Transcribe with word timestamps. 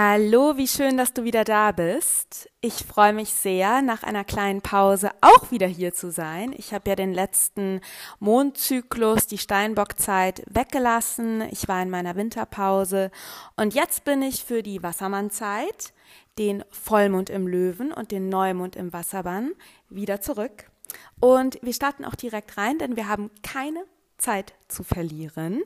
Hallo, 0.00 0.56
wie 0.56 0.68
schön, 0.68 0.96
dass 0.96 1.12
du 1.12 1.24
wieder 1.24 1.42
da 1.42 1.72
bist. 1.72 2.48
Ich 2.60 2.84
freue 2.84 3.12
mich 3.12 3.30
sehr, 3.32 3.82
nach 3.82 4.04
einer 4.04 4.22
kleinen 4.22 4.62
Pause 4.62 5.10
auch 5.22 5.50
wieder 5.50 5.66
hier 5.66 5.92
zu 5.92 6.12
sein. 6.12 6.54
Ich 6.56 6.72
habe 6.72 6.88
ja 6.88 6.94
den 6.94 7.12
letzten 7.12 7.80
Mondzyklus, 8.20 9.26
die 9.26 9.38
Steinbockzeit, 9.38 10.44
weggelassen. 10.48 11.40
Ich 11.50 11.66
war 11.66 11.82
in 11.82 11.90
meiner 11.90 12.14
Winterpause 12.14 13.10
und 13.56 13.74
jetzt 13.74 14.04
bin 14.04 14.22
ich 14.22 14.44
für 14.44 14.62
die 14.62 14.84
Wassermannzeit, 14.84 15.92
den 16.38 16.62
Vollmond 16.70 17.28
im 17.28 17.48
Löwen 17.48 17.92
und 17.92 18.12
den 18.12 18.28
Neumond 18.28 18.76
im 18.76 18.92
Wassermann 18.92 19.50
wieder 19.88 20.20
zurück. 20.20 20.70
Und 21.18 21.58
wir 21.60 21.74
starten 21.74 22.04
auch 22.04 22.14
direkt 22.14 22.56
rein, 22.56 22.78
denn 22.78 22.94
wir 22.94 23.08
haben 23.08 23.32
keine 23.42 23.84
Zeit 24.18 24.54
zu 24.68 24.82
verlieren. 24.82 25.62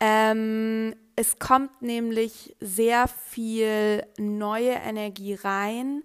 Ähm, 0.00 0.94
es 1.16 1.38
kommt 1.38 1.80
nämlich 1.80 2.56
sehr 2.60 3.06
viel 3.08 4.04
neue 4.18 4.72
Energie 4.72 5.34
rein. 5.34 6.02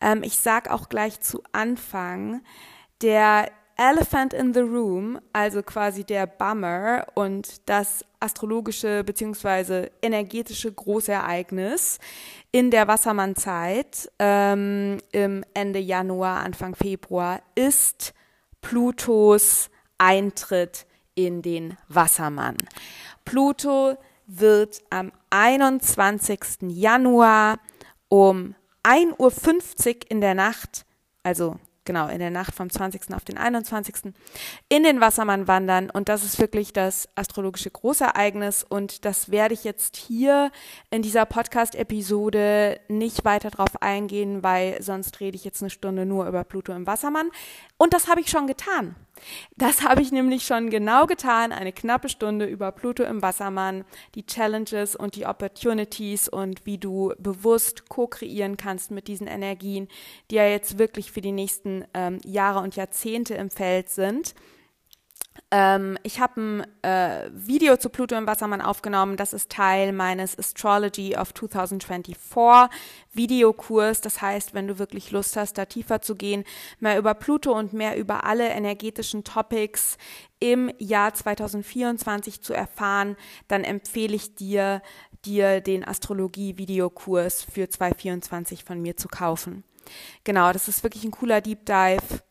Ähm, 0.00 0.22
ich 0.22 0.38
sage 0.38 0.72
auch 0.72 0.88
gleich 0.88 1.20
zu 1.20 1.42
Anfang, 1.52 2.42
der 3.02 3.50
Elephant 3.78 4.32
in 4.32 4.54
the 4.54 4.60
Room, 4.60 5.20
also 5.34 5.62
quasi 5.62 6.02
der 6.04 6.26
Bummer 6.26 7.06
und 7.14 7.68
das 7.68 8.06
astrologische 8.20 9.04
bzw. 9.04 9.90
energetische 10.00 10.72
Großereignis 10.72 11.98
in 12.52 12.70
der 12.70 12.88
Wassermannzeit 12.88 14.10
ähm, 14.18 14.96
im 15.12 15.44
Ende 15.52 15.78
Januar, 15.78 16.42
Anfang 16.42 16.74
Februar 16.74 17.42
ist 17.54 18.14
Plutos 18.62 19.68
Eintritt 19.98 20.85
in 21.16 21.42
den 21.42 21.76
Wassermann. 21.88 22.56
Pluto 23.24 23.96
wird 24.28 24.82
am 24.90 25.10
21. 25.30 26.38
Januar 26.68 27.58
um 28.08 28.54
1.50 28.84 29.16
Uhr 29.18 30.10
in 30.10 30.20
der 30.20 30.34
Nacht, 30.34 30.86
also 31.24 31.56
genau, 31.86 32.08
in 32.08 32.18
der 32.18 32.30
Nacht 32.30 32.54
vom 32.54 32.68
20. 32.68 33.14
auf 33.14 33.24
den 33.24 33.38
21. 33.38 34.12
in 34.68 34.82
den 34.82 35.00
Wassermann 35.00 35.48
wandern. 35.48 35.88
Und 35.88 36.10
das 36.10 36.22
ist 36.22 36.38
wirklich 36.38 36.74
das 36.74 37.08
astrologische 37.14 37.70
Großereignis. 37.70 38.64
Und 38.68 39.06
das 39.06 39.30
werde 39.30 39.54
ich 39.54 39.64
jetzt 39.64 39.96
hier 39.96 40.50
in 40.90 41.00
dieser 41.00 41.24
Podcast-Episode 41.24 42.80
nicht 42.88 43.24
weiter 43.24 43.50
drauf 43.50 43.80
eingehen, 43.80 44.42
weil 44.42 44.82
sonst 44.82 45.20
rede 45.20 45.36
ich 45.36 45.44
jetzt 45.44 45.62
eine 45.62 45.70
Stunde 45.70 46.04
nur 46.04 46.26
über 46.26 46.44
Pluto 46.44 46.72
im 46.72 46.86
Wassermann. 46.86 47.30
Und 47.78 47.92
das 47.92 48.08
habe 48.08 48.20
ich 48.20 48.30
schon 48.30 48.46
getan. 48.46 48.96
Das 49.56 49.82
habe 49.82 50.02
ich 50.02 50.12
nämlich 50.12 50.44
schon 50.44 50.70
genau 50.70 51.06
getan, 51.06 51.52
eine 51.52 51.72
knappe 51.72 52.08
Stunde 52.08 52.46
über 52.46 52.72
Pluto 52.72 53.02
im 53.02 53.22
Wassermann, 53.22 53.84
die 54.14 54.26
Challenges 54.26 54.94
und 54.94 55.16
die 55.16 55.26
Opportunities 55.26 56.28
und 56.28 56.66
wie 56.66 56.78
du 56.78 57.12
bewusst 57.18 57.88
co-kreieren 57.88 58.56
kannst 58.56 58.90
mit 58.90 59.08
diesen 59.08 59.26
Energien, 59.26 59.88
die 60.30 60.36
ja 60.36 60.46
jetzt 60.46 60.78
wirklich 60.78 61.12
für 61.12 61.20
die 61.20 61.32
nächsten 61.32 61.84
ähm, 61.94 62.18
Jahre 62.24 62.60
und 62.60 62.76
Jahrzehnte 62.76 63.34
im 63.34 63.50
Feld 63.50 63.88
sind. 63.88 64.34
Ähm, 65.52 65.96
ich 66.02 66.18
habe 66.20 66.40
ein 66.40 66.66
äh, 66.82 67.30
Video 67.32 67.76
zu 67.76 67.88
Pluto 67.88 68.16
im 68.16 68.26
Wassermann 68.26 68.60
aufgenommen. 68.60 69.16
Das 69.16 69.32
ist 69.32 69.50
Teil 69.50 69.92
meines 69.92 70.36
Astrology 70.36 71.16
of 71.16 71.32
2024 71.34 72.16
Videokurs. 73.12 74.00
Das 74.00 74.20
heißt, 74.20 74.54
wenn 74.54 74.66
du 74.66 74.78
wirklich 74.80 75.12
Lust 75.12 75.36
hast, 75.36 75.56
da 75.56 75.64
tiefer 75.66 76.00
zu 76.00 76.16
gehen, 76.16 76.42
mehr 76.80 76.98
über 76.98 77.14
Pluto 77.14 77.56
und 77.56 77.72
mehr 77.72 77.96
über 77.96 78.24
alle 78.24 78.48
energetischen 78.48 79.22
Topics 79.22 79.98
im 80.40 80.70
Jahr 80.78 81.14
2024 81.14 82.42
zu 82.42 82.52
erfahren, 82.52 83.16
dann 83.46 83.62
empfehle 83.62 84.16
ich 84.16 84.34
dir, 84.34 84.82
dir 85.24 85.60
den 85.60 85.86
Astrologie-Videokurs 85.86 87.44
für 87.44 87.68
2024 87.68 88.64
von 88.64 88.82
mir 88.82 88.96
zu 88.96 89.06
kaufen. 89.06 89.62
Genau, 90.24 90.52
das 90.52 90.66
ist 90.66 90.82
wirklich 90.82 91.04
ein 91.04 91.12
cooler 91.12 91.40
Deep 91.40 91.64
Dive 91.64 92.25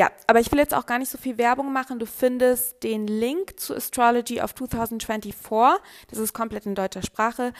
ja, 0.00 0.10
aber 0.26 0.40
ich 0.40 0.50
will 0.50 0.58
jetzt 0.58 0.72
auch 0.72 0.86
gar 0.86 0.98
nicht 0.98 1.10
so 1.10 1.18
viel 1.18 1.36
Werbung 1.36 1.74
machen. 1.74 1.98
Du 1.98 2.06
findest 2.06 2.82
den 2.84 3.06
Link 3.06 3.60
zu 3.60 3.76
Astrology 3.76 4.40
of 4.40 4.54
2024, 4.54 5.34
das 6.08 6.18
ist 6.18 6.32
komplett 6.32 6.64
in 6.64 6.74
deutscher 6.74 7.02
Sprache, 7.02 7.52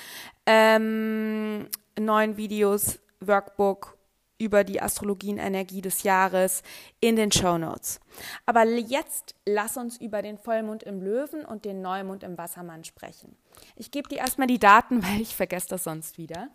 ähm, 0.46 1.68
neuen 1.98 2.38
Videos, 2.38 2.98
Workbook 3.20 3.98
über 4.40 4.64
die 4.64 4.80
Astrologienenergie 4.80 5.82
des 5.82 6.02
Jahres 6.02 6.62
in 6.98 7.16
den 7.16 7.30
Show 7.30 7.58
Notes. 7.58 8.00
Aber 8.46 8.64
jetzt 8.64 9.34
lass 9.44 9.76
uns 9.76 10.00
über 10.00 10.22
den 10.22 10.38
Vollmond 10.38 10.82
im 10.82 11.02
Löwen 11.02 11.44
und 11.44 11.66
den 11.66 11.82
Neumond 11.82 12.22
im 12.22 12.38
Wassermann 12.38 12.82
sprechen. 12.84 13.36
Ich 13.76 13.90
gebe 13.90 14.08
dir 14.08 14.18
erstmal 14.18 14.46
die 14.46 14.58
Daten, 14.58 15.02
weil 15.06 15.20
ich 15.20 15.36
vergesse 15.36 15.68
das 15.68 15.84
sonst 15.84 16.16
wieder. 16.16 16.48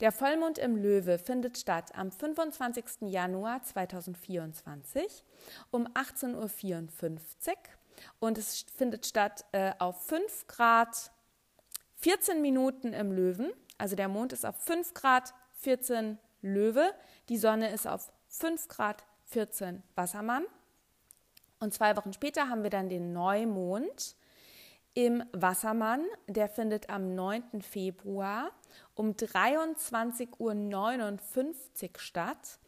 Der 0.00 0.12
Vollmond 0.12 0.58
im 0.58 0.76
Löwe 0.76 1.18
findet 1.18 1.58
statt 1.58 1.90
am 1.96 2.12
25. 2.12 2.84
Januar 3.02 3.62
2024 3.62 5.24
um 5.72 5.88
18.54 5.88 6.30
Uhr 6.36 7.18
und 8.20 8.38
es 8.38 8.64
findet 8.76 9.06
statt 9.06 9.44
äh, 9.52 9.72
auf 9.78 10.06
5 10.06 10.46
Grad 10.46 11.10
14 11.96 12.40
Minuten 12.40 12.92
im 12.92 13.10
Löwen. 13.12 13.50
Also 13.76 13.96
der 13.96 14.08
Mond 14.08 14.32
ist 14.32 14.46
auf 14.46 14.56
5 14.56 14.94
Grad 14.94 15.34
14 15.54 16.18
Löwe. 16.44 16.92
Die 17.28 17.38
Sonne 17.38 17.72
ist 17.72 17.86
auf 17.86 18.12
5 18.28 18.68
Grad 18.68 19.04
14 19.24 19.82
Wassermann. 19.94 20.44
Und 21.58 21.72
zwei 21.72 21.96
Wochen 21.96 22.12
später 22.12 22.48
haben 22.48 22.62
wir 22.62 22.70
dann 22.70 22.88
den 22.88 23.12
Neumond 23.12 24.16
im 24.92 25.24
Wassermann. 25.32 26.04
Der 26.28 26.48
findet 26.48 26.90
am 26.90 27.14
9. 27.14 27.62
Februar 27.62 28.50
um 28.94 29.12
23.59 29.12 30.38
Uhr 30.38 31.98
statt. 31.98 32.58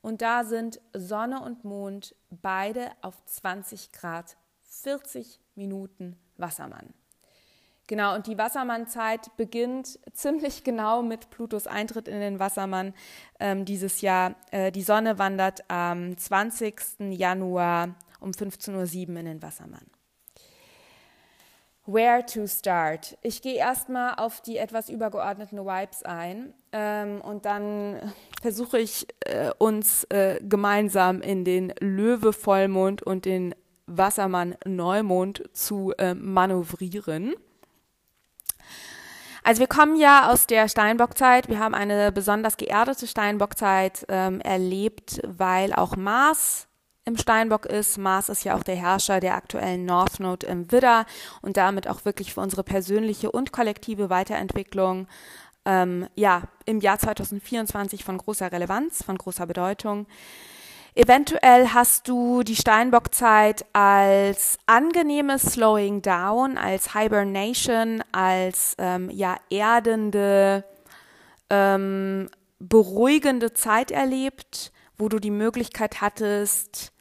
Und 0.00 0.22
da 0.22 0.44
sind 0.44 0.80
Sonne 0.92 1.42
und 1.42 1.64
Mond 1.64 2.14
beide 2.30 2.92
auf 3.02 3.22
20 3.24 3.90
Grad 3.90 4.36
40 4.62 5.40
Minuten 5.56 6.16
Wassermann. 6.36 6.94
Genau, 7.86 8.14
und 8.14 8.26
die 8.26 8.38
Wassermannzeit 8.38 9.36
beginnt 9.36 9.98
ziemlich 10.14 10.64
genau 10.64 11.02
mit 11.02 11.28
Plutos 11.28 11.66
Eintritt 11.66 12.08
in 12.08 12.18
den 12.18 12.38
Wassermann 12.38 12.94
ähm, 13.38 13.66
dieses 13.66 14.00
Jahr. 14.00 14.36
Äh, 14.50 14.72
die 14.72 14.82
Sonne 14.82 15.18
wandert 15.18 15.68
am 15.68 16.16
20. 16.16 16.76
Januar 17.10 17.94
um 18.20 18.30
15.07 18.30 19.10
Uhr 19.10 19.20
in 19.20 19.26
den 19.26 19.42
Wassermann. 19.42 19.84
Where 21.86 22.24
to 22.24 22.46
start? 22.46 23.18
Ich 23.20 23.42
gehe 23.42 23.56
erstmal 23.56 24.14
auf 24.14 24.40
die 24.40 24.56
etwas 24.56 24.88
übergeordneten 24.88 25.58
Vibes 25.58 26.02
ein 26.02 26.54
ähm, 26.72 27.20
und 27.20 27.44
dann 27.44 28.00
versuche 28.40 28.78
ich 28.78 29.06
äh, 29.20 29.50
uns 29.58 30.04
äh, 30.04 30.40
gemeinsam 30.40 31.20
in 31.20 31.44
den 31.44 31.74
Löwe-Vollmond 31.80 33.02
und 33.02 33.26
den 33.26 33.54
Wassermann-Neumond 33.86 35.44
zu 35.52 35.92
äh, 35.98 36.14
manövrieren. 36.14 37.34
Also 39.46 39.60
wir 39.60 39.66
kommen 39.66 39.96
ja 39.96 40.32
aus 40.32 40.46
der 40.46 40.68
Steinbockzeit. 40.68 41.48
Wir 41.50 41.58
haben 41.58 41.74
eine 41.74 42.10
besonders 42.10 42.56
geerdete 42.56 43.06
Steinbockzeit 43.06 44.06
ähm, 44.08 44.40
erlebt, 44.40 45.20
weil 45.22 45.74
auch 45.74 45.96
Mars 45.96 46.66
im 47.04 47.18
Steinbock 47.18 47.66
ist. 47.66 47.98
Mars 47.98 48.30
ist 48.30 48.44
ja 48.44 48.56
auch 48.56 48.62
der 48.62 48.76
Herrscher 48.76 49.20
der 49.20 49.34
aktuellen 49.34 49.84
North 49.84 50.18
Node 50.18 50.46
im 50.46 50.72
Widder 50.72 51.04
und 51.42 51.58
damit 51.58 51.86
auch 51.88 52.06
wirklich 52.06 52.32
für 52.32 52.40
unsere 52.40 52.64
persönliche 52.64 53.30
und 53.30 53.52
kollektive 53.52 54.08
Weiterentwicklung 54.08 55.08
ähm, 55.66 56.08
ja 56.14 56.44
im 56.64 56.80
Jahr 56.80 56.98
2024 56.98 58.02
von 58.02 58.16
großer 58.16 58.50
Relevanz, 58.50 59.02
von 59.04 59.18
großer 59.18 59.46
Bedeutung. 59.46 60.06
Eventuell 60.96 61.70
hast 61.70 62.06
du 62.06 62.44
die 62.44 62.54
Steinbockzeit 62.54 63.66
als 63.72 64.58
angenehmes 64.66 65.42
Slowing 65.42 66.02
Down, 66.02 66.56
als 66.56 66.94
Hibernation, 66.94 68.04
als 68.12 68.76
ähm, 68.78 69.10
ja 69.10 69.36
erdende, 69.50 70.64
ähm, 71.50 72.30
beruhigende 72.60 73.52
Zeit 73.52 73.90
erlebt, 73.90 74.70
wo 74.96 75.08
du 75.08 75.18
die 75.18 75.32
Möglichkeit 75.32 76.00
hattest, 76.00 76.92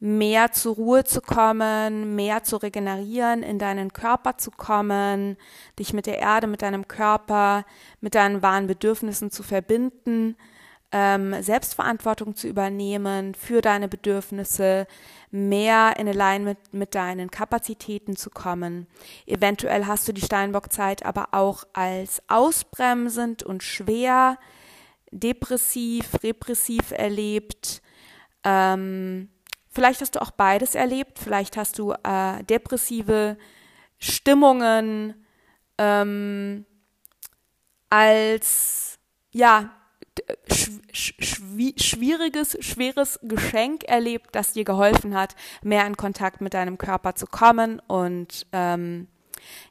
mehr 0.00 0.52
zur 0.52 0.76
Ruhe 0.76 1.04
zu 1.04 1.20
kommen, 1.20 2.16
mehr 2.16 2.42
zu 2.42 2.56
regenerieren, 2.56 3.42
in 3.42 3.58
deinen 3.58 3.92
Körper 3.92 4.38
zu 4.38 4.50
kommen, 4.50 5.36
dich 5.78 5.92
mit 5.92 6.06
der 6.06 6.20
Erde, 6.20 6.46
mit 6.46 6.62
deinem 6.62 6.88
Körper, 6.88 7.66
mit 8.00 8.14
deinen 8.14 8.40
wahren 8.40 8.66
Bedürfnissen 8.66 9.30
zu 9.30 9.42
verbinden, 9.42 10.36
ähm, 10.92 11.42
Selbstverantwortung 11.42 12.36
zu 12.36 12.48
übernehmen 12.48 13.34
für 13.34 13.60
deine 13.60 13.88
Bedürfnisse, 13.88 14.86
mehr 15.30 15.94
in 15.98 16.08
Alignment 16.08 16.58
mit, 16.72 16.74
mit 16.74 16.94
deinen 16.94 17.30
Kapazitäten 17.30 18.16
zu 18.16 18.30
kommen. 18.30 18.86
Eventuell 19.26 19.86
hast 19.86 20.08
du 20.08 20.12
die 20.12 20.22
Steinbockzeit 20.22 21.04
aber 21.04 21.28
auch 21.32 21.64
als 21.72 22.22
ausbremsend 22.28 23.42
und 23.42 23.62
schwer, 23.62 24.38
depressiv, 25.10 26.22
repressiv 26.22 26.92
erlebt, 26.92 27.82
ähm, 28.44 29.28
Vielleicht 29.76 30.00
hast 30.00 30.14
du 30.14 30.22
auch 30.22 30.30
beides 30.30 30.74
erlebt. 30.74 31.18
Vielleicht 31.18 31.58
hast 31.58 31.78
du 31.78 31.92
äh, 31.92 32.42
depressive 32.44 33.36
Stimmungen 33.98 35.26
ähm, 35.76 36.64
als 37.90 38.98
ja 39.32 39.70
schwieriges, 40.92 42.56
schweres 42.60 43.18
Geschenk 43.22 43.84
erlebt, 43.84 44.28
das 44.32 44.52
dir 44.52 44.64
geholfen 44.64 45.14
hat, 45.14 45.36
mehr 45.62 45.86
in 45.86 45.96
Kontakt 45.96 46.40
mit 46.40 46.54
deinem 46.54 46.78
Körper 46.78 47.14
zu 47.14 47.26
kommen. 47.26 47.80
Und 47.86 48.46
ähm, 48.52 49.08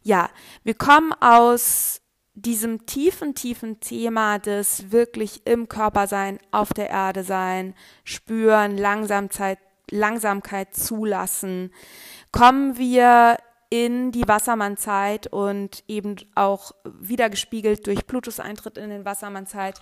ja, 0.03 0.29
wir 0.63 0.75
kommen 0.75 1.13
aus 1.19 2.01
diesem 2.35 2.85
tiefen, 2.85 3.33
tiefen 3.33 3.79
Thema 3.79 4.39
des 4.39 4.91
wirklich 4.91 5.45
im 5.45 5.69
Körper 5.69 6.07
sein, 6.07 6.37
auf 6.51 6.73
der 6.73 6.89
Erde 6.89 7.23
sein, 7.23 7.73
spüren, 8.03 8.77
Langsamkeit, 8.77 9.57
Langsamkeit 9.89 10.75
zulassen, 10.75 11.71
kommen 12.31 12.77
wir 12.77 13.37
in 13.69 14.11
die 14.11 14.27
Wassermannzeit 14.27 15.27
und 15.27 15.83
eben 15.87 16.15
auch 16.35 16.71
wieder 16.83 17.29
gespiegelt 17.29 17.87
durch 17.87 18.05
Plutos 18.05 18.39
Eintritt 18.39 18.77
in 18.77 18.89
den 18.89 19.05
Wassermannzeit. 19.05 19.81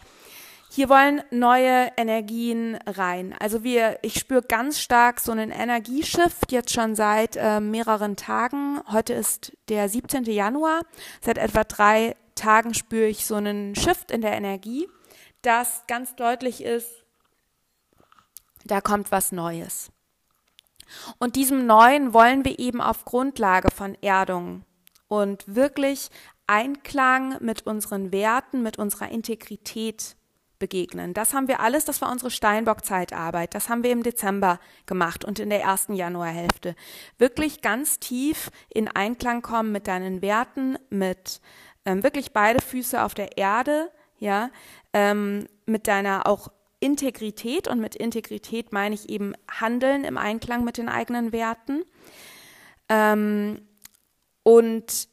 Hier 0.76 0.90
wollen 0.90 1.22
neue 1.30 1.92
Energien 1.98 2.80
rein. 2.88 3.36
Also 3.40 3.64
wir, 3.64 4.00
ich 4.02 4.16
spüre 4.16 4.42
ganz 4.42 4.80
stark 4.80 5.20
so 5.20 5.32
einen 5.32 5.52
Energieshift 5.52 6.52
jetzt 6.52 6.74
schon 6.74 6.96
seit 6.96 7.36
äh, 7.36 7.60
mehreren 7.60 8.16
Tagen. 8.16 8.82
Heute 8.92 9.14
ist 9.14 9.56
der 9.70 9.88
17. 9.88 10.24
Januar. 10.24 10.82
Seit 11.22 11.38
etwa 11.38 11.64
drei 11.64 12.16
Tagen 12.34 12.74
spüre 12.74 13.06
ich 13.06 13.28
so 13.28 13.36
einen 13.36 13.76
Shift 13.76 14.10
in 14.10 14.22
der 14.22 14.32
Energie, 14.34 14.90
das 15.44 15.84
ganz 15.86 16.16
deutlich 16.16 16.64
ist, 16.64 16.90
da 18.66 18.82
kommt 18.82 19.12
was 19.12 19.32
Neues. 19.32 19.92
Und 21.20 21.36
diesem 21.36 21.68
Neuen 21.68 22.16
wollen 22.16 22.46
wir 22.46 22.58
eben 22.58 22.82
auf 22.82 23.06
Grundlage 23.06 23.70
von 23.70 23.94
Erdung 24.02 24.66
und 25.08 25.44
wirklich 25.46 26.10
Einklang 26.48 27.38
mit 27.42 27.68
unseren 27.68 28.12
Werten, 28.12 28.64
mit 28.64 28.80
unserer 28.80 29.10
Integrität 29.10 30.16
begegnen. 30.64 31.14
Das 31.14 31.34
haben 31.34 31.50
wir 31.50 31.60
alles, 31.60 31.84
das 31.84 32.02
war 32.02 32.10
unsere 32.10 32.32
Steinbock-Zeitarbeit. 32.32 33.54
Das 33.54 33.68
haben 33.68 33.84
wir 33.84 33.92
im 33.92 34.02
Dezember 34.02 34.62
gemacht 34.86 35.26
und 35.26 35.38
in 35.40 35.50
der 35.50 35.62
ersten 35.62 35.94
Januarhälfte. 35.94 36.74
Wirklich 37.18 37.62
ganz 37.62 38.00
tief 38.00 38.50
in 38.70 38.88
Einklang 38.88 39.42
kommen 39.42 39.74
mit 39.74 39.88
deinen 39.88 40.22
Werten, 40.22 40.78
mit 40.90 41.42
ähm, 41.84 42.02
wirklich 42.02 42.32
beide 42.32 42.62
Füße 42.62 43.04
auf 43.04 43.14
der 43.14 43.38
Erde, 43.38 43.92
ja, 44.20 44.52
ähm, 44.94 45.48
mit 45.66 45.90
deiner 45.90 46.28
auch 46.28 46.48
Integrität 46.80 47.68
und 47.68 47.82
mit 47.82 47.98
Integrität 47.98 48.72
meine 48.72 48.96
ich 48.96 49.10
eben 49.10 49.34
Handeln 49.52 50.06
im 50.06 50.18
Einklang 50.18 50.64
mit 50.64 50.78
den 50.78 50.88
eigenen 50.88 51.34
Werten. 51.34 51.84
Ähm, 52.88 53.68
und 54.44 55.10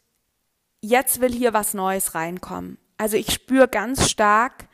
jetzt 0.81 1.21
will 1.21 1.33
hier 1.33 1.53
was 1.53 1.75
Neues 1.75 2.15
reinkommen. 2.15 2.79
Also 2.99 3.17
ich 3.17 3.33
spüre 3.33 3.67
ganz 3.67 4.09
stark, 4.09 4.70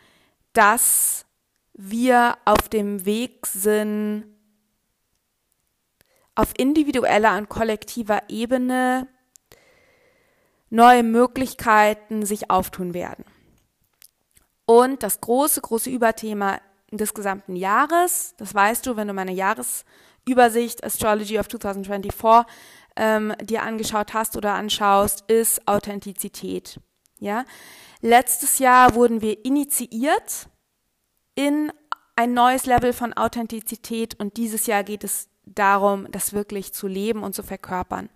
dass 0.57 1.27
wir 1.75 2.39
auf 2.45 2.69
dem 2.69 3.05
Weg 3.05 3.47
sind, 3.47 4.25
auf 6.35 6.53
individueller 6.57 7.37
und 7.37 7.49
kollektiver 7.49 8.23
Ebene 8.29 9.09
neue 10.71 11.03
Möglichkeiten 11.03 12.25
sich 12.25 12.51
auftun 12.51 12.95
werden. 12.95 13.25
Und 14.67 15.03
das 15.03 15.21
große, 15.21 15.61
große 15.61 15.91
Überthema 15.91 16.61
des 16.91 17.15
gesamten 17.15 17.57
Jahres. 17.57 18.35
Das 18.37 18.55
weißt 18.55 18.87
du, 18.87 18.97
wenn 18.97 19.09
du 19.09 19.15
meine 19.15 19.33
Jahresübersicht 19.33 20.85
Astrology 20.85 21.39
of 21.39 21.49
2024 21.49 22.53
ähm, 22.97 23.35
dir 23.43 23.63
angeschaut 23.63 24.15
hast 24.15 24.37
oder 24.37 24.55
anschaust, 24.55 25.25
ist 25.31 25.67
Authentizität. 25.69 26.81
Ja, 27.19 27.45
letztes 28.07 28.59
Jahr 28.59 28.95
wurden 28.95 29.21
wir 29.21 29.45
initiiert 29.45 30.49
in 31.35 31.73
ein 32.15 32.33
neues 32.33 32.65
Level 32.65 32.93
von 32.93 33.13
Authentizität 33.13 34.19
und 34.19 34.37
dieses 34.37 34.67
Jahr 34.67 34.85
geht 34.85 35.05
es 35.05 35.29
darum, 35.45 36.11
das 36.11 36.33
wirklich 36.33 36.73
zu 36.73 36.87
leben 36.87 37.23
und 37.23 37.35
zu 37.35 37.43
verkörpern. 37.43 38.09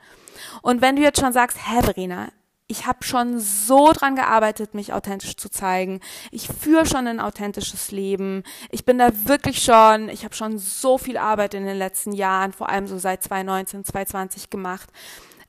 Und 0.62 0.80
wenn 0.80 0.96
du 0.96 1.02
jetzt 1.02 1.20
schon 1.20 1.32
sagst, 1.32 1.58
hä, 1.58 1.82
Verena, 1.82 2.32
ich 2.66 2.86
habe 2.86 3.04
schon 3.04 3.40
so 3.40 3.92
dran 3.92 4.14
gearbeitet, 4.14 4.74
mich 4.74 4.92
authentisch 4.92 5.36
zu 5.36 5.50
zeigen. 5.50 5.98
Ich 6.30 6.46
führe 6.46 6.86
schon 6.86 7.08
ein 7.08 7.18
authentisches 7.18 7.90
Leben. 7.90 8.44
Ich 8.70 8.84
bin 8.84 8.96
da 8.96 9.10
wirklich 9.26 9.64
schon, 9.64 10.08
ich 10.08 10.24
habe 10.24 10.36
schon 10.36 10.56
so 10.56 10.96
viel 10.96 11.16
Arbeit 11.16 11.54
in 11.54 11.66
den 11.66 11.76
letzten 11.76 12.12
Jahren, 12.12 12.52
vor 12.52 12.68
allem 12.68 12.86
so 12.86 12.96
seit 12.96 13.24
2019, 13.24 13.84
2020 13.84 14.50
gemacht. 14.50 14.88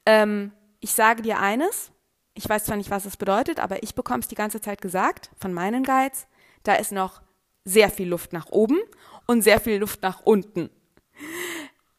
Ähm, 0.07 0.51
ich 0.79 0.93
sage 0.93 1.21
dir 1.21 1.39
eines, 1.39 1.90
ich 2.41 2.49
weiß 2.49 2.65
zwar 2.65 2.77
nicht, 2.77 2.91
was 2.91 3.05
es 3.05 3.17
bedeutet, 3.17 3.59
aber 3.59 3.83
ich 3.83 3.95
bekomme 3.95 4.19
es 4.19 4.27
die 4.27 4.35
ganze 4.35 4.59
Zeit 4.59 4.81
gesagt 4.81 5.29
von 5.39 5.53
meinen 5.53 5.83
Guides, 5.83 6.27
da 6.63 6.75
ist 6.75 6.91
noch 6.91 7.21
sehr 7.63 7.89
viel 7.89 8.09
Luft 8.09 8.33
nach 8.33 8.47
oben 8.47 8.79
und 9.27 9.41
sehr 9.43 9.59
viel 9.61 9.77
Luft 9.77 10.01
nach 10.01 10.21
unten 10.25 10.69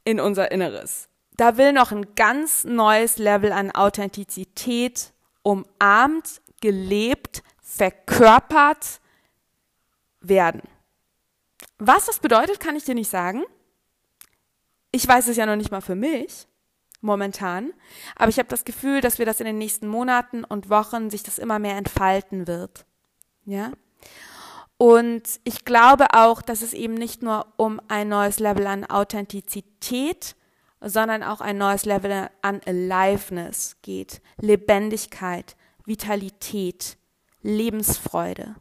in 0.05 0.21
unser 0.21 0.51
Inneres 0.51 1.09
da 1.37 1.57
will 1.57 1.73
noch 1.73 1.93
ein 1.93 2.15
ganz 2.15 2.65
neues 2.65 3.19
Level 3.19 3.53
an 3.53 3.71
Authentizität 3.71 5.13
umarmt, 5.43 6.41
gelebt, 6.61 7.43
verkörpert, 7.61 9.01
werden. 10.21 10.63
Was 11.79 12.07
das 12.07 12.21
bedeutet, 12.21 12.61
kann 12.61 12.77
ich 12.77 12.85
dir 12.85 12.95
nicht 12.95 13.11
sagen. 13.11 13.43
Ich 14.93 15.09
weiß 15.09 15.27
es 15.27 15.37
ja 15.37 15.47
noch 15.47 15.57
nicht 15.57 15.73
mal 15.73 15.81
für 15.81 15.97
mich 15.97 16.47
momentan, 17.03 17.73
aber 18.17 18.29
ich 18.29 18.39
habe 18.39 18.49
das 18.49 18.65
Gefühl, 18.65 19.01
dass 19.01 19.19
wir 19.19 19.27
das 19.27 19.41
in 19.41 19.47
den 19.47 19.59
nächsten 19.59 19.89
Monaten 19.89 20.45
und 20.45 20.71
Wochen 20.71 21.11
sich 21.11 21.23
das 21.23 21.39
immer 21.39 21.59
mehr 21.59 21.77
entfalten 21.77 22.47
wird. 22.47 22.87
Ja? 23.45 23.73
Und 24.79 25.23
ich 25.45 25.65
glaube 25.65 26.07
auch, 26.13 26.43
dass 26.43 26.63
es 26.63 26.73
eben 26.73 26.95
nicht 26.95 27.23
nur 27.23 27.47
um 27.57 27.81
ein 27.89 28.09
neues 28.09 28.41
Level 28.41 28.67
an 28.67 28.85
Authentizität, 28.85 30.35
sondern 30.81 31.23
auch 31.23 31.41
ein 31.41 31.59
neues 31.59 31.85
Level 31.85 32.29
an 32.43 32.61
Aliveness 32.67 33.77
geht. 33.83 34.21
Lebendigkeit, 34.41 35.57
Vitalität, 35.85 36.97
Lebensfreude. 37.43 38.57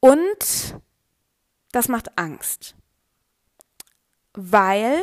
Und 0.00 0.76
das 1.72 1.88
macht 1.88 2.16
Angst, 2.16 2.76
weil 4.40 5.02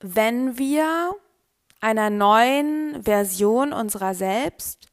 wenn 0.00 0.58
wir 0.58 1.14
einer 1.80 2.10
neuen 2.10 3.00
Version 3.04 3.72
unserer 3.72 4.14
selbst, 4.14 4.88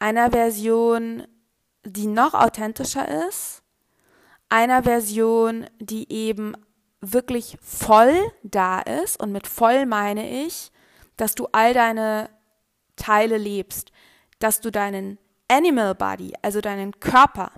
einer 0.00 0.32
Version, 0.32 1.24
die 1.84 2.08
noch 2.08 2.34
authentischer 2.34 3.28
ist, 3.28 3.62
einer 4.48 4.82
Version, 4.82 5.66
die 5.78 6.10
eben 6.12 6.54
wirklich 7.00 7.56
voll 7.62 8.16
da 8.42 8.80
ist. 8.80 9.22
Und 9.22 9.30
mit 9.30 9.46
voll 9.46 9.86
meine 9.86 10.44
ich, 10.44 10.72
dass 11.16 11.36
du 11.36 11.46
all 11.52 11.74
deine 11.74 12.28
Teile 12.96 13.36
lebst, 13.36 13.92
dass 14.40 14.60
du 14.60 14.72
deinen 14.72 15.18
Animal 15.46 15.94
Body, 15.94 16.32
also 16.42 16.60
deinen 16.60 16.98
Körper, 16.98 17.52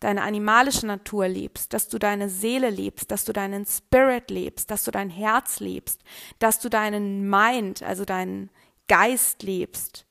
deine 0.00 0.22
animalische 0.22 0.86
Natur 0.86 1.28
lebst, 1.28 1.72
dass 1.72 1.88
du 1.88 1.98
deine 1.98 2.28
Seele 2.28 2.70
lebst, 2.70 3.10
dass 3.10 3.24
du 3.24 3.32
deinen 3.32 3.66
Spirit 3.66 4.30
lebst, 4.30 4.70
dass 4.70 4.84
du 4.84 4.90
dein 4.90 5.10
Herz 5.10 5.60
lebst, 5.60 6.02
dass 6.38 6.60
du 6.60 6.68
deinen 6.68 7.28
Mind, 7.28 7.82
also 7.82 8.04
deinen 8.04 8.50
Geist 8.88 9.42
lebst, 9.42 10.06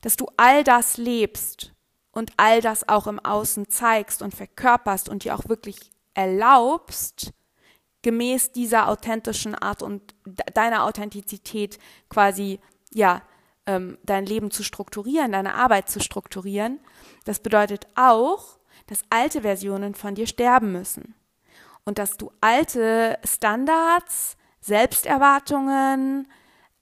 dass 0.00 0.16
du 0.16 0.26
all 0.36 0.64
das 0.64 0.96
lebst 0.96 1.72
und 2.12 2.32
all 2.36 2.60
das 2.60 2.88
auch 2.88 3.06
im 3.06 3.18
Außen 3.18 3.68
zeigst 3.68 4.22
und 4.22 4.34
verkörperst 4.34 5.08
und 5.08 5.24
dir 5.24 5.34
auch 5.34 5.48
wirklich 5.48 5.78
erlaubst, 6.14 7.32
gemäß 8.02 8.52
dieser 8.52 8.88
authentischen 8.88 9.54
Art 9.54 9.82
und 9.82 10.14
deiner 10.54 10.84
Authentizität 10.84 11.78
quasi, 12.08 12.60
ja, 12.92 13.22
ähm, 13.66 13.98
dein 14.02 14.24
Leben 14.24 14.50
zu 14.50 14.62
strukturieren, 14.62 15.32
deine 15.32 15.54
Arbeit 15.54 15.90
zu 15.90 16.00
strukturieren. 16.00 16.80
Das 17.24 17.40
bedeutet 17.40 17.86
auch, 17.96 18.57
dass 18.88 19.02
alte 19.10 19.42
Versionen 19.42 19.94
von 19.94 20.16
dir 20.16 20.26
sterben 20.26 20.72
müssen. 20.72 21.14
Und 21.84 21.98
dass 21.98 22.16
du 22.16 22.32
alte 22.40 23.18
Standards, 23.24 24.36
Selbsterwartungen, 24.60 26.28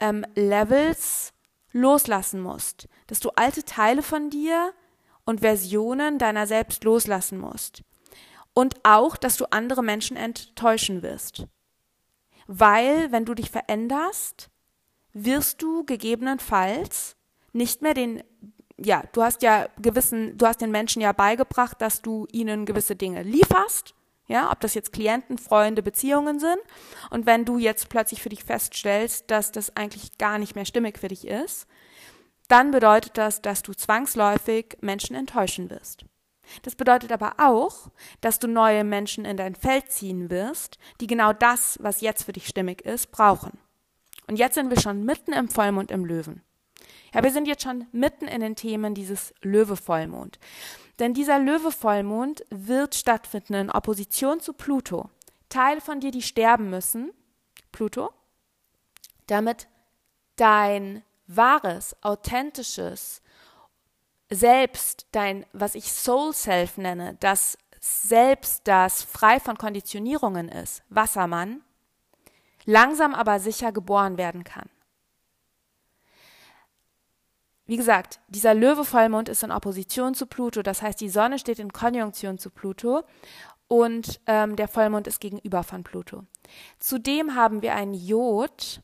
ähm, 0.01 0.25
Levels 0.35 1.33
loslassen 1.73 2.41
musst, 2.41 2.89
dass 3.07 3.21
du 3.21 3.31
alte 3.31 3.65
Teile 3.65 4.03
von 4.03 4.31
dir 4.31 4.73
und 5.25 5.41
Versionen 5.41 6.19
deiner 6.19 6.47
selbst 6.47 6.85
loslassen 6.85 7.39
musst. 7.39 7.83
Und 8.55 8.77
auch, 8.85 9.17
dass 9.17 9.37
du 9.37 9.45
andere 9.51 9.83
Menschen 9.83 10.17
enttäuschen 10.17 11.03
wirst. 11.03 11.47
Weil, 12.47 13.13
wenn 13.13 13.25
du 13.25 13.35
dich 13.35 13.51
veränderst, 13.51 14.49
wirst 15.13 15.61
du 15.63 15.85
gegebenenfalls 15.85 17.17
nicht 17.53 17.83
mehr 17.83 17.95
den 17.95 18.23
ja, 18.79 19.05
du 19.13 19.23
hast 19.23 19.43
ja 19.43 19.69
gewissen, 19.79 20.37
du 20.37 20.47
hast 20.47 20.61
den 20.61 20.71
Menschen 20.71 21.01
ja 21.01 21.13
beigebracht, 21.13 21.81
dass 21.81 22.03
du 22.03 22.27
ihnen 22.31 22.67
gewisse 22.67 22.97
Dinge 22.97 23.23
lieferst, 23.23 23.95
ja, 24.29 24.51
ob 24.51 24.61
das 24.61 24.75
jetzt 24.75 24.93
Klienten, 24.93 25.39
Freunde, 25.39 25.83
Beziehungen 25.83 26.41
sind. 26.41 26.59
Und 27.11 27.27
wenn 27.27 27.45
du 27.45 27.59
jetzt 27.59 27.89
plötzlich 27.89 28.23
für 28.23 28.29
dich 28.29 28.45
feststellst, 28.45 29.31
dass 29.31 29.53
das 29.53 29.77
eigentlich 29.77 30.19
gar 30.19 30.39
nicht 30.39 30.57
mehr 30.57 30.65
stimmig 30.65 30.99
für 30.99 31.09
dich 31.09 31.27
ist, 31.27 31.67
dann 32.49 32.71
bedeutet 32.71 33.17
das, 33.19 33.41
dass 33.41 33.63
du 33.63 33.73
zwangsläufig 33.73 34.77
Menschen 34.81 35.17
enttäuschen 35.17 35.71
wirst. 35.71 36.05
Das 36.63 36.77
bedeutet 36.77 37.11
aber 37.11 37.35
auch, 37.39 37.91
dass 38.21 38.39
du 38.39 38.47
neue 38.47 38.85
Menschen 38.85 39.25
in 39.25 39.37
dein 39.37 39.57
Feld 39.57 39.91
ziehen 39.91 40.31
wirst, 40.31 40.79
die 41.01 41.09
genau 41.09 41.33
das, 41.33 41.79
was 41.81 42.01
jetzt 42.01 42.25
für 42.25 42.33
dich 42.33 42.47
stimmig 42.47 42.83
ist, 42.83 43.11
brauchen. 43.11 43.59
Und 44.29 44.39
jetzt 44.39 44.55
sind 44.55 44.71
wir 44.71 44.81
schon 44.81 45.05
mitten 45.05 45.33
im 45.33 45.49
Vollmond 45.49 45.91
im 45.91 46.05
Löwen. 46.05 46.43
Ja, 47.15 47.23
wir 47.23 47.31
sind 47.31 47.49
jetzt 47.49 47.63
schon 47.63 47.87
mitten 47.93 48.29
in 48.29 48.41
den 48.41 48.57
Themen 48.57 48.95
dieses 48.95 49.33
Löwe-Vollmond. 49.43 50.39
Denn 50.99 51.15
dieser 51.15 51.39
Löwe-Vollmond 51.39 52.45
wird 52.51 52.95
stattfinden 52.95 53.55
in 53.55 53.71
Opposition 53.71 54.41
zu 54.41 54.53
Pluto. 54.53 55.11
Teile 55.49 55.81
von 55.81 56.01
dir, 56.01 56.11
die 56.11 56.23
sterben 56.23 56.71
müssen, 56.71 57.13
Pluto, 57.73 58.11
damit 59.27 59.69
dein 60.37 61.03
wahres, 61.27 61.97
authentisches 62.03 63.23
Selbst, 64.29 65.07
dein, 65.13 65.47
was 65.53 65.75
ich 65.75 65.93
Soul 65.93 66.33
Self 66.33 66.79
nenne, 66.79 67.17
das 67.21 67.59
Selbst, 67.81 68.63
das 68.67 69.03
frei 69.03 69.39
von 69.39 69.57
Konditionierungen 69.57 70.49
ist, 70.49 70.83
Wassermann, 70.89 71.63
langsam 72.65 73.15
aber 73.15 73.39
sicher 73.39 73.71
geboren 73.71 74.19
werden 74.19 74.43
kann. 74.43 74.69
Wie 77.67 77.77
gesagt, 77.77 78.21
dieser 78.29 78.55
Löwe-Vollmond 78.55 79.29
ist 79.29 79.43
in 79.43 79.51
Opposition 79.51 80.15
zu 80.15 80.27
Pluto, 80.27 80.63
das 80.63 80.83
heißt, 80.83 81.01
die 81.01 81.09
Sonne 81.09 81.39
steht 81.39 81.59
in 81.59 81.73
Konjunktion 81.73 82.39
zu 82.39 82.51
Pluto 82.51 83.03
und 83.69 84.21
ähm, 84.27 84.55
der 84.55 84.69
Vollmond 84.69 85.09
ist 85.09 85.21
gegenüber 85.21 85.65
von 85.65 85.83
Pluto. 85.83 86.25
Zudem 86.79 87.35
haben 87.35 87.63
wir 87.63 87.75
ein 87.75 87.93
Jod 87.93 88.83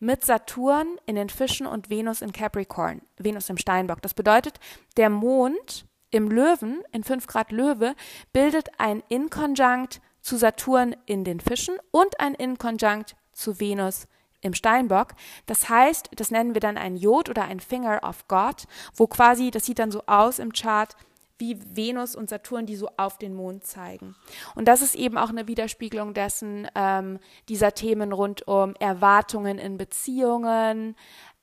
mit 0.00 0.24
Saturn 0.24 0.98
in 1.06 1.16
den 1.16 1.28
Fischen 1.28 1.66
und 1.66 1.90
Venus 1.90 2.22
in 2.22 2.32
Capricorn, 2.32 3.02
Venus 3.18 3.50
im 3.50 3.58
Steinbock. 3.58 4.00
Das 4.00 4.14
bedeutet, 4.14 4.58
der 4.96 5.10
Mond 5.10 5.86
im 6.10 6.30
Löwen, 6.30 6.82
in 6.92 7.04
5 7.04 7.26
Grad 7.26 7.52
Löwe, 7.52 7.94
bildet 8.32 8.68
ein 8.78 9.02
Inkonjunkt 9.08 10.00
zu 10.20 10.36
Saturn 10.36 10.96
in 11.04 11.24
den 11.24 11.40
Fischen 11.40 11.76
und 11.90 12.20
ein 12.20 12.34
Inkonjunkt 12.34 13.16
zu 13.32 13.60
Venus 13.60 14.06
im 14.44 14.54
Steinbock. 14.54 15.14
Das 15.46 15.68
heißt, 15.68 16.10
das 16.14 16.30
nennen 16.30 16.54
wir 16.54 16.60
dann 16.60 16.78
ein 16.78 16.96
Jod 16.96 17.28
oder 17.28 17.44
ein 17.44 17.60
Finger 17.60 18.00
of 18.02 18.28
God, 18.28 18.64
wo 18.94 19.06
quasi, 19.06 19.50
das 19.50 19.64
sieht 19.64 19.78
dann 19.78 19.90
so 19.90 20.02
aus 20.06 20.38
im 20.38 20.52
Chart, 20.52 20.94
wie 21.38 21.58
Venus 21.74 22.14
und 22.14 22.30
Saturn, 22.30 22.66
die 22.66 22.76
so 22.76 22.88
auf 22.96 23.18
den 23.18 23.34
Mond 23.34 23.64
zeigen. 23.64 24.14
Und 24.54 24.68
das 24.68 24.82
ist 24.82 24.94
eben 24.94 25.18
auch 25.18 25.30
eine 25.30 25.48
Widerspiegelung 25.48 26.14
dessen, 26.14 26.68
ähm, 26.74 27.18
dieser 27.48 27.72
Themen 27.74 28.12
rund 28.12 28.46
um 28.46 28.74
Erwartungen 28.76 29.58
in 29.58 29.76
Beziehungen, 29.76 30.94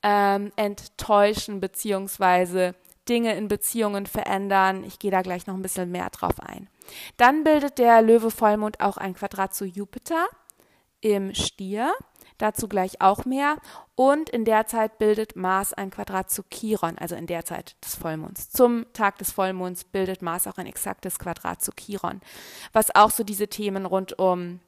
ähm, 0.02 0.52
enttäuschen 0.56 1.60
beziehungsweise 1.60 2.74
Dinge 3.10 3.36
in 3.36 3.48
Beziehungen 3.48 4.06
verändern. 4.06 4.84
Ich 4.86 5.00
gehe 5.00 5.12
da 5.12 5.22
gleich 5.22 5.46
noch 5.48 5.56
ein 5.56 5.62
bisschen 5.62 5.92
mehr 5.92 6.10
drauf 6.10 6.40
ein. 6.40 6.70
Dann 7.18 7.44
bildet 7.44 7.78
der 7.78 8.02
Löwe 8.02 8.32
Vollmond 8.32 8.80
auch 8.80 8.98
ein 8.98 9.14
Quadrat 9.14 9.54
zu 9.54 9.66
Jupiter 9.66 10.28
im 11.02 11.34
Stier. 11.34 11.94
Dazu 12.42 12.68
gleich 12.68 13.02
auch 13.02 13.26
mehr. 13.26 13.58
Und 13.94 14.30
in 14.32 14.46
der 14.46 14.66
Zeit 14.66 14.98
bildet 14.98 15.36
Mars 15.36 15.74
ein 15.74 15.92
Quadrat 15.92 16.32
zu 16.32 16.42
Chiron, 16.52 16.98
also 16.98 17.16
in 17.16 17.28
der 17.28 17.46
Zeit 17.46 17.76
des 17.86 17.94
Vollmonds. 17.94 18.50
Zum 18.50 18.92
Tag 18.94 19.20
des 19.20 19.32
Vollmonds 19.32 19.84
bildet 19.84 20.24
Mars 20.24 20.48
auch 20.48 20.58
ein 20.58 20.66
exaktes 20.66 21.20
Quadrat 21.20 21.62
zu 21.62 21.72
Chiron, 21.72 22.20
was 22.74 22.96
auch 22.96 23.12
so 23.12 23.24
diese 23.24 23.48
Themen 23.48 23.86
rund 23.86 24.18
um 24.18 24.60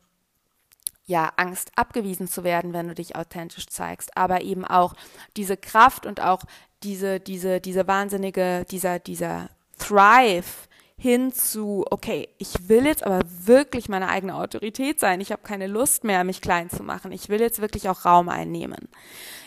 ja, 1.06 1.32
Angst 1.36 1.72
abgewiesen 1.76 2.28
zu 2.28 2.44
werden, 2.44 2.74
wenn 2.74 2.88
du 2.88 2.94
dich 2.94 3.16
authentisch 3.16 3.68
zeigst, 3.68 4.16
aber 4.16 4.42
eben 4.42 4.66
auch 4.66 4.94
diese 5.36 5.58
Kraft 5.58 6.06
und 6.06 6.22
auch 6.22 6.44
diese, 6.84 7.20
diese, 7.20 7.60
diese 7.60 7.88
wahnsinnige, 7.88 8.66
dieser, 8.70 9.00
dieser 9.00 9.50
Thrive, 9.80 10.68
hin 10.98 11.32
zu, 11.34 11.86
okay, 11.90 12.30
ich 12.38 12.70
will 12.70 12.86
jetzt 12.86 13.04
aber 13.04 13.22
wirklich 13.26 13.90
meine 13.90 14.10
eigene 14.10 14.36
Autorität 14.36 15.00
sein. 15.00 15.22
Ich 15.22 15.32
habe 15.32 15.42
keine 15.42 15.68
Lust 15.68 16.04
mehr, 16.04 16.24
mich 16.24 16.42
klein 16.42 16.70
zu 16.70 16.84
machen. 16.84 17.12
Ich 17.12 17.30
will 17.30 17.42
jetzt 17.42 17.62
wirklich 17.62 17.90
auch 17.90 18.06
Raum 18.06 18.30
einnehmen. 18.30 18.88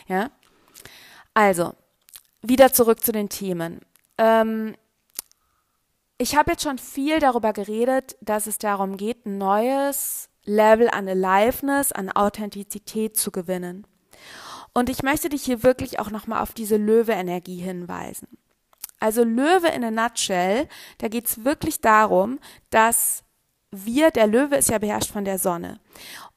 Ja. 0.07 0.29
Also, 1.33 1.73
wieder 2.41 2.73
zurück 2.73 3.03
zu 3.03 3.11
den 3.11 3.29
Themen. 3.29 3.81
Ähm, 4.17 4.75
ich 6.17 6.35
habe 6.35 6.51
jetzt 6.51 6.63
schon 6.63 6.77
viel 6.77 7.19
darüber 7.19 7.53
geredet, 7.53 8.17
dass 8.21 8.47
es 8.47 8.57
darum 8.57 8.97
geht, 8.97 9.25
ein 9.25 9.37
neues 9.37 10.29
Level 10.45 10.89
an 10.89 11.07
Aliveness, 11.07 11.91
an 11.91 12.11
Authentizität 12.11 13.17
zu 13.17 13.31
gewinnen. 13.31 13.85
Und 14.73 14.89
ich 14.89 15.03
möchte 15.03 15.29
dich 15.29 15.43
hier 15.43 15.63
wirklich 15.63 15.99
auch 15.99 16.09
nochmal 16.09 16.41
auf 16.41 16.53
diese 16.53 16.77
Löwe-Energie 16.77 17.57
hinweisen. 17.57 18.37
Also 18.99 19.23
Löwe 19.23 19.67
in 19.69 19.83
a 19.83 19.91
nutshell, 19.91 20.67
da 20.97 21.07
geht 21.07 21.27
es 21.27 21.43
wirklich 21.43 21.81
darum, 21.81 22.39
dass 22.69 23.23
wir, 23.71 24.11
der 24.11 24.27
Löwe 24.27 24.55
ist 24.55 24.69
ja 24.69 24.77
beherrscht 24.77 25.11
von 25.11 25.25
der 25.25 25.39
Sonne. 25.39 25.79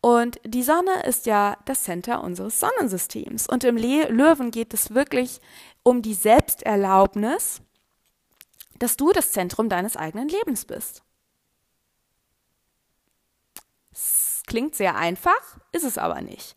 Und 0.01 0.41
die 0.45 0.63
Sonne 0.63 1.03
ist 1.05 1.27
ja 1.27 1.57
das 1.65 1.85
Center 1.85 2.23
unseres 2.23 2.61
Sonnensystems. 2.61 3.47
Und 3.47 3.65
im 3.65 3.77
Le 3.77 4.09
Löwen 4.09 4.51
geht 4.51 4.75
es 4.75 4.95
wirklich 4.95 5.41
um 5.83 6.03
die 6.03 6.15
Selbsterlaubnis, 6.15 7.63
dass 8.79 8.97
du 8.97 9.13
das 9.13 9.33
Zentrum 9.33 9.69
deines 9.69 9.97
eigenen 9.97 10.29
Lebens 10.29 10.65
bist. 10.65 11.03
Es 13.93 14.43
klingt 14.47 14.75
sehr 14.75 14.97
einfach, 14.97 15.59
ist 15.73 15.85
es 15.85 15.99
aber 15.99 16.23
nicht. 16.23 16.57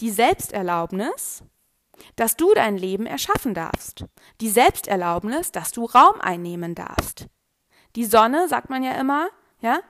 Die 0.00 0.10
Selbsterlaubnis, 0.10 1.42
dass 2.16 2.36
du 2.36 2.52
dein 2.54 2.76
Leben 2.76 3.06
erschaffen 3.06 3.54
darfst. 3.54 4.04
Die 4.40 4.48
Selbsterlaubnis, 4.48 5.52
dass 5.52 5.72
du 5.72 5.84
Raum 5.84 6.20
einnehmen 6.20 6.74
darfst. 6.74 7.26
Die 7.96 8.04
Sonne, 8.04 8.48
sagt 8.48 8.70
man 8.70 8.82
ja 8.82 8.92
immer, 8.92 9.28
ja, 9.60 9.80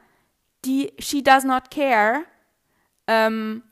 die 0.65 0.93
she 0.99 1.23
does 1.23 1.45
not 1.45 1.71
care, 1.71 2.25
ähm, 3.07 3.63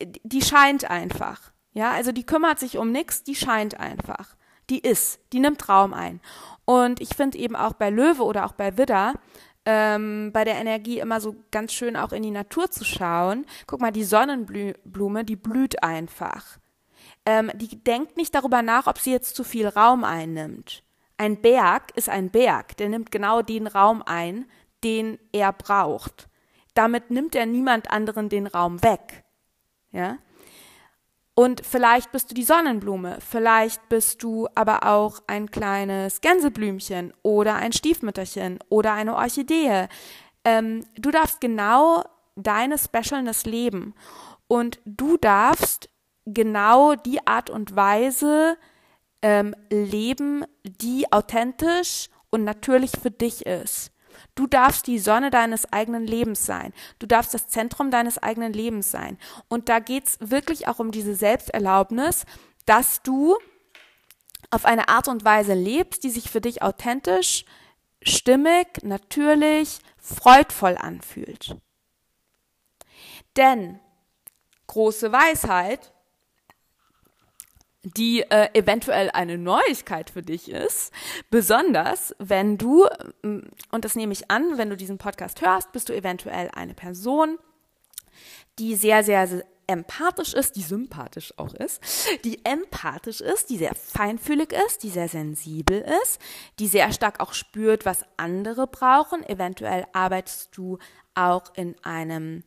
die 0.00 0.42
scheint 0.42 0.90
einfach. 0.90 1.52
Ja, 1.72 1.90
also 1.90 2.12
die 2.12 2.24
kümmert 2.24 2.58
sich 2.58 2.78
um 2.78 2.92
nichts, 2.92 3.24
die 3.24 3.34
scheint 3.34 3.78
einfach. 3.78 4.36
Die 4.70 4.78
ist, 4.78 5.20
die 5.32 5.40
nimmt 5.40 5.68
Raum 5.68 5.92
ein. 5.92 6.20
Und 6.64 7.00
ich 7.00 7.10
finde 7.10 7.38
eben 7.38 7.56
auch 7.56 7.74
bei 7.74 7.90
Löwe 7.90 8.22
oder 8.22 8.46
auch 8.46 8.52
bei 8.52 8.78
Widder, 8.78 9.14
ähm, 9.66 10.30
bei 10.32 10.44
der 10.44 10.56
Energie 10.56 11.00
immer 11.00 11.20
so 11.20 11.36
ganz 11.50 11.72
schön 11.72 11.96
auch 11.96 12.12
in 12.12 12.22
die 12.22 12.30
Natur 12.30 12.70
zu 12.70 12.84
schauen. 12.84 13.44
Guck 13.66 13.80
mal, 13.80 13.92
die 13.92 14.04
Sonnenblume, 14.04 15.24
die 15.24 15.36
blüht 15.36 15.82
einfach. 15.82 16.58
Ähm, 17.26 17.50
die 17.54 17.82
denkt 17.82 18.16
nicht 18.16 18.34
darüber 18.34 18.62
nach, 18.62 18.86
ob 18.86 18.98
sie 18.98 19.12
jetzt 19.12 19.34
zu 19.34 19.44
viel 19.44 19.66
Raum 19.68 20.04
einnimmt. 20.04 20.82
Ein 21.16 21.40
Berg 21.40 21.96
ist 21.96 22.08
ein 22.08 22.30
Berg, 22.30 22.76
der 22.76 22.88
nimmt 22.88 23.10
genau 23.10 23.42
den 23.42 23.66
Raum 23.66 24.02
ein, 24.04 24.46
den 24.82 25.18
er 25.32 25.52
braucht. 25.52 26.28
Damit 26.74 27.10
nimmt 27.10 27.34
er 27.34 27.46
niemand 27.46 27.90
anderen 27.90 28.28
den 28.28 28.46
Raum 28.46 28.82
weg. 28.82 29.24
Ja? 29.92 30.18
Und 31.34 31.64
vielleicht 31.66 32.12
bist 32.12 32.30
du 32.30 32.34
die 32.34 32.44
Sonnenblume, 32.44 33.18
vielleicht 33.20 33.88
bist 33.88 34.22
du 34.22 34.46
aber 34.54 34.86
auch 34.86 35.20
ein 35.26 35.50
kleines 35.50 36.20
Gänseblümchen 36.20 37.12
oder 37.22 37.56
ein 37.56 37.72
Stiefmütterchen 37.72 38.60
oder 38.68 38.92
eine 38.92 39.16
Orchidee. 39.16 39.88
Ähm, 40.44 40.84
du 40.96 41.10
darfst 41.10 41.40
genau 41.40 42.04
deine 42.36 42.78
Specialness 42.78 43.46
leben 43.46 43.94
und 44.46 44.80
du 44.84 45.16
darfst 45.16 45.88
genau 46.26 46.94
die 46.94 47.26
Art 47.26 47.50
und 47.50 47.76
Weise 47.76 48.56
ähm, 49.22 49.54
leben, 49.70 50.44
die 50.64 51.10
authentisch 51.12 52.08
und 52.30 52.44
natürlich 52.44 52.92
für 53.00 53.10
dich 53.10 53.46
ist. 53.46 53.90
Du 54.34 54.46
darfst 54.46 54.86
die 54.86 54.98
Sonne 54.98 55.30
deines 55.30 55.72
eigenen 55.72 56.06
Lebens 56.06 56.44
sein. 56.44 56.72
Du 56.98 57.06
darfst 57.06 57.34
das 57.34 57.48
Zentrum 57.48 57.90
deines 57.90 58.22
eigenen 58.22 58.52
Lebens 58.52 58.90
sein. 58.90 59.18
Und 59.48 59.68
da 59.68 59.78
geht's 59.78 60.18
wirklich 60.20 60.68
auch 60.68 60.78
um 60.78 60.90
diese 60.90 61.14
Selbsterlaubnis, 61.14 62.24
dass 62.66 63.02
du 63.02 63.36
auf 64.50 64.64
eine 64.64 64.88
Art 64.88 65.08
und 65.08 65.24
Weise 65.24 65.54
lebst, 65.54 66.04
die 66.04 66.10
sich 66.10 66.30
für 66.30 66.40
dich 66.40 66.62
authentisch, 66.62 67.44
stimmig, 68.02 68.82
natürlich, 68.82 69.78
freudvoll 69.98 70.76
anfühlt. 70.76 71.56
Denn 73.36 73.80
große 74.66 75.12
Weisheit, 75.12 75.93
die 77.84 78.22
äh, 78.22 78.48
eventuell 78.54 79.10
eine 79.10 79.38
Neuigkeit 79.38 80.10
für 80.10 80.22
dich 80.22 80.50
ist. 80.50 80.92
Besonders, 81.30 82.14
wenn 82.18 82.58
du, 82.58 82.86
mm, 83.22 83.40
und 83.70 83.84
das 83.84 83.94
nehme 83.94 84.12
ich 84.12 84.30
an, 84.30 84.56
wenn 84.56 84.70
du 84.70 84.76
diesen 84.76 84.98
Podcast 84.98 85.42
hörst, 85.42 85.72
bist 85.72 85.88
du 85.88 85.94
eventuell 85.94 86.50
eine 86.54 86.74
Person, 86.74 87.38
die 88.58 88.74
sehr, 88.74 89.04
sehr, 89.04 89.26
sehr 89.26 89.44
empathisch 89.66 90.34
ist, 90.34 90.56
die 90.56 90.62
sympathisch 90.62 91.32
auch 91.38 91.54
ist, 91.54 91.80
die 92.24 92.44
empathisch 92.44 93.20
ist, 93.20 93.50
die 93.50 93.56
sehr 93.56 93.74
feinfühlig 93.74 94.52
ist, 94.52 94.82
die 94.82 94.90
sehr 94.90 95.08
sensibel 95.08 95.84
ist, 96.02 96.20
die 96.58 96.66
sehr 96.66 96.92
stark 96.92 97.20
auch 97.20 97.32
spürt, 97.32 97.86
was 97.86 98.04
andere 98.16 98.66
brauchen. 98.66 99.26
Eventuell 99.26 99.86
arbeitest 99.92 100.56
du 100.56 100.78
auch 101.14 101.54
in 101.54 101.76
einem 101.82 102.44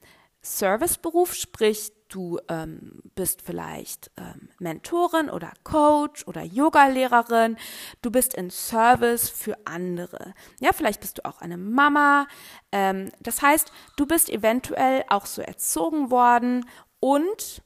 Serviceberuf, 0.48 1.34
sprich 1.34 1.92
du 2.10 2.40
ähm, 2.48 3.02
bist 3.16 3.42
vielleicht 3.42 4.12
ähm, 4.18 4.50
Mentorin 4.60 5.30
oder 5.30 5.52
Coach 5.64 6.26
oder 6.26 6.42
Yogalehrerin, 6.42 7.58
du 8.02 8.12
bist 8.12 8.34
in 8.34 8.50
Service 8.50 9.30
für 9.30 9.58
andere. 9.66 10.34
Ja, 10.60 10.72
vielleicht 10.74 11.02
bist 11.02 11.18
du 11.18 11.26
auch 11.26 11.42
eine 11.42 11.58
Mama. 11.58 12.28
Ähm, 12.72 13.12
das 13.20 13.42
heißt, 13.42 13.72
du 13.98 14.06
bist 14.06 14.30
eventuell 14.30 15.04
auch 15.10 15.26
so 15.26 15.42
erzogen 15.42 16.12
worden 16.12 16.66
und 17.00 17.62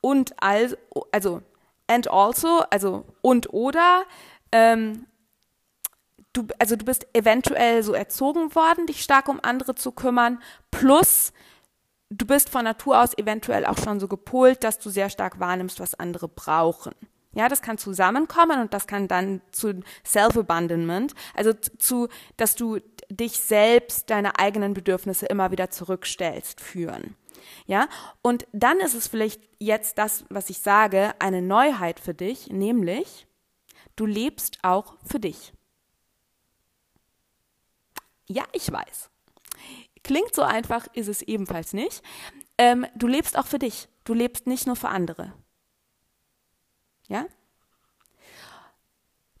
und 0.00 0.34
also, 0.42 0.76
also 1.12 1.42
and 1.86 2.10
also, 2.10 2.64
also 2.70 3.04
und 3.22 3.52
oder 3.52 4.04
ähm, 4.50 5.06
du, 6.32 6.46
also 6.58 6.76
du 6.76 6.84
bist 6.84 7.06
eventuell 7.14 7.82
so 7.82 7.92
erzogen 7.92 8.54
worden, 8.54 8.86
dich 8.86 9.02
stark 9.02 9.28
um 9.28 9.40
andere 9.42 9.74
zu 9.74 9.92
kümmern, 9.92 10.42
plus 10.70 11.32
du 12.12 12.26
bist 12.26 12.50
von 12.50 12.64
Natur 12.64 13.02
aus 13.02 13.16
eventuell 13.16 13.66
auch 13.66 13.78
schon 13.78 14.00
so 14.00 14.08
gepolt, 14.08 14.64
dass 14.64 14.78
du 14.78 14.90
sehr 14.90 15.10
stark 15.10 15.40
wahrnimmst, 15.40 15.80
was 15.80 15.94
andere 15.94 16.28
brauchen. 16.28 16.94
Ja, 17.34 17.48
das 17.48 17.62
kann 17.62 17.78
zusammenkommen 17.78 18.60
und 18.60 18.74
das 18.74 18.86
kann 18.86 19.08
dann 19.08 19.40
zu 19.52 19.80
Self-Abandonment, 20.04 21.14
also 21.34 21.54
zu, 21.54 22.08
dass 22.36 22.54
du 22.56 22.78
dich 23.08 23.40
selbst, 23.40 24.10
deine 24.10 24.38
eigenen 24.38 24.74
Bedürfnisse 24.74 25.26
immer 25.26 25.50
wieder 25.50 25.70
zurückstellst, 25.70 26.60
führen. 26.60 27.16
Ja, 27.66 27.88
und 28.20 28.46
dann 28.52 28.80
ist 28.80 28.94
es 28.94 29.08
vielleicht 29.08 29.40
jetzt 29.58 29.96
das, 29.96 30.24
was 30.28 30.50
ich 30.50 30.58
sage, 30.58 31.14
eine 31.20 31.40
Neuheit 31.40 32.00
für 32.00 32.14
dich, 32.14 32.48
nämlich 32.50 33.26
du 33.96 34.04
lebst 34.04 34.58
auch 34.62 34.96
für 35.04 35.18
dich. 35.18 35.54
Ja, 38.28 38.44
ich 38.52 38.70
weiß. 38.70 39.11
Klingt 40.04 40.34
so 40.34 40.42
einfach, 40.42 40.86
ist 40.94 41.08
es 41.08 41.22
ebenfalls 41.22 41.72
nicht. 41.72 42.02
Ähm, 42.58 42.86
du 42.94 43.06
lebst 43.06 43.38
auch 43.38 43.46
für 43.46 43.58
dich. 43.58 43.88
Du 44.04 44.14
lebst 44.14 44.46
nicht 44.46 44.66
nur 44.66 44.76
für 44.76 44.88
andere. 44.88 45.32
Ja? 47.08 47.26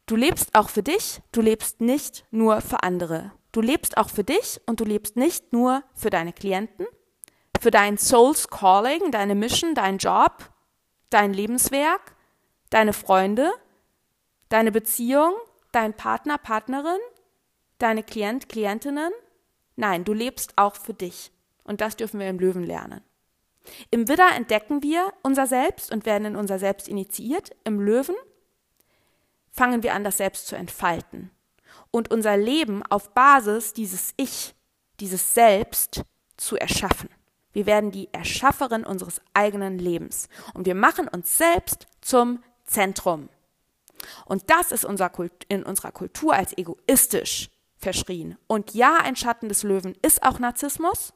Du 0.06 0.16
lebst 0.16 0.54
auch 0.54 0.68
für 0.68 0.82
dich, 0.82 1.20
du 1.32 1.40
lebst 1.40 1.80
nicht 1.80 2.24
nur 2.30 2.60
für 2.60 2.82
andere. 2.82 3.32
Du 3.52 3.60
lebst 3.60 3.96
auch 3.96 4.08
für 4.08 4.24
dich 4.24 4.60
und 4.66 4.80
du 4.80 4.84
lebst 4.84 5.16
nicht 5.16 5.52
nur 5.52 5.82
für 5.94 6.10
deine 6.10 6.32
Klienten, 6.32 6.86
für 7.60 7.70
dein 7.70 7.98
Soul's 7.98 8.48
Calling, 8.48 9.10
deine 9.10 9.34
Mission, 9.34 9.74
dein 9.74 9.98
Job, 9.98 10.50
dein 11.10 11.32
Lebenswerk, 11.32 12.16
deine 12.70 12.92
Freunde, 12.92 13.52
deine 14.48 14.72
Beziehung, 14.72 15.34
dein 15.70 15.94
Partner, 15.94 16.38
Partnerin, 16.38 17.00
deine 17.78 18.02
Klient, 18.02 18.48
Klientinnen, 18.48 19.12
Nein, 19.76 20.04
du 20.04 20.12
lebst 20.12 20.54
auch 20.56 20.76
für 20.76 20.94
dich. 20.94 21.32
Und 21.64 21.80
das 21.80 21.96
dürfen 21.96 22.20
wir 22.20 22.28
im 22.28 22.38
Löwen 22.38 22.64
lernen. 22.64 23.02
Im 23.90 24.08
Widder 24.08 24.30
entdecken 24.34 24.82
wir 24.82 25.12
unser 25.22 25.46
Selbst 25.46 25.92
und 25.92 26.04
werden 26.04 26.24
in 26.26 26.36
unser 26.36 26.58
Selbst 26.58 26.88
initiiert. 26.88 27.50
Im 27.64 27.80
Löwen 27.80 28.16
fangen 29.50 29.82
wir 29.82 29.94
an, 29.94 30.02
das 30.02 30.16
Selbst 30.16 30.46
zu 30.48 30.56
entfalten 30.56 31.30
und 31.92 32.10
unser 32.10 32.36
Leben 32.36 32.82
auf 32.86 33.10
Basis 33.10 33.72
dieses 33.72 34.14
Ich, 34.16 34.54
dieses 34.98 35.34
Selbst 35.34 36.02
zu 36.36 36.56
erschaffen. 36.56 37.08
Wir 37.52 37.66
werden 37.66 37.90
die 37.90 38.12
Erschafferin 38.12 38.84
unseres 38.84 39.20
eigenen 39.34 39.78
Lebens 39.78 40.28
und 40.54 40.66
wir 40.66 40.74
machen 40.74 41.06
uns 41.06 41.36
selbst 41.36 41.86
zum 42.00 42.42
Zentrum. 42.64 43.28
Und 44.24 44.50
das 44.50 44.72
ist 44.72 44.84
unser 44.84 45.12
in 45.48 45.62
unserer 45.62 45.92
Kultur 45.92 46.34
als 46.34 46.56
egoistisch 46.56 47.50
verschrien. 47.82 48.36
Und 48.46 48.74
ja, 48.74 48.96
ein 48.96 49.16
Schatten 49.16 49.48
des 49.48 49.62
Löwen 49.62 49.96
ist 50.02 50.22
auch 50.22 50.38
Narzissmus. 50.38 51.12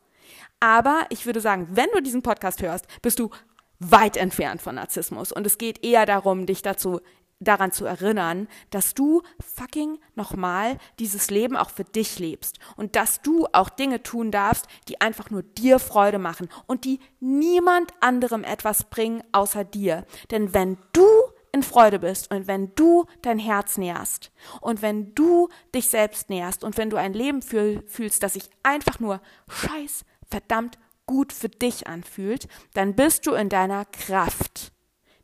Aber 0.61 1.07
ich 1.11 1.27
würde 1.27 1.41
sagen, 1.41 1.69
wenn 1.71 1.89
du 1.95 2.03
diesen 2.03 2.23
Podcast 2.23 2.63
hörst, 2.63 2.87
bist 3.01 3.19
du 3.19 3.31
weit 3.79 4.17
entfernt 4.17 4.63
von 4.63 4.75
Narzissmus. 4.75 5.33
Und 5.33 5.47
es 5.47 5.59
geht 5.59 5.85
eher 5.85 6.07
darum, 6.07 6.47
dich 6.47 6.63
dazu 6.63 7.01
daran 7.39 7.71
zu 7.71 7.85
erinnern, 7.85 8.49
dass 8.71 8.95
du 8.95 9.23
fucking 9.41 9.99
nochmal 10.15 10.79
dieses 10.99 11.31
Leben 11.31 11.57
auch 11.57 11.69
für 11.69 11.85
dich 11.85 12.19
lebst 12.19 12.59
und 12.77 12.97
dass 12.97 13.21
du 13.21 13.47
auch 13.53 13.69
Dinge 13.69 14.03
tun 14.03 14.31
darfst, 14.31 14.67
die 14.89 15.01
einfach 15.03 15.31
nur 15.31 15.43
dir 15.43 15.79
Freude 15.79 16.19
machen 16.19 16.49
und 16.67 16.85
die 16.87 16.99
niemand 17.21 17.93
anderem 18.01 18.43
etwas 18.43 18.85
bringen 18.85 19.23
außer 19.33 19.65
dir. 19.65 20.07
Denn 20.31 20.55
wenn 20.55 20.79
du 20.93 21.07
in 21.57 21.63
Freude 21.63 21.99
bist 21.99 22.31
und 22.31 22.47
wenn 22.47 22.75
du 22.75 23.07
dein 23.23 23.39
Herz 23.39 23.79
nährst 23.79 24.31
und 24.61 24.83
wenn 24.83 25.15
du 25.15 25.49
dich 25.75 25.89
selbst 25.89 26.29
nährst 26.29 26.63
und 26.63 26.77
wenn 26.77 26.91
du 26.91 26.99
ein 26.99 27.15
Leben 27.15 27.41
fühl, 27.41 27.83
fühlst, 27.89 28.23
das 28.23 28.35
sich 28.35 28.51
einfach 28.63 29.01
nur 29.01 29.23
scheiß 29.49 30.05
verdammt 30.29 30.79
gut 31.07 31.33
für 31.33 31.49
dich 31.49 31.87
anfühlt, 31.87 32.47
dann 32.75 32.95
bist 32.95 33.27
du 33.27 33.33
in 33.33 33.49
deiner 33.49 33.87
Kraft. 33.87 34.73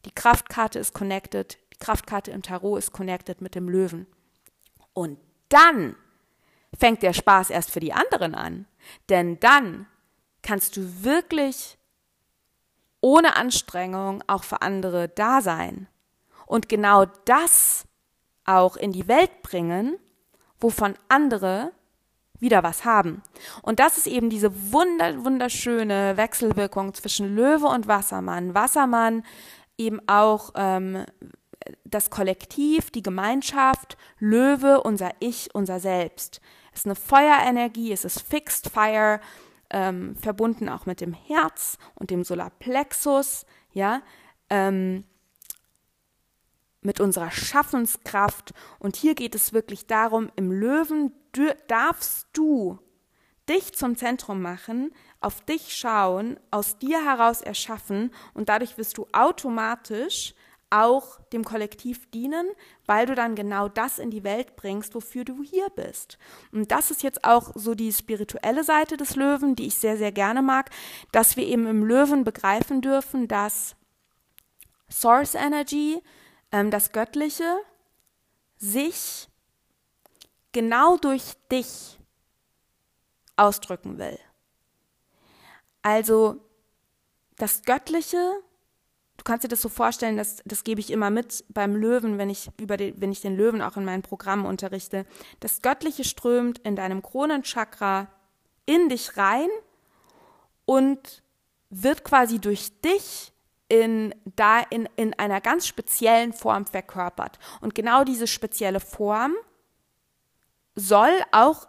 Die 0.06 0.10
Kraftkarte 0.10 0.78
ist 0.78 0.94
connected, 0.94 1.58
die 1.74 1.78
Kraftkarte 1.78 2.30
im 2.30 2.42
Tarot 2.42 2.78
ist 2.78 2.92
connected 2.92 3.42
mit 3.42 3.54
dem 3.54 3.68
Löwen. 3.68 4.06
Und 4.94 5.18
dann 5.50 5.96
fängt 6.78 7.02
der 7.02 7.12
Spaß 7.12 7.50
erst 7.50 7.70
für 7.70 7.80
die 7.80 7.92
anderen 7.92 8.34
an. 8.34 8.66
Denn 9.10 9.38
dann 9.38 9.86
kannst 10.42 10.76
du 10.76 11.04
wirklich 11.04 11.76
ohne 13.02 13.36
Anstrengung 13.36 14.24
auch 14.28 14.44
für 14.44 14.62
andere 14.62 15.08
da 15.08 15.42
sein 15.42 15.88
und 16.52 16.68
genau 16.68 17.06
das 17.24 17.86
auch 18.44 18.76
in 18.76 18.92
die 18.92 19.08
Welt 19.08 19.40
bringen, 19.40 19.96
wovon 20.60 20.96
andere 21.08 21.72
wieder 22.40 22.62
was 22.62 22.84
haben. 22.84 23.22
Und 23.62 23.80
das 23.80 23.96
ist 23.96 24.06
eben 24.06 24.28
diese 24.28 24.70
wunder, 24.70 25.24
wunderschöne 25.24 26.18
Wechselwirkung 26.18 26.92
zwischen 26.92 27.34
Löwe 27.34 27.68
und 27.68 27.88
Wassermann. 27.88 28.54
Wassermann 28.54 29.24
eben 29.78 30.06
auch 30.06 30.50
ähm, 30.54 31.06
das 31.86 32.10
Kollektiv, 32.10 32.90
die 32.90 33.02
Gemeinschaft, 33.02 33.96
Löwe, 34.18 34.82
unser 34.82 35.12
Ich, 35.20 35.54
unser 35.54 35.80
Selbst. 35.80 36.42
Es 36.74 36.80
ist 36.80 36.86
eine 36.86 36.96
Feuerenergie, 36.96 37.92
es 37.92 38.04
ist 38.04 38.20
Fixed 38.20 38.68
Fire, 38.68 39.20
ähm, 39.70 40.16
verbunden 40.16 40.68
auch 40.68 40.84
mit 40.84 41.00
dem 41.00 41.14
Herz 41.14 41.78
und 41.94 42.10
dem 42.10 42.24
Solarplexus, 42.24 43.46
ja, 43.72 44.02
ähm, 44.50 45.04
mit 46.82 47.00
unserer 47.00 47.30
Schaffenskraft. 47.30 48.52
Und 48.78 48.96
hier 48.96 49.14
geht 49.14 49.34
es 49.34 49.52
wirklich 49.52 49.86
darum, 49.86 50.30
im 50.36 50.52
Löwen 50.52 51.12
darfst 51.68 52.28
du 52.32 52.78
dich 53.48 53.72
zum 53.72 53.96
Zentrum 53.96 54.42
machen, 54.42 54.92
auf 55.20 55.40
dich 55.40 55.74
schauen, 55.74 56.38
aus 56.50 56.78
dir 56.78 57.04
heraus 57.04 57.40
erschaffen 57.40 58.12
und 58.34 58.48
dadurch 58.48 58.78
wirst 58.78 58.98
du 58.98 59.06
automatisch 59.12 60.34
auch 60.70 61.20
dem 61.32 61.44
Kollektiv 61.44 62.10
dienen, 62.10 62.48
weil 62.86 63.04
du 63.04 63.14
dann 63.14 63.34
genau 63.34 63.68
das 63.68 63.98
in 63.98 64.10
die 64.10 64.24
Welt 64.24 64.56
bringst, 64.56 64.94
wofür 64.94 65.24
du 65.24 65.42
hier 65.42 65.68
bist. 65.70 66.18
Und 66.50 66.72
das 66.72 66.90
ist 66.90 67.02
jetzt 67.02 67.24
auch 67.24 67.52
so 67.54 67.74
die 67.74 67.92
spirituelle 67.92 68.64
Seite 68.64 68.96
des 68.96 69.14
Löwen, 69.14 69.54
die 69.54 69.66
ich 69.66 69.74
sehr, 69.74 69.98
sehr 69.98 70.12
gerne 70.12 70.40
mag, 70.40 70.70
dass 71.12 71.36
wir 71.36 71.46
eben 71.46 71.66
im 71.66 71.84
Löwen 71.84 72.24
begreifen 72.24 72.80
dürfen, 72.80 73.28
dass 73.28 73.76
Source 74.90 75.34
Energy, 75.34 76.00
ähm, 76.52 76.70
das 76.70 76.92
Göttliche, 76.92 77.58
sich 78.56 79.28
genau 80.52 80.96
durch 80.96 81.34
dich 81.50 81.98
ausdrücken 83.36 83.98
will. 83.98 84.18
Also 85.82 86.40
das 87.36 87.62
Göttliche 87.62 88.42
du 89.22 89.24
kannst 89.24 89.44
dir 89.44 89.48
das 89.48 89.62
so 89.62 89.68
vorstellen, 89.68 90.16
dass, 90.16 90.42
das 90.44 90.64
gebe 90.64 90.80
ich 90.80 90.90
immer 90.90 91.08
mit 91.10 91.44
beim 91.48 91.76
Löwen, 91.76 92.18
wenn 92.18 92.28
ich, 92.28 92.50
über 92.58 92.76
den, 92.76 93.00
wenn 93.00 93.12
ich 93.12 93.20
den 93.20 93.36
Löwen 93.36 93.62
auch 93.62 93.76
in 93.76 93.84
meinen 93.84 94.02
Programmen 94.02 94.46
unterrichte. 94.46 95.06
Das 95.38 95.62
Göttliche 95.62 96.02
strömt 96.02 96.58
in 96.58 96.74
deinem 96.74 97.02
Kronenchakra 97.02 98.08
in 98.66 98.88
dich 98.88 99.16
rein 99.16 99.48
und 100.64 101.22
wird 101.70 102.02
quasi 102.02 102.40
durch 102.40 102.80
dich 102.80 103.31
in, 103.72 104.14
da 104.36 104.60
in, 104.60 104.86
in 104.96 105.14
einer 105.14 105.40
ganz 105.40 105.66
speziellen 105.66 106.34
Form 106.34 106.66
verkörpert. 106.66 107.38
Und 107.62 107.74
genau 107.74 108.04
diese 108.04 108.26
spezielle 108.26 108.80
Form 108.80 109.32
soll 110.74 111.22
auch 111.32 111.66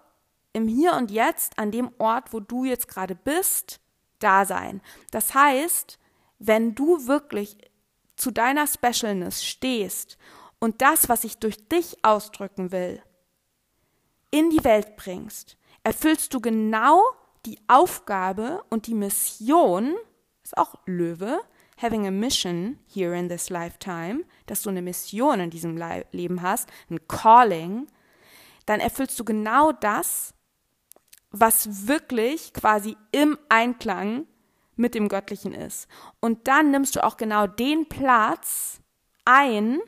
im 0.51 0.67
Hier 0.67 0.95
und 0.95 1.11
Jetzt, 1.11 1.57
an 1.57 1.71
dem 1.71 1.91
Ort, 1.99 2.33
wo 2.33 2.41
du 2.41 2.65
jetzt 2.65 2.89
gerade 2.89 3.15
bist, 3.15 3.79
da 4.19 4.43
sein. 4.43 4.81
Das 5.11 5.33
heißt, 5.33 5.97
wenn 6.39 6.75
du 6.75 7.07
wirklich 7.07 7.57
zu 8.17 8.31
deiner 8.31 8.67
Specialness 8.67 9.41
stehst 9.41 10.17
und 10.59 10.81
das, 10.81 11.07
was 11.07 11.23
ich 11.23 11.37
durch 11.37 11.69
dich 11.69 12.03
ausdrücken 12.03 12.73
will, 12.73 13.01
in 14.29 14.49
die 14.49 14.65
Welt 14.65 14.97
bringst, 14.97 15.55
erfüllst 15.83 16.33
du 16.33 16.41
genau 16.41 17.01
die 17.45 17.59
Aufgabe 17.69 18.61
und 18.69 18.87
die 18.87 18.93
Mission, 18.93 19.95
ist 20.43 20.57
auch 20.57 20.75
Löwe, 20.85 21.39
having 21.83 22.07
a 22.07 22.11
mission 22.11 22.79
here 22.87 23.13
in 23.13 23.27
this 23.27 23.49
lifetime, 23.49 24.23
dass 24.45 24.63
du 24.63 24.69
eine 24.69 24.81
Mission 24.81 25.39
in 25.39 25.49
diesem 25.49 25.77
Leben 26.11 26.41
hast, 26.41 26.69
ein 26.89 27.07
Calling, 27.07 27.87
dann 28.65 28.79
erfüllst 28.79 29.19
du 29.19 29.25
genau 29.25 29.73
das, 29.73 30.33
was 31.31 31.87
wirklich 31.87 32.53
quasi 32.53 32.95
im 33.11 33.37
Einklang 33.49 34.25
mit 34.75 34.95
dem 34.95 35.09
Göttlichen 35.09 35.53
ist. 35.53 35.87
Und 36.19 36.47
dann 36.47 36.71
nimmst 36.71 36.95
du 36.95 37.03
auch 37.03 37.17
genau 37.17 37.47
den 37.47 37.89
Platz 37.89 38.79
ein 39.25 39.79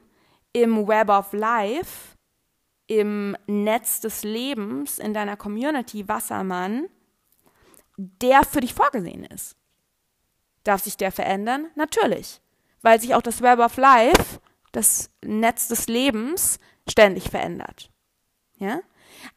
im 0.54 0.88
Web 0.88 1.10
of 1.10 1.34
Life, 1.34 2.16
im 2.88 3.36
Netz 3.48 4.02
des 4.02 4.24
Lebens, 4.24 5.00
in 5.00 5.14
deiner 5.14 5.38
Community 5.38 6.08
Wassermann, 6.08 6.88
der 7.98 8.44
für 8.44 8.62
dich 8.62 8.74
vorgesehen 8.74 9.24
ist. 9.24 9.56
Darf 10.66 10.84
sich 10.84 10.98
der 10.98 11.12
verändern? 11.12 11.68
Natürlich, 11.76 12.42
weil 12.82 13.00
sich 13.00 13.16
auch 13.16 13.22
das 13.22 13.42
Web 13.42 13.60
of 13.60 13.78
Life, 13.78 14.42
das 14.74 15.12
Netz 15.24 15.70
des 15.70 15.88
Lebens, 15.88 16.60
ständig 16.90 17.30
verändert. 17.30 17.90
Ja? 18.58 18.82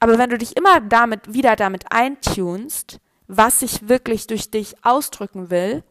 Aber 0.01 0.19
wenn 0.19 0.31
du 0.31 0.38
dich 0.38 0.57
immer 0.57 0.81
damit 0.81 1.33
wieder 1.33 1.55
damit 1.55 1.93
eintunst, 1.93 2.99
was 3.27 3.61
sich 3.61 3.88
wirklich 3.88 4.27
durch 4.27 4.51
dich 4.51 4.75
ausdrücken 4.85 5.51
will, 5.51 5.85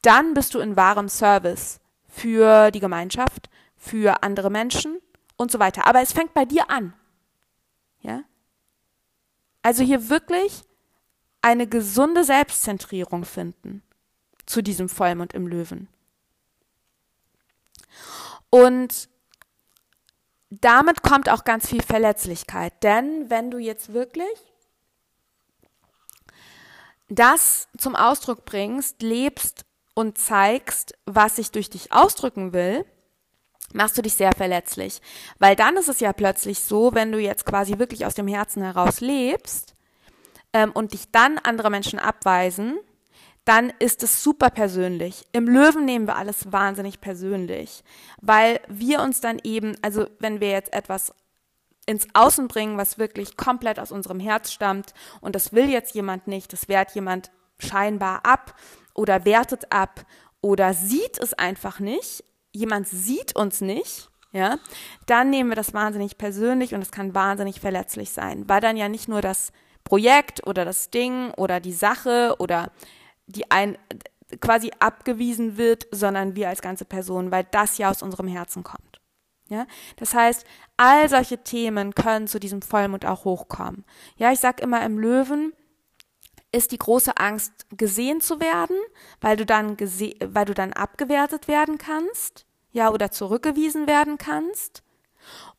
dann 0.00 0.32
bist 0.32 0.54
du 0.54 0.60
in 0.60 0.76
wahrem 0.76 1.08
Service 1.08 1.80
für 2.06 2.70
die 2.70 2.80
Gemeinschaft, 2.80 3.50
für 3.76 4.22
andere 4.22 4.50
Menschen 4.50 5.00
und 5.36 5.50
so 5.50 5.58
weiter. 5.58 5.88
Aber 5.88 6.02
es 6.02 6.12
fängt 6.12 6.34
bei 6.34 6.44
dir 6.44 6.70
an. 6.70 6.94
Ja? 8.00 8.22
Also 9.62 9.82
hier 9.82 10.08
wirklich 10.08 10.62
eine 11.40 11.66
gesunde 11.66 12.22
Selbstzentrierung 12.22 13.24
finden 13.24 13.82
zu 14.52 14.62
diesem 14.62 14.88
Vollmond 14.88 15.32
im 15.32 15.46
Löwen. 15.46 15.88
Und 18.50 19.08
damit 20.50 21.02
kommt 21.02 21.30
auch 21.30 21.44
ganz 21.44 21.66
viel 21.66 21.82
Verletzlichkeit, 21.82 22.82
denn 22.82 23.30
wenn 23.30 23.50
du 23.50 23.56
jetzt 23.56 23.94
wirklich 23.94 24.26
das 27.08 27.68
zum 27.78 27.96
Ausdruck 27.96 28.44
bringst, 28.44 29.00
lebst 29.00 29.64
und 29.94 30.18
zeigst, 30.18 30.94
was 31.06 31.38
ich 31.38 31.50
durch 31.50 31.70
dich 31.70 31.92
ausdrücken 31.92 32.52
will, 32.52 32.84
machst 33.72 33.96
du 33.96 34.02
dich 34.02 34.14
sehr 34.14 34.32
verletzlich. 34.32 35.00
Weil 35.38 35.56
dann 35.56 35.78
ist 35.78 35.88
es 35.88 36.00
ja 36.00 36.12
plötzlich 36.12 36.60
so, 36.60 36.94
wenn 36.94 37.12
du 37.12 37.18
jetzt 37.18 37.46
quasi 37.46 37.78
wirklich 37.78 38.04
aus 38.04 38.14
dem 38.14 38.28
Herzen 38.28 38.62
heraus 38.62 39.00
lebst 39.00 39.74
ähm, 40.52 40.72
und 40.72 40.92
dich 40.92 41.10
dann 41.10 41.38
andere 41.38 41.70
Menschen 41.70 41.98
abweisen, 41.98 42.78
dann 43.44 43.72
ist 43.78 44.02
es 44.02 44.22
super 44.22 44.50
persönlich. 44.50 45.24
Im 45.32 45.48
Löwen 45.48 45.84
nehmen 45.84 46.06
wir 46.06 46.16
alles 46.16 46.52
wahnsinnig 46.52 47.00
persönlich, 47.00 47.82
weil 48.20 48.60
wir 48.68 49.00
uns 49.00 49.20
dann 49.20 49.40
eben, 49.42 49.76
also 49.82 50.06
wenn 50.20 50.40
wir 50.40 50.50
jetzt 50.50 50.72
etwas 50.72 51.12
ins 51.86 52.06
Außen 52.14 52.48
bringen, 52.48 52.78
was 52.78 52.98
wirklich 52.98 53.36
komplett 53.36 53.78
aus 53.80 53.92
unserem 53.92 54.20
Herz 54.20 54.52
stammt. 54.52 54.94
Und 55.20 55.34
das 55.34 55.52
will 55.52 55.68
jetzt 55.68 55.94
jemand 55.94 56.26
nicht, 56.28 56.52
das 56.52 56.68
wehrt 56.68 56.94
jemand 56.94 57.30
scheinbar 57.58 58.24
ab 58.24 58.54
oder 58.94 59.24
wertet 59.24 59.72
ab 59.72 60.04
oder 60.40 60.74
sieht 60.74 61.18
es 61.18 61.34
einfach 61.34 61.80
nicht. 61.80 62.24
Jemand 62.52 62.86
sieht 62.86 63.34
uns 63.34 63.60
nicht, 63.60 64.10
ja, 64.32 64.58
dann 65.06 65.30
nehmen 65.30 65.50
wir 65.50 65.56
das 65.56 65.74
wahnsinnig 65.74 66.18
persönlich 66.18 66.74
und 66.74 66.82
es 66.82 66.92
kann 66.92 67.14
wahnsinnig 67.14 67.60
verletzlich 67.60 68.10
sein, 68.10 68.48
weil 68.48 68.60
dann 68.60 68.76
ja 68.76 68.88
nicht 68.88 69.08
nur 69.08 69.22
das 69.22 69.52
Projekt 69.84 70.46
oder 70.46 70.64
das 70.64 70.90
Ding 70.90 71.32
oder 71.32 71.60
die 71.60 71.72
Sache 71.72 72.36
oder 72.38 72.70
die 73.26 73.50
ein 73.50 73.78
quasi 74.40 74.70
abgewiesen 74.78 75.56
wird, 75.56 75.86
sondern 75.90 76.36
wir 76.36 76.48
als 76.48 76.62
ganze 76.62 76.84
Person, 76.84 77.30
weil 77.30 77.46
das 77.50 77.78
ja 77.78 77.90
aus 77.90 78.02
unserem 78.02 78.28
Herzen 78.28 78.62
kommt. 78.62 79.00
Ja? 79.48 79.66
Das 79.96 80.14
heißt, 80.14 80.44
all 80.76 81.08
solche 81.08 81.42
Themen 81.42 81.94
können 81.94 82.26
zu 82.26 82.40
diesem 82.40 82.62
Vollmond 82.62 83.04
auch 83.04 83.24
hochkommen. 83.24 83.84
Ja, 84.16 84.32
ich 84.32 84.40
sag 84.40 84.60
immer 84.60 84.84
im 84.84 84.98
Löwen 84.98 85.52
ist 86.54 86.72
die 86.72 86.78
große 86.78 87.16
Angst, 87.16 87.66
gesehen 87.70 88.20
zu 88.20 88.38
werden, 88.38 88.76
weil 89.20 89.36
du 89.36 89.46
dann 89.46 89.76
gese 89.76 90.14
weil 90.20 90.44
du 90.44 90.54
dann 90.54 90.74
abgewertet 90.74 91.48
werden 91.48 91.78
kannst, 91.78 92.46
ja, 92.72 92.90
oder 92.90 93.10
zurückgewiesen 93.10 93.86
werden 93.86 94.18
kannst. 94.18 94.82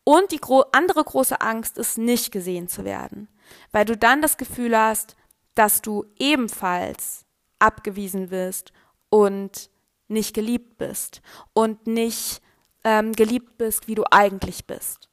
Und 0.03 0.31
die 0.31 0.37
gro 0.37 0.65
andere 0.71 1.03
große 1.03 1.41
Angst 1.41 1.77
ist, 1.77 1.97
nicht 1.97 2.31
gesehen 2.31 2.67
zu 2.67 2.85
werden, 2.85 3.27
weil 3.71 3.85
du 3.85 3.97
dann 3.97 4.21
das 4.21 4.37
Gefühl 4.37 4.77
hast, 4.77 5.15
dass 5.55 5.81
du 5.81 6.05
ebenfalls 6.17 7.22
abgewiesen 7.63 8.29
wirst 8.29 8.73
und 9.09 9.69
nicht 10.07 10.33
geliebt 10.33 10.77
bist 10.77 11.21
und 11.53 11.87
nicht 11.87 12.41
ähm, 12.83 13.13
geliebt 13.13 13.57
bist, 13.57 13.87
wie 13.87 13.95
du 13.95 14.03
eigentlich 14.11 14.67
bist. 14.67 15.09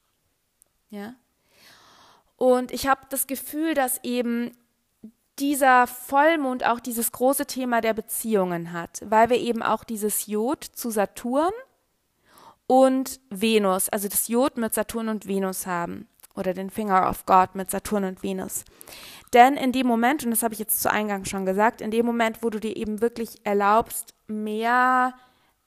Ja. 0.91 1.15
Und 2.37 2.73
ich 2.73 2.87
habe 2.87 3.03
das 3.11 3.27
Gefühl, 3.27 3.75
dass 3.75 4.03
eben 4.03 4.53
dieser 5.39 5.87
Vollmond 5.87 6.67
auch 6.67 6.81
dieses 6.81 7.13
große 7.13 7.47
Thema 7.47 7.81
der 7.81 7.95
Beziehungen 7.95 8.73
hat, 8.73 9.01
weil 9.05 9.31
wir 9.31 9.39
eben 9.39 9.63
auch 9.63 9.85
dieses 9.85 10.27
Jod 10.27 10.65
zu 10.65 10.91
Saturn 10.91 11.53
und 12.67 13.21
Venus, 13.31 13.89
also 13.89 14.09
das 14.09 14.29
Jod 14.29 14.59
mit 14.59 14.75
Saturn 14.75 15.09
und 15.09 15.27
Venus 15.27 15.67
haben. 15.67 16.09
Oder 16.35 16.55
den 16.55 16.71
Finger 16.71 17.09
of 17.09 17.27
God 17.27 17.55
mit 17.55 17.71
Saturn 17.71 18.05
und 18.05 18.23
Venus. 18.23 18.65
Denn 19.33 19.57
in 19.57 19.73
dem 19.73 19.87
Moment, 19.87 20.25
und 20.25 20.31
das 20.31 20.43
habe 20.43 20.55
ich 20.55 20.61
jetzt 20.61 20.83
zu 20.83 20.91
Eingang 20.91 21.25
schon 21.25 21.47
gesagt, 21.47 21.81
in 21.81 21.91
dem 21.91 22.05
Moment, 22.05 22.43
wo 22.43 22.51
du 22.51 22.59
dir 22.59 22.77
eben 22.77 23.01
wirklich 23.01 23.45
erlaubst, 23.45 24.15
mehr 24.27 25.15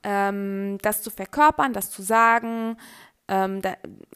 ähm, 0.04 0.78
das 0.82 1.02
zu 1.02 1.10
verkörpern, 1.10 1.74
das 1.74 1.90
zu 1.90 2.02
sagen, 2.02 2.78
ähm, 3.30 3.62
da, 3.62 3.76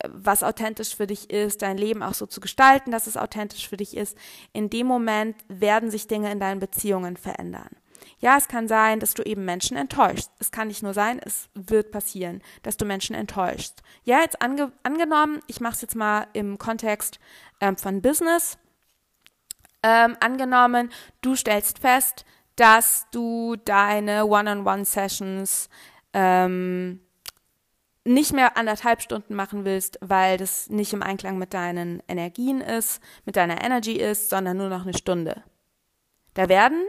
was 0.10 0.44
authentisch 0.44 0.96
für 0.96 1.08
dich 1.08 1.30
ist, 1.30 1.62
dein 1.62 1.78
Leben 1.78 2.04
auch 2.04 2.14
so 2.14 2.26
zu 2.26 2.42
gestalten, 2.42 2.92
dass 2.92 3.08
es 3.08 3.16
authentisch 3.16 3.70
für 3.70 3.78
dich 3.78 3.96
ist, 3.96 4.18
in 4.52 4.70
dem 4.70 4.88
Moment 4.88 5.38
werden 5.48 5.90
sich 5.90 6.08
Dinge 6.08 6.32
in 6.32 6.40
deinen 6.42 6.60
Beziehungen 6.60 7.16
verändern. 7.16 7.70
Ja, 8.20 8.38
es 8.38 8.48
kann 8.48 8.68
sein, 8.68 9.00
dass 9.00 9.14
du 9.14 9.24
eben 9.24 9.46
Menschen 9.46 9.78
enttäuschst. 9.78 10.32
Es 10.40 10.52
kann 10.52 10.68
nicht 10.68 10.84
nur 10.84 10.94
sein, 10.94 11.20
es 11.24 11.50
wird 11.54 11.92
passieren, 11.92 12.42
dass 12.64 12.78
du 12.78 12.86
Menschen 12.86 13.16
enttäuschst. 13.16 13.82
Ja, 14.04 14.22
jetzt 14.22 14.42
ange 14.42 14.72
angenommen, 14.84 15.40
ich 15.48 15.62
mache 15.62 15.76
es 15.76 15.82
jetzt 15.82 15.96
mal 15.96 16.28
im 16.34 16.58
Kontext 16.58 17.20
ähm, 17.62 17.78
von 17.78 18.02
Business. 18.02 18.58
Ähm, 19.84 20.18
angenommen, 20.20 20.90
du 21.22 21.36
stellst 21.36 21.80
fest, 21.80 22.26
dass 22.56 23.06
du 23.12 23.56
deine 23.56 24.26
One-on-One-Sessions 24.26 25.70
ähm, 26.14 27.00
nicht 28.08 28.34
mehr 28.34 28.58
anderthalb 28.58 29.02
Stunden 29.02 29.36
machen 29.36 29.66
willst, 29.66 30.00
weil 30.02 30.38
das 30.38 30.70
nicht 30.70 30.94
im 30.94 31.04
Einklang 31.04 31.38
mit 31.38 31.54
deinen 31.54 32.02
Energien 32.08 32.62
ist, 32.62 33.02
mit 33.26 33.36
deiner 33.36 33.64
Energy 33.64 33.94
ist, 33.94 34.30
sondern 34.30 34.58
nur 34.58 34.70
noch 34.70 34.84
eine 34.84 34.98
Stunde. 34.98 35.44
Da 36.34 36.50
werden, 36.50 36.84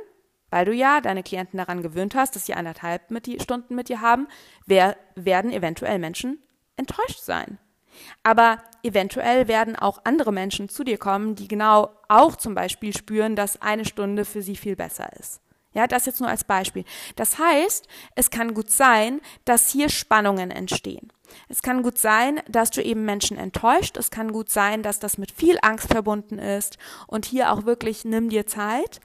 weil 0.51 0.65
du 0.65 0.73
ja 0.73 1.01
deine 1.01 1.23
Klienten 1.23 1.59
daran 1.59 1.83
gewöhnt 1.83 2.15
hast, 2.15 2.37
dass 2.37 2.47
sie 2.47 2.55
anderthalb 2.55 3.11
mit 3.11 3.27
die 3.27 3.41
Stunden 3.41 3.75
mit 3.75 3.89
dir 3.89 4.01
haben, 4.01 4.29
wer, 4.67 4.97
werden 5.15 5.53
eventuell 5.53 5.99
Menschen 5.99 6.43
enttäuscht 6.77 7.21
sein. 7.21 7.59
Aber 8.23 8.63
eventuell 8.83 9.49
werden 9.49 9.77
auch 9.77 10.01
andere 10.05 10.33
Menschen 10.33 10.69
zu 10.69 10.85
dir 10.85 10.99
kommen, 10.99 11.35
die 11.35 11.49
genau 11.49 11.91
auch 12.09 12.37
zum 12.37 12.55
Beispiel 12.55 12.97
spüren, 12.97 13.37
dass 13.37 13.61
eine 13.61 13.85
Stunde 13.85 14.25
für 14.25 14.43
sie 14.43 14.57
viel 14.57 14.77
besser 14.77 15.11
ist. 15.19 15.41
Ja, 15.75 15.87
das 15.87 16.07
jetzt 16.07 16.21
nur 16.21 16.31
als 16.31 16.45
Beispiel. 16.45 16.85
Das 17.17 17.39
heißt, 17.39 17.87
es 18.15 18.31
kann 18.31 18.55
gut 18.55 18.71
sein, 18.71 19.21
dass 19.45 19.69
hier 19.69 19.89
Spannungen 19.89 20.51
entstehen. 20.51 21.13
Es 21.49 21.61
kann 21.63 21.83
gut 21.83 21.99
sein, 21.99 22.41
dass 22.49 22.71
du 22.71 22.83
eben 22.83 23.05
Menschen 23.05 23.37
enttäuscht. 23.37 23.97
Es 23.97 24.11
kann 24.11 24.33
gut 24.33 24.51
sein, 24.51 24.83
dass 24.83 24.99
das 24.99 25.19
mit 25.19 25.31
viel 25.31 25.59
Angst 25.61 25.89
verbunden 25.89 26.39
ist. 26.39 26.79
Und 27.07 27.27
hier 27.27 27.53
auch 27.53 27.67
wirklich 27.67 28.05
nimm 28.05 28.31
dir 28.31 28.47
Zeit. 28.47 29.01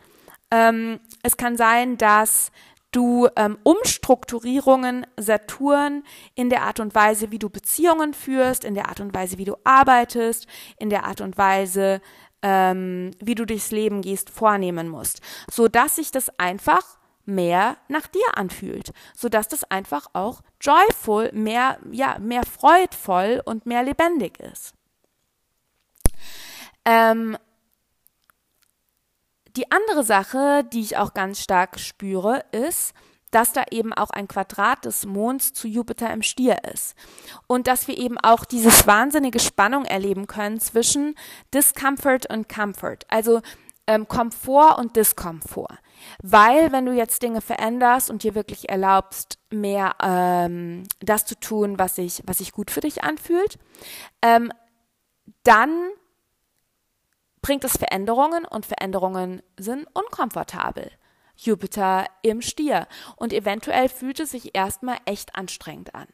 Ähm, 0.53 0.99
es 1.23 1.35
kann 1.35 1.57
sein, 1.57 1.97
dass 1.97 2.51
du 2.91 3.27
ähm, 3.35 3.57
Umstrukturierungen 3.63 5.07
Saturn 5.17 6.03
in 6.35 6.51
der 6.51 6.61
Art 6.61 6.79
und 6.79 6.93
Weise, 6.93 7.31
wie 7.31 7.39
du 7.39 7.49
Beziehungen 7.49 8.13
führst, 8.13 8.63
in 8.63 8.75
der 8.75 8.87
Art 8.87 8.99
und 8.99 9.15
Weise, 9.15 9.39
wie 9.39 9.45
du 9.45 9.55
arbeitest, 9.63 10.45
in 10.77 10.91
der 10.91 11.05
Art 11.05 11.21
und 11.21 11.39
Weise, 11.39 12.01
ähm, 12.43 13.09
wie 13.19 13.33
du 13.33 13.45
durchs 13.45 13.71
Leben 13.71 14.03
gehst, 14.03 14.29
vornehmen 14.29 14.89
musst, 14.89 15.21
so 15.49 15.67
dass 15.67 15.95
sich 15.95 16.11
das 16.11 16.29
einfach 16.37 16.99
mehr 17.25 17.77
nach 17.87 18.05
dir 18.05 18.37
anfühlt, 18.37 18.93
so 19.15 19.29
dass 19.29 19.47
das 19.47 19.63
einfach 19.71 20.05
auch 20.13 20.41
joyful, 20.61 21.31
mehr 21.33 21.79
ja 21.91 22.19
mehr 22.19 22.43
freudvoll 22.43 23.41
und 23.43 23.65
mehr 23.65 23.81
lebendig 23.81 24.39
ist. 24.39 24.75
Ähm, 26.85 27.37
die 29.55 29.71
andere 29.71 30.03
Sache, 30.03 30.63
die 30.71 30.81
ich 30.81 30.97
auch 30.97 31.13
ganz 31.13 31.41
stark 31.41 31.79
spüre, 31.79 32.43
ist, 32.51 32.93
dass 33.33 33.51
da 33.51 33.63
eben 33.71 33.93
auch 33.93 34.11
ein 34.11 34.27
Quadrat 34.27 34.85
des 34.85 35.05
Monds 35.05 35.53
zu 35.53 35.67
Jupiter 35.67 36.11
im 36.11 36.21
Stier 36.21 36.63
ist. 36.71 36.95
Und 37.47 37.67
dass 37.67 37.87
wir 37.87 37.97
eben 37.97 38.17
auch 38.19 38.45
dieses 38.45 38.85
wahnsinnige 38.87 39.39
Spannung 39.39 39.85
erleben 39.85 40.27
können 40.27 40.59
zwischen 40.59 41.15
Discomfort 41.53 42.29
und 42.29 42.47
Comfort. 42.47 42.99
Also 43.09 43.41
ähm, 43.87 44.07
Komfort 44.07 44.77
und 44.77 44.95
Diskomfort. 44.95 45.79
Weil 46.21 46.71
wenn 46.71 46.85
du 46.85 46.93
jetzt 46.93 47.21
Dinge 47.21 47.41
veränderst 47.41 48.09
und 48.09 48.23
dir 48.23 48.35
wirklich 48.35 48.69
erlaubst, 48.69 49.39
mehr 49.49 49.95
ähm, 50.01 50.83
das 50.99 51.25
zu 51.25 51.39
tun, 51.39 51.79
was 51.79 51.95
sich, 51.95 52.21
was 52.25 52.37
sich 52.37 52.51
gut 52.51 52.71
für 52.71 52.81
dich 52.81 53.03
anfühlt, 53.03 53.57
ähm, 54.21 54.51
dann 55.43 55.89
bringt 57.43 57.63
es 57.65 57.77
Veränderungen 57.77 58.45
und 58.45 58.65
Veränderungen 58.65 59.43
sind 59.59 59.85
unkomfortabel. 59.93 60.89
Jupiter 61.35 62.05
im 62.23 62.41
Stier. 62.41 62.87
Und 63.17 63.33
eventuell 63.33 63.89
fühlt 63.89 64.19
es 64.19 64.31
sich 64.31 64.55
erstmal 64.55 64.97
echt 65.05 65.35
anstrengend 65.35 65.93
an. 65.93 66.07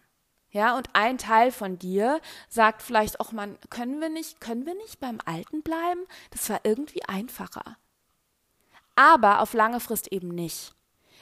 Ja, 0.52 0.76
und 0.76 0.90
ein 0.94 1.20
Teil 1.20 1.52
von 1.52 1.78
dir 1.78 2.20
sagt 2.50 2.82
vielleicht 2.82 3.20
auch, 3.20 3.32
man, 3.32 3.58
können 3.70 4.02
wir 4.02 4.10
nicht, 4.10 4.42
können 4.42 4.66
wir 4.66 4.74
nicht 4.74 5.00
beim 5.00 5.20
Alten 5.24 5.62
bleiben? 5.62 6.02
Das 6.32 6.50
war 6.50 6.62
irgendwie 6.64 7.04
einfacher. 7.06 7.78
Aber 8.96 9.42
auf 9.42 9.54
lange 9.54 9.80
Frist 9.80 10.12
eben 10.12 10.30
nicht. 10.30 10.74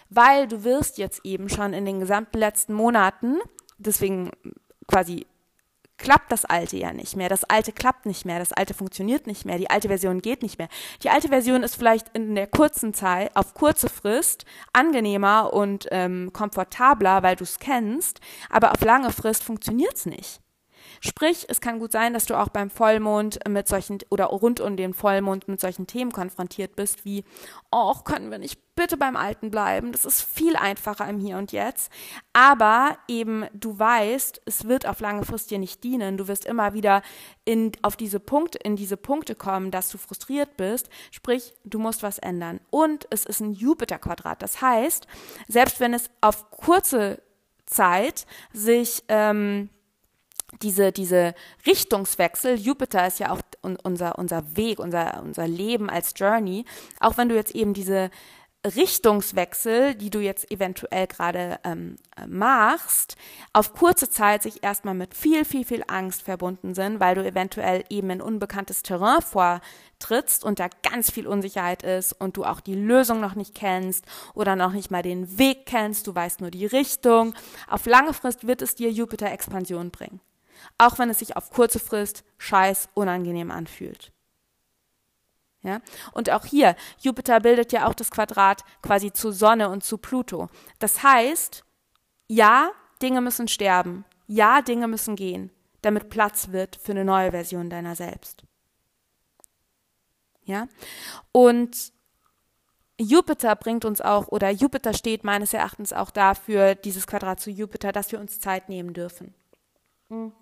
Weil 0.09 0.47
du 0.47 0.63
wirst 0.63 0.97
jetzt 0.97 1.25
eben 1.25 1.49
schon 1.49 1.73
in 1.73 1.83
den 1.83 1.99
gesamten 1.99 2.37
letzten 2.37 2.73
Monaten, 2.73 3.39
deswegen 3.77 4.31
quasi 4.87 5.27
klappt 5.97 6.31
das 6.31 6.45
alte 6.45 6.77
ja 6.77 6.93
nicht 6.93 7.15
mehr. 7.15 7.29
Das 7.29 7.43
alte 7.43 7.71
klappt 7.71 8.05
nicht 8.05 8.25
mehr. 8.25 8.39
Das 8.39 8.53
alte 8.53 8.73
funktioniert 8.73 9.27
nicht 9.27 9.45
mehr. 9.45 9.57
Die 9.57 9.69
alte 9.69 9.87
Version 9.87 10.21
geht 10.21 10.41
nicht 10.41 10.57
mehr. 10.57 10.69
Die 11.03 11.09
alte 11.09 11.29
Version 11.29 11.63
ist 11.63 11.75
vielleicht 11.75 12.07
in 12.13 12.35
der 12.35 12.47
kurzen 12.47 12.93
Zeit, 12.93 13.35
auf 13.35 13.53
kurze 13.53 13.89
Frist, 13.89 14.45
angenehmer 14.73 15.53
und 15.53 15.87
ähm, 15.91 16.31
komfortabler, 16.33 17.23
weil 17.23 17.35
du 17.35 17.43
es 17.43 17.59
kennst, 17.59 18.21
aber 18.49 18.71
auf 18.71 18.81
lange 18.81 19.11
Frist 19.11 19.43
funktioniert 19.43 19.95
es 19.95 20.05
nicht. 20.05 20.41
Sprich, 21.01 21.45
es 21.49 21.61
kann 21.61 21.79
gut 21.79 21.91
sein, 21.91 22.13
dass 22.13 22.25
du 22.25 22.35
auch 22.35 22.49
beim 22.49 22.69
Vollmond 22.69 23.39
mit 23.47 23.67
solchen 23.67 23.99
oder 24.09 24.25
rund 24.25 24.59
um 24.59 24.77
den 24.77 24.93
Vollmond 24.93 25.47
mit 25.47 25.59
solchen 25.59 25.87
Themen 25.87 26.11
konfrontiert 26.11 26.75
bist, 26.75 27.05
wie, 27.05 27.23
oh, 27.71 27.93
können 28.03 28.31
wir 28.31 28.37
nicht 28.37 28.59
bitte 28.77 28.95
beim 28.95 29.17
Alten 29.17 29.51
bleiben? 29.51 29.91
Das 29.91 30.05
ist 30.05 30.21
viel 30.21 30.55
einfacher 30.55 31.09
im 31.09 31.19
Hier 31.19 31.37
und 31.37 31.51
Jetzt. 31.51 31.91
Aber 32.31 32.97
eben, 33.07 33.45
du 33.53 33.77
weißt, 33.77 34.41
es 34.45 34.67
wird 34.67 34.85
auf 34.85 35.01
lange 35.01 35.25
Frist 35.25 35.51
dir 35.51 35.59
nicht 35.59 35.83
dienen. 35.83 36.15
Du 36.15 36.29
wirst 36.29 36.45
immer 36.45 36.73
wieder 36.73 37.01
in, 37.43 37.71
auf 37.81 37.97
diese 37.97 38.19
Punkte, 38.21 38.59
in 38.59 38.75
diese 38.75 38.95
Punkte 38.95 39.35
kommen, 39.35 39.71
dass 39.71 39.89
du 39.89 39.97
frustriert 39.97 40.55
bist. 40.55 40.89
Sprich, 41.11 41.53
du 41.65 41.79
musst 41.79 42.03
was 42.03 42.19
ändern. 42.19 42.61
Und 42.69 43.07
es 43.09 43.25
ist 43.25 43.41
ein 43.41 43.53
Jupiter-Quadrat. 43.53 44.41
Das 44.41 44.61
heißt, 44.61 45.07
selbst 45.47 45.79
wenn 45.79 45.93
es 45.93 46.09
auf 46.21 46.51
kurze 46.51 47.21
Zeit 47.65 48.25
sich 48.53 49.03
ähm, 49.09 49.69
diese, 50.61 50.91
diese 50.91 51.33
Richtungswechsel, 51.65 52.55
Jupiter 52.55 53.07
ist 53.07 53.19
ja 53.19 53.31
auch 53.31 53.41
unser, 53.61 54.17
unser 54.17 54.57
Weg, 54.57 54.79
unser, 54.79 55.21
unser 55.23 55.47
Leben 55.47 55.89
als 55.89 56.13
Journey, 56.15 56.65
auch 56.99 57.17
wenn 57.17 57.29
du 57.29 57.35
jetzt 57.35 57.55
eben 57.55 57.73
diese 57.73 58.09
Richtungswechsel, 58.65 59.95
die 59.95 60.09
du 60.09 60.19
jetzt 60.19 60.51
eventuell 60.51 61.07
gerade 61.07 61.59
ähm, 61.63 61.95
machst, 62.27 63.15
auf 63.53 63.73
kurze 63.73 64.09
Zeit 64.09 64.43
sich 64.43 64.63
erstmal 64.63 64.93
mit 64.93 65.13
viel, 65.13 65.45
viel, 65.45 65.63
viel 65.63 65.83
Angst 65.87 66.23
verbunden 66.23 66.73
sind, 66.73 66.99
weil 66.99 67.15
du 67.15 67.25
eventuell 67.25 67.83
eben 67.89 68.09
in 68.09 68.21
unbekanntes 68.21 68.83
Terrain 68.83 69.21
vortrittst 69.21 70.43
und 70.43 70.59
da 70.59 70.67
ganz 70.83 71.11
viel 71.11 71.27
Unsicherheit 71.27 71.83
ist 71.83 72.13
und 72.13 72.37
du 72.37 72.43
auch 72.43 72.59
die 72.59 72.75
Lösung 72.75 73.21
noch 73.21 73.35
nicht 73.35 73.55
kennst 73.55 74.05
oder 74.33 74.55
noch 74.55 74.73
nicht 74.73 74.91
mal 74.91 75.03
den 75.03 75.37
Weg 75.37 75.65
kennst, 75.65 76.07
du 76.07 76.15
weißt 76.15 76.41
nur 76.41 76.51
die 76.51 76.65
Richtung. 76.65 77.33
Auf 77.67 77.85
lange 77.85 78.13
Frist 78.13 78.47
wird 78.47 78.61
es 78.61 78.75
dir 78.75 78.91
Jupiter-Expansion 78.91 79.91
bringen 79.91 80.19
auch 80.77 80.99
wenn 80.99 81.09
es 81.09 81.19
sich 81.19 81.35
auf 81.35 81.49
kurze 81.51 81.79
Frist 81.79 82.23
scheiß 82.37 82.89
unangenehm 82.93 83.51
anfühlt. 83.51 84.11
Ja? 85.63 85.81
Und 86.13 86.29
auch 86.29 86.45
hier, 86.45 86.75
Jupiter 86.99 87.39
bildet 87.39 87.71
ja 87.71 87.87
auch 87.87 87.93
das 87.93 88.11
Quadrat 88.11 88.63
quasi 88.81 89.11
zu 89.11 89.31
Sonne 89.31 89.69
und 89.69 89.83
zu 89.83 89.97
Pluto. 89.97 90.49
Das 90.79 91.03
heißt, 91.03 91.63
ja, 92.27 92.71
Dinge 93.01 93.21
müssen 93.21 93.47
sterben. 93.47 94.05
Ja, 94.27 94.61
Dinge 94.61 94.87
müssen 94.87 95.15
gehen, 95.15 95.51
damit 95.81 96.09
Platz 96.09 96.49
wird 96.51 96.75
für 96.75 96.91
eine 96.91 97.05
neue 97.05 97.31
Version 97.31 97.69
deiner 97.69 97.95
selbst. 97.95 98.43
Ja? 100.43 100.67
Und 101.31 101.91
Jupiter 102.99 103.55
bringt 103.55 103.85
uns 103.85 104.01
auch, 104.01 104.27
oder 104.29 104.49
Jupiter 104.49 104.93
steht 104.93 105.23
meines 105.23 105.53
Erachtens 105.53 105.93
auch 105.93 106.09
dafür, 106.09 106.75
dieses 106.75 107.05
Quadrat 107.05 107.39
zu 107.39 107.51
Jupiter, 107.51 107.91
dass 107.91 108.11
wir 108.11 108.19
uns 108.19 108.39
Zeit 108.39 108.69
nehmen 108.69 108.93
dürfen. 108.93 109.35
Mhm. 110.09 110.33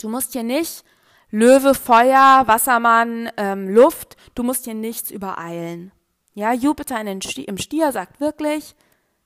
Du 0.00 0.08
musst 0.08 0.32
hier 0.32 0.42
nicht 0.42 0.84
Löwe, 1.30 1.74
Feuer, 1.74 2.42
Wassermann, 2.46 3.30
ähm, 3.36 3.68
Luft, 3.68 4.16
du 4.34 4.42
musst 4.42 4.64
hier 4.64 4.74
nichts 4.74 5.10
übereilen. 5.10 5.92
Ja, 6.34 6.52
Jupiter 6.52 6.98
in 6.98 7.06
den 7.06 7.22
Sti 7.22 7.44
im 7.44 7.58
Stier 7.58 7.92
sagt 7.92 8.18
wirklich, 8.18 8.74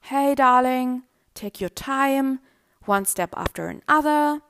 hey 0.00 0.34
darling, 0.34 1.02
take 1.32 1.64
your 1.64 1.74
time, 1.74 2.40
one 2.87 3.06
step 3.06 3.37
after 3.37 3.68
another, 3.68 4.40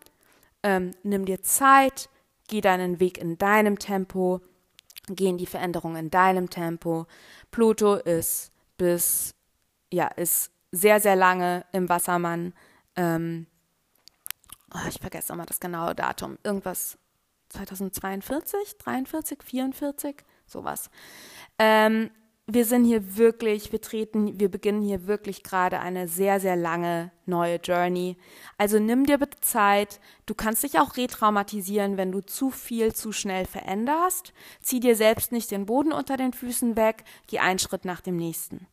ähm, 0.63 0.93
nimm 1.03 1.27
dir 1.27 1.43
Zeit, 1.43 2.09
geh 2.49 2.61
deinen 2.61 2.99
Weg 2.99 3.19
in 3.19 3.39
deinem 3.39 3.79
Tempo, 3.79 4.41
gehen 5.09 5.39
die 5.39 5.47
Veränderungen 5.47 5.97
in 5.97 6.11
deinem 6.11 6.51
Tempo. 6.51 7.07
Pluto 7.51 7.95
ist 7.97 8.51
bis, 8.79 9.35
ja, 9.93 10.09
ist 10.09 10.51
sehr, 10.73 10.99
sehr 10.99 11.17
lange 11.17 11.65
im 11.73 11.89
Wassermann. 11.89 12.55
Ähm, 12.97 13.47
oh, 14.75 14.89
ich 14.89 15.01
vergesse 15.01 15.33
immer 15.33 15.47
das 15.47 15.61
genaue 15.61 15.95
Datum, 15.95 16.39
irgendwas 16.43 16.99
2042, 17.51 18.79
43, 18.79 19.43
44, 19.43 20.17
sowas. 20.47 20.91
Ähm, 21.59 22.11
wir 22.47 22.67
sind 22.67 22.85
hier 22.85 23.17
wirklich, 23.17 23.73
wir 23.73 23.81
treten, 23.81 24.39
wir 24.39 24.51
beginnen 24.51 24.83
hier 24.83 25.07
wirklich 25.07 25.43
gerade 25.43 25.81
eine 25.81 26.09
sehr, 26.09 26.41
sehr 26.41 26.57
lange 26.57 27.11
neue 27.25 27.57
Journey. 27.57 28.19
Also 28.59 28.79
nimm 28.79 29.07
dir 29.07 29.17
bitte 29.17 29.41
Zeit. 29.41 29.99
Du 30.27 30.35
kannst 30.35 30.63
dich 30.63 30.79
auch 30.79 30.99
retraumatisieren, 30.99 31.97
wenn 31.97 32.13
du 32.13 32.21
zu 32.21 32.51
viel 32.51 32.95
zu 32.95 33.13
schnell 33.13 33.47
veränderst. 33.47 34.35
Zieh 34.61 34.81
dir 34.81 34.95
selbst 34.95 35.33
nicht 35.33 35.51
den 35.53 35.65
Boden 35.65 35.93
unter 35.93 36.19
den 36.19 36.35
Füßen 36.35 36.77
weg. 36.77 37.05
Geh 37.29 37.39
einen 37.39 37.59
Schritt 37.59 37.87
nach 37.87 38.03
dem 38.03 38.17
nächsten 38.17 38.67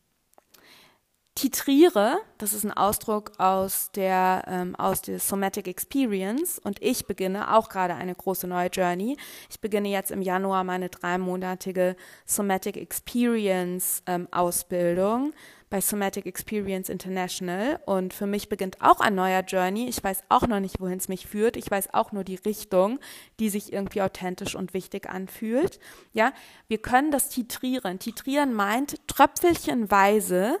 titriere, 1.34 2.18
das 2.36 2.52
ist 2.52 2.64
ein 2.64 2.72
Ausdruck 2.72 3.32
aus 3.38 3.90
der, 3.92 4.44
ähm, 4.46 4.76
aus 4.76 5.00
der 5.00 5.18
Somatic 5.18 5.66
Experience 5.66 6.58
und 6.58 6.82
ich 6.82 7.06
beginne 7.06 7.54
auch 7.56 7.68
gerade 7.68 7.94
eine 7.94 8.14
große 8.14 8.46
neue 8.46 8.68
Journey. 8.68 9.16
Ich 9.48 9.60
beginne 9.60 9.88
jetzt 9.88 10.10
im 10.10 10.20
Januar 10.20 10.62
meine 10.62 10.90
dreimonatige 10.90 11.96
Somatic 12.26 12.76
Experience 12.76 14.02
ähm, 14.06 14.28
Ausbildung 14.30 15.32
bei 15.70 15.80
Somatic 15.80 16.26
Experience 16.26 16.90
International 16.90 17.80
und 17.86 18.12
für 18.12 18.26
mich 18.26 18.50
beginnt 18.50 18.82
auch 18.82 19.00
ein 19.00 19.14
neuer 19.14 19.40
Journey. 19.40 19.88
Ich 19.88 20.04
weiß 20.04 20.24
auch 20.28 20.46
noch 20.46 20.60
nicht, 20.60 20.80
wohin 20.80 20.98
es 20.98 21.08
mich 21.08 21.26
führt. 21.26 21.56
Ich 21.56 21.70
weiß 21.70 21.94
auch 21.94 22.12
nur 22.12 22.24
die 22.24 22.34
Richtung, 22.34 22.98
die 23.40 23.48
sich 23.48 23.72
irgendwie 23.72 24.02
authentisch 24.02 24.54
und 24.54 24.74
wichtig 24.74 25.08
anfühlt. 25.08 25.80
Ja, 26.12 26.34
wir 26.68 26.76
können 26.76 27.10
das 27.10 27.30
titrieren. 27.30 27.98
Titrieren 27.98 28.52
meint 28.52 28.96
tröpfelchenweise 29.08 30.58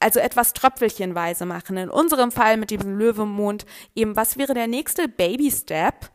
also 0.00 0.20
etwas 0.20 0.52
tröpfelchenweise 0.52 1.46
machen. 1.46 1.76
In 1.76 1.90
unserem 1.90 2.30
Fall 2.30 2.56
mit 2.56 2.70
diesem 2.70 2.98
Löwemond 2.98 3.66
eben, 3.94 4.16
was 4.16 4.36
wäre 4.36 4.54
der 4.54 4.66
nächste 4.66 5.08
Baby-Step, 5.08 6.10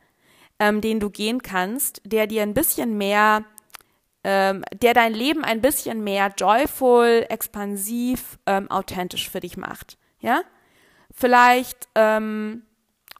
ähm, 0.60 0.82
den 0.82 1.00
du 1.00 1.10
gehen 1.10 1.42
kannst, 1.42 2.02
der 2.06 2.28
dir 2.28 2.44
ein 2.44 2.54
bisschen 2.54 2.98
mehr, 2.98 3.44
ähm, 4.24 4.64
der 4.74 4.94
dein 4.94 5.14
Leben 5.14 5.44
ein 5.44 5.62
bisschen 5.62 6.04
mehr 6.04 6.32
joyful, 6.38 7.26
expansiv, 7.30 8.38
ähm, 8.46 8.70
authentisch 8.70 9.30
für 9.30 9.40
dich 9.40 9.58
macht. 9.58 9.98
Ja? 10.20 10.42
Vielleicht 11.12 11.90
ähm, 11.96 12.64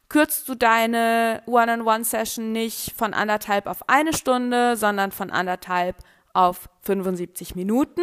kürzt 0.08 0.48
du 0.48 0.54
deine 0.54 1.42
One-on-One-Session 1.46 2.52
nicht 2.52 2.92
von 2.96 3.14
anderthalb 3.14 3.66
auf 3.66 3.88
eine 3.88 4.12
Stunde, 4.12 4.76
sondern 4.76 5.10
von 5.10 5.30
anderthalb 5.30 5.96
auf 6.34 6.68
75 6.82 7.54
Minuten 7.54 8.02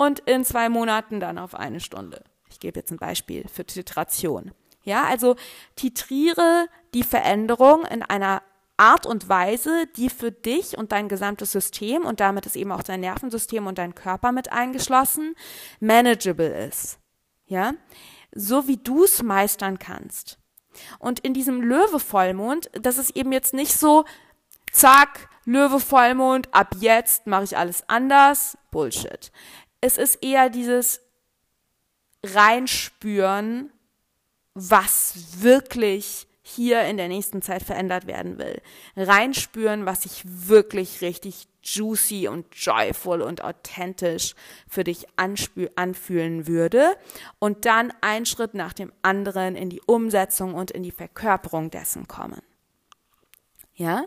und 0.00 0.20
in 0.20 0.46
zwei 0.46 0.70
Monaten 0.70 1.20
dann 1.20 1.36
auf 1.36 1.54
eine 1.54 1.78
Stunde. 1.78 2.24
Ich 2.48 2.58
gebe 2.58 2.80
jetzt 2.80 2.90
ein 2.90 2.96
Beispiel 2.96 3.46
für 3.52 3.66
Titration. 3.66 4.52
Ja, 4.82 5.04
also 5.04 5.36
titriere 5.76 6.68
die 6.94 7.02
Veränderung 7.02 7.84
in 7.84 8.02
einer 8.02 8.42
Art 8.78 9.04
und 9.04 9.28
Weise, 9.28 9.86
die 9.96 10.08
für 10.08 10.32
dich 10.32 10.78
und 10.78 10.92
dein 10.92 11.10
gesamtes 11.10 11.52
System 11.52 12.06
und 12.06 12.20
damit 12.20 12.46
ist 12.46 12.56
eben 12.56 12.72
auch 12.72 12.82
dein 12.82 13.00
Nervensystem 13.00 13.66
und 13.66 13.76
dein 13.76 13.94
Körper 13.94 14.32
mit 14.32 14.50
eingeschlossen, 14.50 15.34
manageable 15.80 16.48
ist. 16.66 16.98
Ja, 17.44 17.74
so 18.34 18.66
wie 18.66 18.78
du 18.78 19.04
es 19.04 19.22
meistern 19.22 19.78
kannst. 19.78 20.38
Und 20.98 21.20
in 21.20 21.34
diesem 21.34 21.60
Löwe-Vollmond, 21.60 22.70
das 22.72 22.96
ist 22.96 23.14
eben 23.16 23.32
jetzt 23.32 23.52
nicht 23.52 23.76
so, 23.76 24.06
zack, 24.72 25.28
Löwe-Vollmond, 25.44 26.54
ab 26.54 26.74
jetzt 26.78 27.26
mache 27.26 27.44
ich 27.44 27.58
alles 27.58 27.86
anders. 27.86 28.56
Bullshit 28.70 29.30
es 29.80 29.98
ist 29.98 30.22
eher 30.22 30.50
dieses 30.50 31.00
Reinspüren, 32.24 33.72
was 34.54 35.42
wirklich 35.42 36.26
hier 36.42 36.82
in 36.82 36.96
der 36.96 37.08
nächsten 37.08 37.42
Zeit 37.42 37.62
verändert 37.62 38.06
werden 38.06 38.38
will. 38.38 38.60
Reinspüren, 38.96 39.86
was 39.86 40.02
sich 40.02 40.22
wirklich 40.24 41.00
richtig 41.00 41.46
juicy 41.62 42.28
und 42.28 42.46
joyful 42.54 43.22
und 43.22 43.44
authentisch 43.44 44.34
für 44.68 44.82
dich 44.82 45.06
anfühlen 45.16 46.46
würde 46.46 46.96
und 47.38 47.66
dann 47.66 47.92
einen 48.00 48.26
Schritt 48.26 48.54
nach 48.54 48.72
dem 48.72 48.92
anderen 49.02 49.56
in 49.56 49.70
die 49.70 49.82
Umsetzung 49.86 50.54
und 50.54 50.70
in 50.70 50.82
die 50.82 50.90
Verkörperung 50.90 51.70
dessen 51.70 52.08
kommen. 52.08 52.42
Ja? 53.74 54.04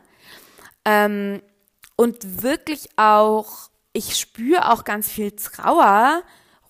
Ähm, 0.84 1.42
und 1.96 2.44
wirklich 2.44 2.90
auch 2.98 3.70
ich 3.94 4.18
spüre 4.18 4.72
auch 4.72 4.84
ganz 4.84 5.10
viel 5.10 5.32
Trauer 5.32 6.24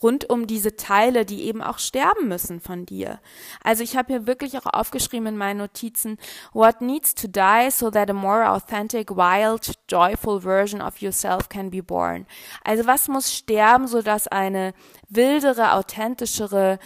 rund 0.03 0.29
um 0.29 0.45
diese 0.45 0.75
Teile, 0.75 1.25
die 1.25 1.43
eben 1.43 1.63
auch 1.63 1.79
sterben 1.79 2.27
müssen 2.27 2.59
von 2.59 2.86
dir. 2.86 3.19
Also 3.63 3.83
ich 3.83 3.95
habe 3.95 4.12
hier 4.12 4.27
wirklich 4.27 4.57
auch 4.57 4.65
aufgeschrieben 4.65 5.27
in 5.27 5.38
meinen 5.38 5.59
Notizen, 5.59 6.17
what 6.51 6.81
needs 6.81 7.15
to 7.15 7.27
die 7.27 7.69
so 7.71 7.89
that 7.89 8.09
a 8.09 8.13
more 8.13 8.49
authentic, 8.49 9.09
wild, 9.12 9.79
joyful 9.89 10.41
version 10.41 10.81
of 10.81 10.97
yourself 10.97 11.47
can 11.47 11.71
be 11.71 11.81
born. 11.81 12.27
Also 12.65 12.86
was 12.86 13.07
muss 13.07 13.33
sterben, 13.33 13.88
so 13.88 14.01
dass 14.01 14.27
eine 14.27 14.73
wildere, 15.07 15.73
authentischere, 15.73 16.79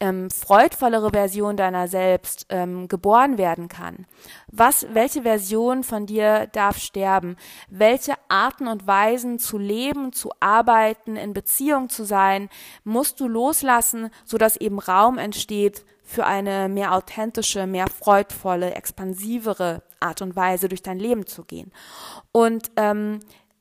ähm, 0.00 0.30
freudvollere 0.30 1.10
Version 1.10 1.56
deiner 1.56 1.86
selbst 1.86 2.46
ähm, 2.48 2.88
geboren 2.88 3.38
werden 3.38 3.68
kann. 3.68 4.06
Was, 4.48 4.86
welche 4.92 5.22
Version 5.22 5.84
von 5.84 6.06
dir 6.06 6.48
darf 6.52 6.78
sterben? 6.78 7.36
Welche 7.68 8.14
Arten 8.28 8.66
und 8.66 8.86
Weisen 8.86 9.38
zu 9.38 9.58
leben, 9.58 10.12
zu 10.12 10.30
arbeiten, 10.40 11.16
in 11.16 11.32
Beziehung 11.32 11.90
zu 11.90 12.04
sein, 12.04 12.48
musst 12.84 13.20
du 13.20 13.28
loslassen, 13.28 14.10
so 14.24 14.38
dass 14.38 14.56
eben 14.56 14.78
Raum 14.78 15.18
entsteht 15.18 15.84
für 16.02 16.26
eine 16.26 16.68
mehr 16.68 16.92
authentische, 16.92 17.68
mehr 17.68 17.86
freudvolle, 17.86 18.74
expansivere 18.74 19.82
Art 20.00 20.22
und 20.22 20.34
Weise 20.34 20.68
durch 20.68 20.82
dein 20.82 20.98
Leben 20.98 21.26
zu 21.26 21.44
gehen. 21.44 21.70
Und 22.32 22.72
ähm, 22.76 23.20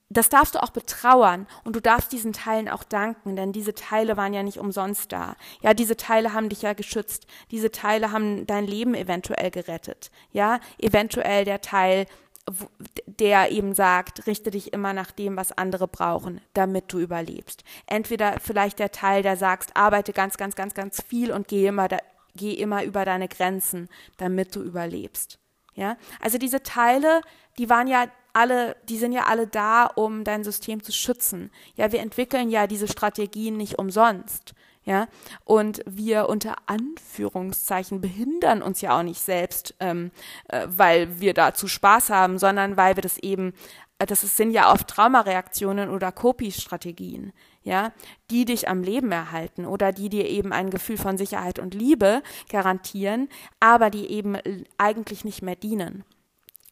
das 0.10 0.30
darfst 0.30 0.56
du 0.56 0.64
auch 0.64 0.72
betrauern 0.72 1.48
und 1.64 1.76
du 1.76 1.82
darfst 1.82 2.12
diesen 2.12 2.34
Teilen 2.34 2.68
auch 2.68 2.84
danken, 2.84 3.36
denn 3.36 3.52
diese 3.52 3.76
Teile 3.76 4.18
waren 4.18 4.34
ja 4.34 4.42
nicht 4.42 4.58
umsonst 4.58 5.12
da. 5.12 5.36
Ja, 5.62 5.76
diese 5.76 5.98
Teile 5.98 6.34
haben 6.34 6.50
dich 6.50 6.64
ja 6.64 6.74
geschützt. 6.74 7.28
Diese 7.52 7.72
Teile 7.72 8.12
haben 8.12 8.48
dein 8.48 8.66
Leben 8.66 8.96
eventuell 8.96 9.52
gerettet. 9.52 10.10
Ja, 10.32 10.60
eventuell 10.80 11.46
der 11.46 11.62
Teil, 11.62 12.08
der 13.06 13.52
eben 13.52 13.76
sagt, 13.76 14.26
richte 14.26 14.50
dich 14.50 14.74
immer 14.74 14.94
nach 14.94 15.12
dem, 15.12 15.38
was 15.38 15.52
andere 15.52 15.88
brauchen, 15.88 16.42
damit 16.56 16.92
du 16.92 16.98
überlebst. 16.98 17.64
Entweder 17.86 18.40
vielleicht 18.40 18.80
der 18.80 18.92
Teil, 18.92 19.22
der 19.22 19.38
sagt, 19.38 19.78
arbeite 19.78 20.14
ganz, 20.14 20.38
ganz, 20.38 20.56
ganz, 20.56 20.74
ganz 20.74 21.04
viel 21.04 21.32
und 21.32 21.48
geh 21.48 21.68
immer, 21.68 21.88
da, 21.88 21.98
geh 22.36 22.54
immer 22.54 22.84
über 22.84 23.06
deine 23.06 23.28
Grenzen, 23.28 23.90
damit 24.18 24.56
du 24.56 24.64
überlebst. 24.64 25.38
Ja, 25.76 25.98
also 26.20 26.40
diese 26.40 26.64
Teile, 26.64 27.22
die 27.60 27.70
waren 27.70 27.88
ja 27.88 28.08
alle, 28.40 28.78
die 28.88 28.98
sind 28.98 29.12
ja 29.12 29.26
alle 29.26 29.48
da, 29.48 29.86
um 29.86 30.24
dein 30.24 30.46
System 30.46 30.82
zu 30.82 30.94
schützen. 30.94 31.52
Ja, 31.76 31.92
wir 31.92 32.00
entwickeln 32.00 32.50
ja 32.50 32.68
diese 32.68 32.88
Strategien 32.88 33.58
nicht 33.58 33.78
umsonst. 33.78 34.54
Ja, 34.86 35.08
und 35.44 35.82
wir 35.86 36.30
unter 36.30 36.56
Anführungszeichen 36.66 38.00
behindern 38.00 38.62
uns 38.64 38.80
ja 38.82 38.98
auch 38.98 39.04
nicht 39.04 39.20
selbst, 39.20 39.76
ähm, 39.80 40.10
äh, 40.48 40.66
weil 40.70 41.20
wir 41.20 41.34
dazu 41.34 41.68
Spaß 41.68 42.10
haben, 42.10 42.40
sondern 42.40 42.78
weil 42.78 42.96
wir 42.96 43.04
das 43.04 43.18
eben, 43.18 43.54
äh, 44.00 44.06
das 44.08 44.22
sind 44.22 44.52
ja 44.52 44.72
oft 44.72 44.88
Traumareaktionen 44.88 45.90
oder 45.90 46.12
Copy-Strategien, 46.12 47.34
ja, 47.62 47.92
die 48.32 48.46
dich 48.46 48.70
am 48.70 48.82
Leben 48.82 49.12
erhalten 49.12 49.66
oder 49.66 49.92
die 49.92 50.10
dir 50.10 50.28
eben 50.28 50.54
ein 50.54 50.72
Gefühl 50.72 50.98
von 50.98 51.18
Sicherheit 51.18 51.60
und 51.60 51.76
Liebe 51.76 52.24
garantieren, 52.50 53.28
aber 53.60 53.90
die 53.92 54.10
eben 54.10 54.38
eigentlich 54.78 55.26
nicht 55.26 55.44
mehr 55.44 55.58
dienen. 55.58 56.04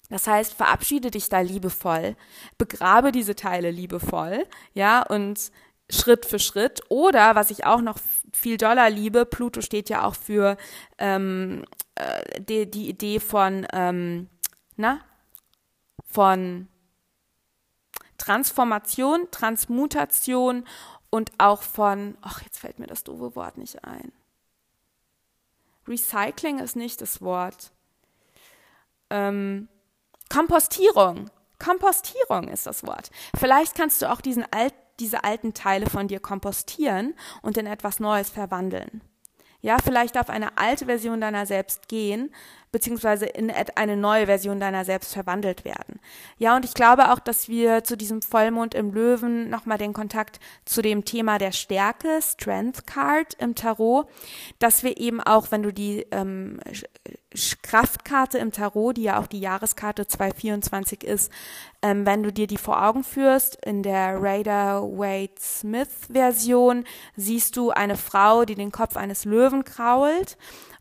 Das 0.10 0.28
heißt, 0.28 0.54
verabschiede 0.54 1.12
dich 1.12 1.30
da 1.30 1.42
liebevoll, 1.42 2.16
begrabe 2.58 3.12
diese 3.12 3.36
Teile 3.36 3.72
liebevoll, 3.72 4.46
ja, 4.74 5.04
und 5.04 5.52
Schritt 5.90 6.26
für 6.26 6.40
Schritt. 6.40 6.82
Oder, 6.90 7.36
was 7.36 7.52
ich 7.52 7.66
auch 7.66 7.82
noch 7.82 7.98
viel 8.34 8.58
doller 8.58 8.90
liebe, 8.90 9.26
Pluto 9.26 9.62
steht 9.62 9.90
ja 9.90 10.06
auch 10.06 10.16
für 10.16 10.58
ähm, 10.98 11.66
äh, 11.96 12.42
die, 12.42 12.70
die 12.70 12.90
Idee 12.90 13.20
von, 13.20 13.66
ähm, 13.74 14.30
na, 14.76 15.02
von 16.06 16.68
Transformation, 18.18 19.28
Transmutation 19.32 20.66
und 21.10 21.32
auch 21.38 21.62
von, 21.62 22.18
ach, 22.22 22.42
jetzt 22.44 22.60
fällt 22.60 22.80
mir 22.80 22.88
das 22.88 23.04
doofe 23.04 23.36
Wort 23.36 23.58
nicht 23.58 23.84
ein. 23.86 24.12
Recycling 25.88 26.60
ist 26.60 26.76
nicht 26.76 27.00
das 27.02 27.22
Wort. 27.22 27.72
Ähm, 29.10 29.70
Kompostierung. 30.30 31.30
Kompostierung 31.60 32.48
ist 32.50 32.68
das 32.68 32.86
Wort. 32.86 33.10
Vielleicht 33.38 33.76
kannst 33.76 34.02
du 34.02 34.12
auch 34.12 34.22
diesen 34.22 34.46
alt, 34.52 34.74
diese 35.00 35.24
alten 35.24 35.54
Teile 35.54 35.90
von 35.90 36.08
dir 36.08 36.20
kompostieren 36.20 37.16
und 37.42 37.58
in 37.58 37.66
etwas 37.66 38.00
Neues 38.00 38.30
verwandeln. 38.30 39.02
Ja, 39.62 39.78
vielleicht 39.84 40.18
auf 40.18 40.30
eine 40.30 40.58
alte 40.58 40.86
Version 40.86 41.20
deiner 41.20 41.46
selbst 41.46 41.88
gehen, 41.88 42.32
beziehungsweise 42.72 43.26
in 43.26 43.52
eine 43.52 43.98
neue 43.98 44.26
Version 44.26 44.60
deiner 44.60 44.86
selbst 44.86 45.14
verwandelt 45.14 45.66
werden. 45.66 46.00
Ja, 46.38 46.56
und 46.56 46.66
ich 46.66 46.74
glaube 46.74 47.12
auch, 47.12 47.20
dass 47.20 47.48
wir 47.48 47.84
zu 47.84 47.96
diesem 47.96 48.22
Vollmond 48.22 48.76
im 48.76 48.94
Löwen 48.94 49.50
nochmal 49.50 49.78
den 49.78 49.94
Kontakt 49.94 50.40
zu 50.66 50.82
dem 50.82 51.06
Thema 51.06 51.38
der 51.38 51.52
Stärke, 51.52 52.20
Strength 52.22 52.86
Card 52.86 53.36
im 53.40 53.56
Tarot, 53.56 54.08
dass 54.60 54.84
wir 54.84 54.98
eben 54.98 55.22
auch, 55.22 55.52
wenn 55.52 55.64
du 55.64 55.72
die 55.72 56.06
ähm, 56.12 56.60
Kraftkarte 57.62 58.38
im 58.38 58.52
Tarot, 58.52 58.98
die 58.98 59.04
ja 59.04 59.20
auch 59.20 59.28
die 59.28 59.40
Jahreskarte 59.40 60.08
224 60.08 61.04
ist, 61.04 61.32
ähm, 61.82 62.06
wenn 62.06 62.24
du 62.24 62.34
dir 62.34 62.48
die 62.48 62.58
vor 62.58 62.84
Augen 62.84 63.04
führst, 63.04 63.64
in 63.66 63.84
der 63.84 64.22
Raider 64.22 64.82
Wade 64.82 65.34
Smith 65.40 66.08
Version 66.12 66.86
siehst 67.16 67.56
du 67.56 67.70
eine 67.70 67.98
Frau, 67.98 68.46
die 68.46 68.56
den 68.56 68.72
Kopf 68.72 68.98
eines 68.98 69.26
Löwen 69.26 69.64
krault 69.64 70.38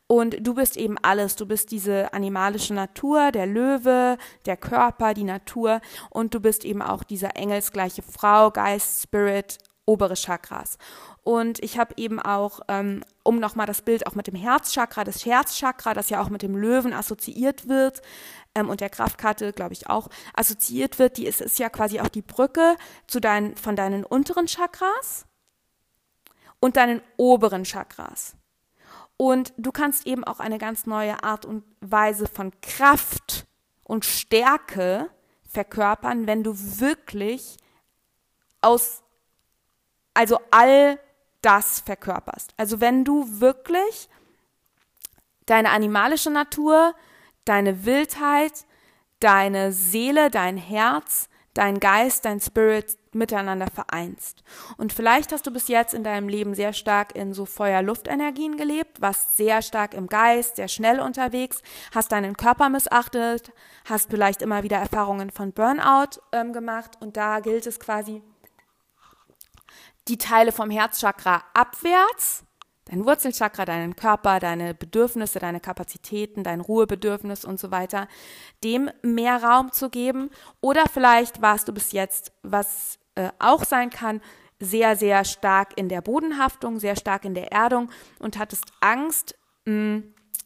und 0.09 0.37
du 0.47 0.55
bist 0.55 0.77
eben 0.77 0.97
alles. 1.03 1.37
Du 1.37 1.47
bist 1.47 1.71
diese 1.73 2.13
animalische 2.13 2.75
Natur, 2.75 3.33
der 3.33 3.47
Löwe, 3.47 4.19
der 4.45 4.57
Körper, 4.57 5.15
die 5.15 5.25
Natur. 5.25 5.81
Und 6.11 6.35
du 6.35 6.41
bist 6.41 6.65
eben 6.65 6.83
auch 6.83 7.03
diese 7.03 7.35
engelsgleiche 7.35 8.03
Frau, 8.03 8.51
Geist, 8.51 9.03
Spirit, 9.03 9.59
obere 9.85 10.15
Chakras. 10.15 10.79
Und 11.23 11.59
ich 11.61 11.79
habe 11.79 11.95
eben 11.97 12.21
auch, 12.21 12.61
ähm, 12.69 13.03
um 13.25 13.41
nochmal 13.41 13.67
das 13.67 13.83
Bild 13.83 14.07
auch 14.07 14.15
mit 14.15 14.29
dem 14.29 14.37
Herzchakra, 14.37 15.03
das 15.03 15.27
Herzchakra, 15.27 15.93
das 15.93 16.09
ja 16.09 16.23
auch 16.23 16.29
mit 16.29 16.43
dem 16.43 16.57
Löwen 16.57 16.93
assoziiert 16.93 17.69
wird 17.69 18.01
ähm, 18.55 18.69
und 18.69 18.81
der 18.81 18.91
Kraftkarte, 18.91 19.53
glaube 19.53 19.73
ich, 19.73 19.89
auch 19.89 20.09
assoziiert 20.35 21.01
wird, 21.01 21.17
die 21.17 21.27
ist, 21.27 21.41
ist 21.41 21.59
ja 21.59 21.69
quasi 21.69 21.99
auch 21.99 22.09
die 22.09 22.23
Brücke 22.23 22.77
zu 23.09 23.19
deinen, 23.19 23.57
von 23.57 23.75
deinen 23.75 24.05
unteren 24.05 24.47
Chakras 24.47 25.27
und 26.61 26.77
deinen 26.77 27.01
oberen 27.17 27.65
Chakras. 27.65 28.37
Und 29.17 29.53
du 29.57 29.73
kannst 29.73 30.07
eben 30.07 30.25
auch 30.25 30.41
eine 30.41 30.59
ganz 30.59 30.87
neue 30.87 31.23
Art 31.23 31.47
und 31.47 31.64
Weise 31.81 32.27
von 32.27 32.53
Kraft 32.61 33.47
und 33.83 34.05
Stärke 34.05 35.09
verkörpern, 35.49 36.27
wenn 36.27 36.43
du 36.43 36.55
wirklich 36.55 37.57
aus, 38.61 39.03
also 40.12 40.39
all 40.51 40.99
das 41.41 41.81
verkörperst. 41.81 42.53
Also 42.57 42.81
wenn 42.81 43.05
du 43.05 43.41
wirklich 43.41 44.09
deine 45.47 45.71
animalische 45.71 46.31
Natur, 46.31 46.95
deine 47.45 47.85
Wildheit, 47.85 48.67
deine 49.21 49.73
Seele, 49.73 50.31
dein 50.31 50.57
Herz, 50.57 51.29
dein 51.55 51.81
Geist, 51.81 52.25
dein 52.25 52.41
Spirit 52.41 52.99
miteinander 53.17 53.67
vereinst. 53.69 54.45
Und 54.77 54.93
vielleicht 54.93 55.33
hast 55.33 55.47
du 55.47 55.51
bis 55.51 55.69
jetzt 55.69 55.95
in 55.95 56.05
deinem 56.05 56.29
Leben 56.29 56.55
sehr 56.55 56.73
stark 56.73 57.17
in 57.17 57.33
so 57.33 57.45
Feuer-Luft-Energien 57.45 58.57
gelebt, 58.57 59.01
warst 59.01 59.37
sehr 59.37 59.62
stark 59.62 59.95
im 59.95 60.07
Geist, 60.07 60.57
sehr 60.57 60.69
schnell 60.69 61.01
unterwegs, 61.01 61.62
hast 61.95 62.12
deinen 62.12 62.37
Körper 62.37 62.69
missachtet, 62.69 63.53
hast 63.85 64.11
vielleicht 64.11 64.43
immer 64.43 64.62
wieder 64.62 64.77
Erfahrungen 64.77 65.31
von 65.31 65.53
Burnout 65.53 66.21
ähm, 66.33 66.53
gemacht 66.53 66.93
und 67.01 67.17
da 67.17 67.41
gilt 67.41 67.67
es 67.67 67.81
quasi, 67.81 68.23
die 70.09 70.19
Teile 70.19 70.53
vom 70.53 70.71
Herzchakra 70.71 71.43
abwärts 71.53 72.47
dein 72.87 73.05
Wurzelchakra, 73.05 73.64
deinen 73.64 73.97
Körper, 73.97 74.41
deine 74.41 74.75
Bedürfnisse, 74.75 75.39
deine 75.39 75.61
Kapazitäten, 75.61 76.43
dein 76.43 76.61
Ruhebedürfnis 76.61 77.45
und 77.45 77.61
so 77.61 77.71
weiter, 77.71 78.09
dem 78.64 78.91
mehr 79.03 79.43
Raum 79.43 79.73
zu 79.73 79.91
geben. 79.91 80.31
Oder 80.61 80.85
vielleicht 80.93 81.43
warst 81.43 81.69
du 81.69 81.73
bis 81.73 81.93
jetzt, 81.93 82.33
was 82.43 82.99
äh, 83.17 83.31
auch 83.39 83.64
sein 83.64 83.91
kann, 83.91 84.21
sehr, 84.61 84.97
sehr 84.97 85.25
stark 85.25 85.77
in 85.77 85.89
der 85.89 86.01
Bodenhaftung, 86.01 86.79
sehr 86.79 86.97
stark 86.97 87.25
in 87.25 87.35
der 87.35 87.53
Erdung 87.53 87.91
und 88.19 88.39
hattest 88.39 88.64
Angst, 88.81 89.35
mh, 89.67 90.03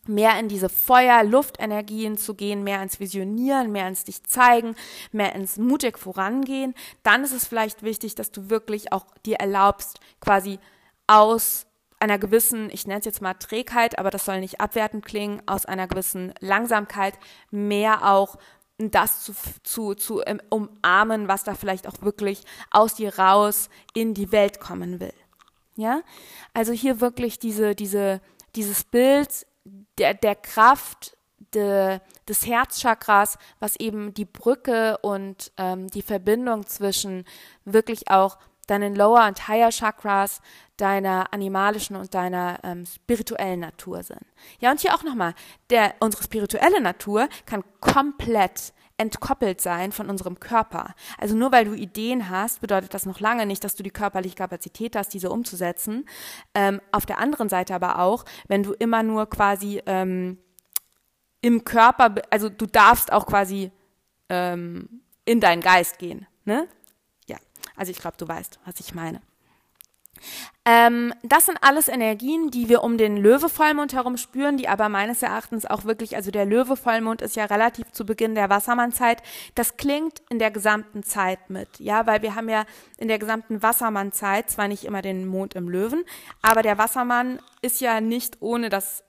mehr 0.06 0.38
in 0.38 0.48
diese 0.48 0.68
Feuer-Luft-Energien 0.68 2.16
zu 2.16 2.34
gehen, 2.34 2.64
mehr 2.64 2.82
ins 2.82 3.00
Visionieren, 3.00 3.70
mehr 3.70 3.86
ins 3.86 4.04
dich 4.04 4.24
zeigen, 4.24 4.74
mehr 5.12 5.34
ins 5.34 5.58
mutig 5.58 5.98
vorangehen, 5.98 6.74
dann 7.02 7.22
ist 7.22 7.32
es 7.32 7.46
vielleicht 7.46 7.82
wichtig, 7.82 8.14
dass 8.14 8.30
du 8.30 8.50
wirklich 8.50 8.92
auch 8.92 9.06
dir 9.26 9.36
erlaubst, 9.36 10.00
quasi 10.20 10.58
aus 11.06 11.66
einer 12.00 12.18
gewissen, 12.18 12.70
ich 12.70 12.86
nenne 12.86 13.00
es 13.00 13.04
jetzt 13.04 13.20
mal 13.20 13.34
Trägheit, 13.34 13.98
aber 13.98 14.10
das 14.10 14.24
soll 14.24 14.40
nicht 14.40 14.60
abwertend 14.60 15.04
klingen, 15.04 15.42
aus 15.46 15.66
einer 15.66 15.86
gewissen 15.86 16.32
Langsamkeit 16.40 17.14
mehr 17.50 18.10
auch 18.10 18.38
das 18.88 19.22
zu, 19.22 19.34
zu, 19.62 19.94
zu 19.94 20.22
umarmen, 20.48 21.28
was 21.28 21.44
da 21.44 21.54
vielleicht 21.54 21.86
auch 21.86 22.00
wirklich 22.00 22.42
aus 22.70 22.94
dir 22.94 23.18
raus 23.18 23.68
in 23.92 24.14
die 24.14 24.32
Welt 24.32 24.60
kommen 24.60 25.00
will. 25.00 25.12
Ja? 25.76 26.02
Also 26.54 26.72
hier 26.72 27.00
wirklich 27.00 27.38
diese, 27.38 27.74
diese, 27.74 28.20
dieses 28.54 28.84
Bild 28.84 29.46
der, 29.98 30.14
der 30.14 30.34
Kraft 30.34 31.16
de, 31.54 32.00
des 32.28 32.46
Herzchakras, 32.46 33.38
was 33.58 33.76
eben 33.76 34.14
die 34.14 34.24
Brücke 34.24 34.98
und 34.98 35.52
ähm, 35.56 35.88
die 35.88 36.02
Verbindung 36.02 36.66
zwischen 36.66 37.24
wirklich 37.64 38.10
auch 38.10 38.38
deinen 38.70 38.94
Lower 38.94 39.26
und 39.26 39.48
Higher 39.48 39.70
Chakras, 39.70 40.40
deiner 40.76 41.32
animalischen 41.32 41.96
und 41.96 42.14
deiner 42.14 42.58
ähm, 42.62 42.86
spirituellen 42.86 43.60
Natur 43.60 44.02
sind. 44.02 44.22
Ja, 44.60 44.70
und 44.70 44.80
hier 44.80 44.94
auch 44.94 45.02
nochmal, 45.02 45.34
der, 45.68 45.94
unsere 46.00 46.22
spirituelle 46.22 46.80
Natur 46.80 47.28
kann 47.46 47.62
komplett 47.80 48.72
entkoppelt 48.96 49.62
sein 49.62 49.92
von 49.92 50.10
unserem 50.10 50.40
Körper. 50.40 50.94
Also 51.16 51.34
nur 51.34 51.52
weil 51.52 51.64
du 51.64 51.72
Ideen 51.72 52.28
hast, 52.28 52.60
bedeutet 52.60 52.92
das 52.92 53.06
noch 53.06 53.18
lange 53.18 53.46
nicht, 53.46 53.64
dass 53.64 53.74
du 53.74 53.82
die 53.82 53.90
körperliche 53.90 54.36
Kapazität 54.36 54.94
hast, 54.94 55.14
diese 55.14 55.30
umzusetzen. 55.30 56.06
Ähm, 56.54 56.82
auf 56.92 57.06
der 57.06 57.18
anderen 57.18 57.48
Seite 57.48 57.74
aber 57.74 57.98
auch, 57.98 58.26
wenn 58.46 58.62
du 58.62 58.72
immer 58.74 59.02
nur 59.02 59.28
quasi 59.28 59.82
ähm, 59.86 60.38
im 61.40 61.64
Körper, 61.64 62.14
also 62.28 62.50
du 62.50 62.66
darfst 62.66 63.10
auch 63.10 63.24
quasi 63.24 63.72
ähm, 64.28 65.00
in 65.24 65.40
deinen 65.40 65.62
Geist 65.62 65.98
gehen. 65.98 66.26
Ne? 66.44 66.68
Also 67.80 67.92
ich 67.92 67.98
glaube, 67.98 68.18
du 68.18 68.28
weißt, 68.28 68.60
was 68.66 68.78
ich 68.78 68.94
meine. 68.94 69.22
Ähm, 70.66 71.14
das 71.22 71.46
sind 71.46 71.56
alles 71.62 71.88
Energien, 71.88 72.50
die 72.50 72.68
wir 72.68 72.84
um 72.84 72.98
den 72.98 73.16
Löwe-Vollmond 73.16 73.94
herum 73.94 74.18
spüren, 74.18 74.58
die 74.58 74.68
aber 74.68 74.90
meines 74.90 75.22
Erachtens 75.22 75.64
auch 75.64 75.86
wirklich, 75.86 76.14
also 76.14 76.30
der 76.30 76.44
Löwe-Vollmond 76.44 77.22
ist 77.22 77.36
ja 77.36 77.46
relativ 77.46 77.90
zu 77.92 78.04
Beginn 78.04 78.34
der 78.34 78.50
Wassermannzeit. 78.50 79.22
Das 79.54 79.78
klingt 79.78 80.20
in 80.28 80.38
der 80.38 80.50
gesamten 80.50 81.04
Zeit 81.04 81.48
mit, 81.48 81.80
ja, 81.80 82.06
weil 82.06 82.20
wir 82.20 82.34
haben 82.34 82.50
ja 82.50 82.66
in 82.98 83.08
der 83.08 83.18
gesamten 83.18 83.62
Wassermannzeit 83.62 84.50
zwar 84.50 84.68
nicht 84.68 84.84
immer 84.84 85.00
den 85.00 85.26
Mond 85.26 85.54
im 85.54 85.70
Löwen, 85.70 86.04
aber 86.42 86.60
der 86.60 86.76
Wassermann 86.76 87.40
ist 87.62 87.80
ja 87.80 88.02
nicht 88.02 88.42
ohne 88.42 88.68
das 88.68 89.04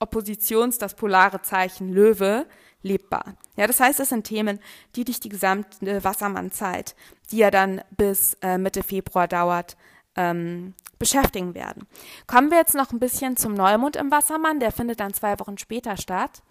Oppositions, 0.00 0.78
das 0.78 0.96
polare 0.96 1.42
Zeichen 1.42 1.92
Löwe 1.92 2.46
lebbar. 2.82 3.36
Ja, 3.56 3.66
das 3.66 3.80
heißt, 3.80 4.00
es 4.00 4.08
sind 4.08 4.24
Themen, 4.24 4.58
die 4.96 5.04
dich 5.04 5.20
die 5.20 5.28
gesamte 5.28 6.02
Wassermannzeit, 6.02 6.94
die 7.30 7.38
ja 7.38 7.50
dann 7.50 7.82
bis 7.96 8.36
äh, 8.42 8.58
Mitte 8.58 8.82
Februar 8.82 9.28
dauert, 9.28 9.76
ähm, 10.16 10.74
beschäftigen 10.98 11.54
werden. 11.54 11.86
Kommen 12.26 12.50
wir 12.50 12.58
jetzt 12.58 12.74
noch 12.74 12.92
ein 12.92 12.98
bisschen 12.98 13.36
zum 13.36 13.54
Neumond 13.54 13.96
im 13.96 14.10
Wassermann. 14.10 14.60
Der 14.60 14.72
findet 14.72 15.00
dann 15.00 15.14
zwei 15.14 15.38
Wochen 15.38 15.58
später 15.58 15.96
statt. 15.96 16.42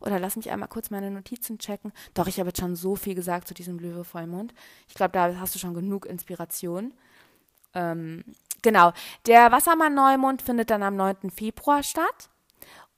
Oder 0.00 0.20
lass 0.20 0.36
mich 0.36 0.50
einmal 0.50 0.68
kurz 0.68 0.90
meine 0.90 1.10
Notizen 1.10 1.58
checken. 1.58 1.92
Doch, 2.14 2.28
ich 2.28 2.38
habe 2.38 2.50
jetzt 2.50 2.60
schon 2.60 2.76
so 2.76 2.94
viel 2.94 3.14
gesagt 3.14 3.48
zu 3.48 3.54
diesem 3.54 3.78
Löwe-Vollmond. 3.78 4.54
Ich 4.88 4.94
glaube, 4.94 5.12
da 5.12 5.34
hast 5.40 5.54
du 5.54 5.58
schon 5.58 5.74
genug 5.74 6.06
Inspiration. 6.06 6.92
Ähm, 7.74 8.24
genau. 8.62 8.92
Der 9.26 9.50
Wassermann-Neumond 9.50 10.42
findet 10.42 10.70
dann 10.70 10.82
am 10.82 10.96
9. 10.96 11.30
Februar 11.34 11.82
statt. 11.82 12.30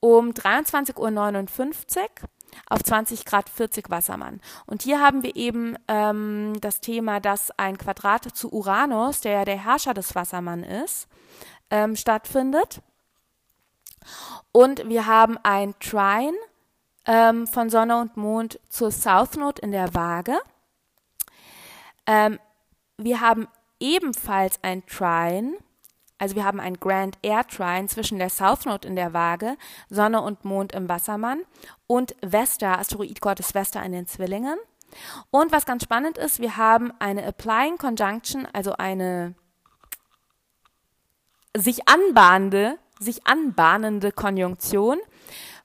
Um 0.01 0.30
23.59 0.30 0.98
Uhr 0.98 2.28
auf 2.68 2.82
20 2.82 3.24
Grad 3.24 3.48
40 3.48 3.90
Wassermann. 3.90 4.40
Und 4.66 4.82
hier 4.82 5.01
haben 5.01 5.22
wir 5.22 5.36
eben 5.36 5.76
ähm, 5.88 6.55
das 6.61 6.80
Thema, 6.80 7.20
dass 7.20 7.51
ein 7.59 7.78
Quadrat 7.78 8.36
zu 8.36 8.53
Uranus, 8.53 9.20
der 9.20 9.32
ja 9.32 9.44
der 9.44 9.62
Herrscher 9.62 9.94
des 9.94 10.14
Wassermann 10.14 10.62
ist, 10.62 11.09
ähm, 11.70 11.96
stattfindet. 11.96 12.80
Und 14.53 14.88
wir 14.88 15.07
haben 15.07 15.38
ein 15.42 15.74
Trine 15.78 16.36
ähm, 17.07 17.46
von 17.46 17.70
Sonne 17.70 18.01
und 18.01 18.16
Mond 18.16 18.61
zur 18.68 18.90
South 18.90 19.36
Node 19.36 19.62
in 19.62 19.72
der 19.72 19.94
Waage. 19.94 20.38
Ähm, 22.07 22.38
wir 22.96 23.20
haben 23.20 23.48
ebenfalls 23.78 24.59
ein 24.62 24.84
Trine 24.86 25.57
also 26.21 26.37
wir 26.37 26.45
haben 26.45 26.61
ein 26.61 26.79
Grand 26.79 27.18
Air 27.23 27.47
Trine 27.47 27.89
zwischen 27.89 28.18
der 28.18 28.29
South 28.29 28.66
Node 28.66 28.87
in 28.87 28.95
der 28.95 29.14
Waage, 29.14 29.57
Sonne 29.89 30.21
und 30.21 30.45
Mond 30.45 30.73
im 30.73 30.89
Wassermann 30.89 31.41
und 31.87 32.14
Vesta, 32.21 32.75
Asteroidgottes 32.75 33.55
Vesta 33.55 33.81
in 33.83 33.93
den 33.93 34.07
Zwillingen. 34.07 34.59
Und 35.31 35.51
was 35.51 35.64
ganz 35.64 35.83
spannend 35.83 36.18
ist, 36.18 36.39
wir 36.39 36.59
haben 36.59 36.93
eine 36.99 37.25
Applying 37.27 37.79
Conjunction, 37.79 38.47
also 38.53 38.75
eine 38.75 39.35
sich 41.57 41.89
anbahnende, 41.89 42.79
sich 42.99 43.27
anbahnende 43.27 44.12
Konjunktion 44.12 44.99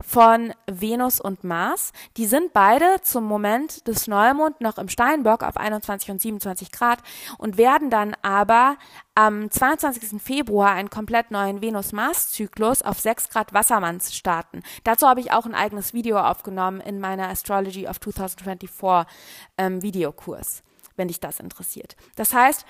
von 0.05 0.53
Venus 0.67 1.19
und 1.19 1.43
Mars. 1.43 1.91
Die 2.17 2.27
sind 2.27 2.53
beide 2.53 3.01
zum 3.01 3.25
Moment 3.25 3.87
des 3.87 4.07
Neumonds 4.07 4.59
noch 4.59 4.77
im 4.77 4.87
Steinbock 4.87 5.43
auf 5.43 5.57
21 5.57 6.11
und 6.11 6.21
27 6.21 6.71
Grad 6.71 6.99
und 7.37 7.57
werden 7.57 7.89
dann 7.89 8.15
aber 8.21 8.77
am 9.15 9.49
22. 9.49 10.21
Februar 10.21 10.71
einen 10.71 10.89
komplett 10.89 11.31
neuen 11.31 11.61
Venus-Mars-Zyklus 11.61 12.81
auf 12.81 12.99
6 12.99 13.29
Grad 13.29 13.53
Wassermanns 13.53 14.13
starten. 14.13 14.61
Dazu 14.83 15.07
habe 15.07 15.21
ich 15.21 15.31
auch 15.31 15.45
ein 15.45 15.55
eigenes 15.55 15.93
Video 15.93 16.19
aufgenommen 16.19 16.81
in 16.81 16.99
meiner 16.99 17.29
Astrology 17.29 17.87
of 17.87 17.99
2024 17.99 19.11
ähm, 19.57 19.81
Videokurs, 19.81 20.63
wenn 20.95 21.07
dich 21.07 21.19
das 21.19 21.39
interessiert. 21.39 21.95
Das 22.15 22.33
heißt, 22.33 22.65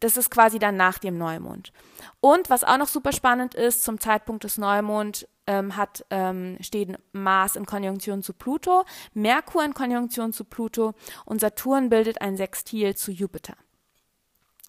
das 0.00 0.16
ist 0.16 0.30
quasi 0.30 0.58
dann 0.58 0.76
nach 0.76 0.98
dem 0.98 1.18
Neumond. 1.18 1.72
Und 2.20 2.50
was 2.50 2.64
auch 2.64 2.78
noch 2.78 2.88
super 2.88 3.12
spannend 3.12 3.54
ist, 3.54 3.84
zum 3.84 4.00
Zeitpunkt 4.00 4.44
des 4.44 4.58
Neumond 4.58 5.28
ähm, 5.46 5.76
hat, 5.76 6.04
ähm, 6.10 6.56
steht 6.60 6.96
Mars 7.12 7.56
in 7.56 7.66
Konjunktion 7.66 8.22
zu 8.22 8.32
Pluto, 8.32 8.84
Merkur 9.14 9.64
in 9.64 9.74
Konjunktion 9.74 10.32
zu 10.32 10.44
Pluto 10.44 10.94
und 11.24 11.40
Saturn 11.40 11.88
bildet 11.88 12.20
ein 12.20 12.36
Sextil 12.36 12.94
zu 12.94 13.12
Jupiter. 13.12 13.54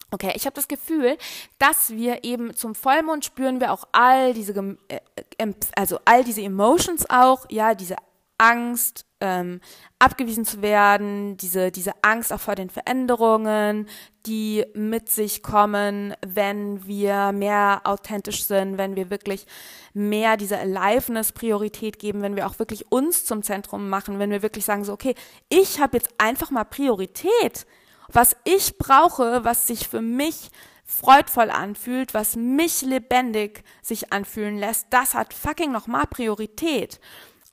Okay, 0.09 0.31
ich 0.35 0.45
habe 0.45 0.55
das 0.55 0.69
Gefühl, 0.69 1.17
dass 1.59 1.89
wir 1.89 2.23
eben 2.23 2.55
zum 2.55 2.75
Vollmond 2.75 3.25
spüren 3.25 3.59
wir 3.59 3.73
auch 3.73 3.83
all 3.91 4.33
diese, 4.33 4.77
äh, 4.87 5.53
also 5.75 5.99
all 6.05 6.23
diese 6.23 6.41
Emotions 6.41 7.09
auch, 7.09 7.45
ja, 7.49 7.75
diese 7.75 7.97
Angst, 8.37 9.05
ähm, 9.19 9.61
abgewiesen 9.99 10.45
zu 10.45 10.61
werden, 10.61 11.37
diese, 11.37 11.71
diese 11.71 11.91
Angst 12.03 12.31
auch 12.31 12.39
vor 12.39 12.55
den 12.55 12.69
Veränderungen, 12.69 13.87
die 14.25 14.65
mit 14.75 15.09
sich 15.09 15.41
kommen, 15.41 16.13
wenn 16.25 16.85
wir 16.85 17.31
mehr 17.31 17.81
authentisch 17.83 18.43
sind, 18.43 18.77
wenn 18.77 18.95
wir 18.95 19.09
wirklich 19.09 19.47
mehr 19.93 20.37
dieser 20.37 20.59
Aliveness 20.59 21.31
Priorität 21.31 21.97
geben, 21.97 22.21
wenn 22.21 22.35
wir 22.35 22.47
auch 22.47 22.59
wirklich 22.59 22.91
uns 22.91 23.25
zum 23.25 23.41
Zentrum 23.41 23.89
machen, 23.89 24.19
wenn 24.19 24.29
wir 24.29 24.43
wirklich 24.43 24.65
sagen 24.65 24.83
so, 24.83 24.93
okay, 24.93 25.15
ich 25.49 25.79
habe 25.79 25.97
jetzt 25.97 26.09
einfach 26.19 26.51
mal 26.51 26.65
Priorität, 26.65 27.65
was 28.09 28.35
ich 28.43 28.77
brauche, 28.77 29.43
was 29.43 29.67
sich 29.67 29.87
für 29.87 30.01
mich 30.01 30.51
freudvoll 30.85 31.49
anfühlt, 31.49 32.13
was 32.13 32.35
mich 32.35 32.81
lebendig 32.81 33.63
sich 33.81 34.13
anfühlen 34.13 34.57
lässt, 34.57 34.87
das 34.91 35.15
hat 35.15 35.33
fucking 35.33 35.71
nochmal 35.71 36.05
Priorität. 36.07 36.99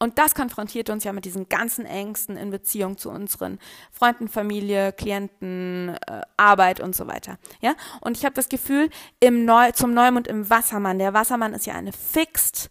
Und 0.04 0.18
das 0.18 0.34
konfrontiert 0.34 0.90
uns 0.90 1.04
ja 1.04 1.14
mit 1.14 1.24
diesen 1.24 1.48
ganzen 1.48 1.86
Ängsten 1.86 2.36
in 2.36 2.50
Beziehung 2.50 2.98
zu 2.98 3.08
unseren 3.08 3.58
Freunden, 3.90 4.28
Familie, 4.28 4.92
Klienten, 4.92 5.96
äh, 6.06 6.20
Arbeit 6.36 6.80
und 6.80 6.94
so 6.94 7.06
weiter. 7.06 7.38
Ja? 7.62 7.74
Und 8.02 8.18
ich 8.18 8.26
habe 8.26 8.34
das 8.34 8.50
Gefühl, 8.50 8.90
im 9.20 9.46
Neu 9.46 9.72
zum 9.72 9.94
Neumond 9.94 10.28
im 10.28 10.50
Wassermann, 10.50 10.98
der 10.98 11.14
Wassermann 11.14 11.54
ist 11.54 11.64
ja 11.64 11.72
eine 11.72 11.94
Fixed 11.94 12.70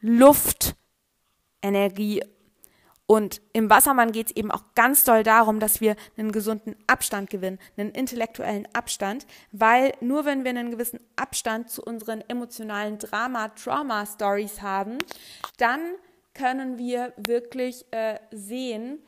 Luftenergie. 0.00 2.22
Und 3.06 3.40
im 3.54 3.70
Wassermann 3.70 4.12
geht 4.12 4.26
es 4.26 4.36
eben 4.36 4.50
auch 4.50 4.64
ganz 4.74 5.04
doll 5.04 5.22
darum, 5.22 5.60
dass 5.60 5.80
wir 5.80 5.96
einen 6.18 6.30
gesunden 6.30 6.76
Abstand 6.86 7.30
gewinnen, 7.30 7.58
einen 7.78 7.92
intellektuellen 7.92 8.68
Abstand, 8.74 9.26
weil 9.50 9.94
nur 10.02 10.26
wenn 10.26 10.44
wir 10.44 10.50
einen 10.50 10.70
gewissen 10.70 11.00
Abstand 11.16 11.70
zu 11.70 11.82
unseren 11.82 12.20
emotionalen 12.28 12.98
Drama, 12.98 13.48
Trauma-Stories 13.48 14.60
haben, 14.60 14.98
dann 15.56 15.80
können 16.40 16.78
wir 16.78 17.12
wirklich 17.18 17.84
äh, 17.90 18.18
sehen, 18.30 18.98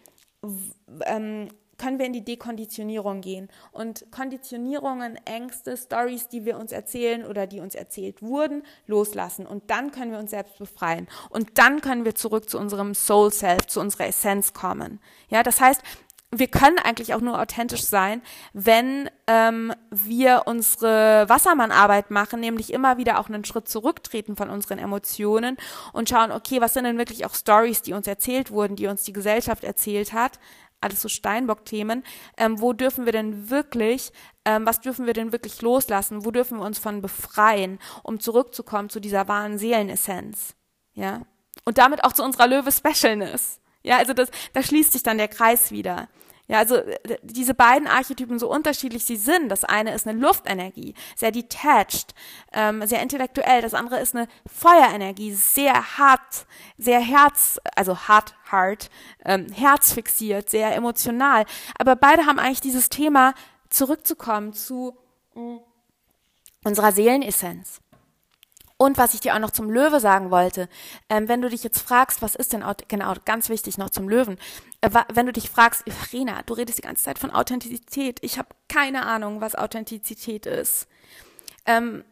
ähm, 1.07 1.49
können 1.79 1.99
wir 1.99 2.07
in 2.07 2.13
die 2.13 2.25
Dekonditionierung 2.25 3.23
gehen. 3.23 3.49
Und 3.73 4.05
Konditionierungen, 4.13 5.19
Ängste, 5.25 5.77
Stories, 5.77 6.29
die 6.29 6.45
wir 6.45 6.59
uns 6.59 6.73
erzählen 6.73 7.25
oder 7.25 7.47
die 7.47 7.61
uns 7.61 7.75
erzählt 7.75 8.23
wurden, 8.23 8.63
loslassen. 8.87 9.47
Und 9.47 9.71
dann 9.71 9.91
können 9.91 10.13
wir 10.13 10.19
uns 10.19 10.31
selbst 10.31 10.59
befreien. 10.59 11.09
Und 11.31 11.59
dann 11.59 11.81
können 11.81 12.05
wir 12.05 12.15
zurück 12.15 12.49
zu 12.51 12.59
unserem 12.59 12.95
Soul 12.95 13.33
Self, 13.33 13.67
zu 13.67 13.81
unserer 13.81 14.07
Essenz 14.07 14.53
kommen. 14.53 15.01
Ja, 15.29 15.43
das 15.43 15.61
heißt, 15.61 15.81
wir 16.35 16.47
können 16.47 16.79
eigentlich 16.79 17.13
auch 17.13 17.21
nur 17.21 17.39
authentisch 17.39 17.83
sein, 17.83 18.23
wenn 18.55 19.11
ähm, 19.27 19.73
wir 19.91 20.43
unsere 20.47 21.29
Wassermannarbeit 21.29 22.11
machen, 22.11 22.41
nämlich 22.41 22.73
immer 22.73 22.97
wieder 22.97 23.21
auch 23.21 23.29
einen 23.29 23.45
Schritt 23.45 23.69
zurücktreten 23.69 24.35
von 24.35 24.49
unseren 24.49 24.79
Emotionen 24.79 25.59
und 25.93 26.09
schauen, 26.09 26.33
okay, 26.33 26.63
was 26.63 26.73
sind 26.73 26.85
denn 26.85 26.97
wirklich 26.97 27.27
auch 27.27 27.35
Stories, 27.35 27.83
die 27.83 27.93
uns 27.93 28.07
erzählt 28.07 28.51
wurden, 28.51 28.77
die 28.77 28.87
uns 28.87 29.03
die 29.03 29.13
Gesellschaft 29.13 29.63
erzählt 29.63 30.15
hat, 30.15 30.39
alles 30.81 31.03
so 31.03 31.09
Steinbock-Themen, 31.09 32.03
ähm, 32.39 32.61
wo 32.61 32.73
dürfen 32.73 33.05
wir 33.05 33.13
denn 33.13 33.51
wirklich, 33.51 34.11
ähm, 34.47 34.65
was 34.65 34.81
dürfen 34.81 35.07
wir 35.07 35.13
denn 35.13 35.33
wirklich 35.33 35.61
loslassen, 35.61 36.25
wo 36.25 36.31
dürfen 36.31 36.59
wir 36.59 36.65
uns 36.65 36.79
von 36.79 37.03
befreien, 37.03 37.79
um 38.03 38.21
zurückzukommen 38.21 38.89
zu 38.89 39.01
dieser 39.01 39.29
wahren 39.29 39.59
Seelenessenz, 39.59 40.55
ja, 40.95 41.23
und 41.65 41.77
damit 41.77 42.05
auch 42.05 42.15
zu 42.15 42.25
unserer 42.25 42.49
Löwe-Specialness. 42.49 43.61
Ja, 43.85 43.99
also 43.99 44.15
das, 44.15 44.31
da 44.53 44.63
schließt 44.63 44.93
sich 44.93 45.03
dann 45.03 45.19
der 45.19 45.29
Kreis 45.29 45.71
wieder. 45.71 46.09
Ja, 46.53 46.59
also 46.59 46.77
äh, 46.77 46.99
diese 47.23 47.55
beiden 47.55 47.89
Archetypen, 47.89 48.39
so 48.39 48.51
unterschiedlich 48.51 49.05
sie 49.05 49.17
sind, 49.17 49.49
das 49.49 49.65
eine 49.65 49.95
ist 49.95 50.07
eine 50.07 50.21
Luftenergie, 50.21 50.95
sehr 51.17 51.33
detached, 51.33 52.15
ähm, 52.53 52.87
sehr 52.87 53.01
intellektuell, 53.01 53.63
das 53.63 53.73
andere 53.73 54.01
ist 54.01 54.15
eine 54.15 54.29
Feuerenergie, 54.47 55.33
sehr 55.33 55.97
hart, 55.97 56.45
sehr 56.77 57.01
herz, 57.01 57.59
also 57.75 57.97
hart, 57.97 58.35
hart, 58.45 58.91
ähm, 59.25 59.47
herzfixiert, 59.51 60.51
sehr 60.51 60.77
emotional. 60.77 61.47
Aber 61.79 61.97
beide 61.97 62.27
haben 62.27 62.39
eigentlich 62.39 62.61
dieses 62.61 62.91
Thema, 62.91 63.33
zurückzukommen 63.71 64.53
zu 64.53 64.95
mh, 65.35 65.61
unserer 66.65 66.93
Seelenessenz. 66.93 67.81
Und 68.77 68.99
was 68.99 69.15
ich 69.15 69.21
dir 69.21 69.35
auch 69.35 69.39
noch 69.39 69.53
zum 69.53 69.71
Löwe 69.71 70.01
sagen 70.01 70.31
wollte, 70.31 70.69
ähm, 71.09 71.29
wenn 71.29 71.41
du 71.41 71.49
dich 71.49 71.63
jetzt 71.65 71.81
fragst, 71.81 72.21
was 72.21 72.35
ist 72.35 72.53
denn, 72.53 72.63
genau, 72.89 73.15
ganz 73.25 73.49
wichtig 73.49 73.79
noch 73.79 73.91
zum 73.91 74.09
Löwen, 74.09 74.39
wenn 74.83 75.27
du 75.27 75.33
dich 75.33 75.49
fragst, 75.49 75.85
Rena, 76.13 76.43
du 76.43 76.55
redest 76.55 76.79
die 76.79 76.83
ganze 76.83 77.05
Zeit 77.05 77.19
von 77.19 77.31
Authentizität, 77.31 78.19
ich 78.23 78.39
habe 78.39 78.49
keine 78.69 79.07
Ahnung, 79.07 79.41
was 79.41 79.55
Authentizität 79.55 80.47
ist. 80.47 80.89
Ähm, 81.67 82.05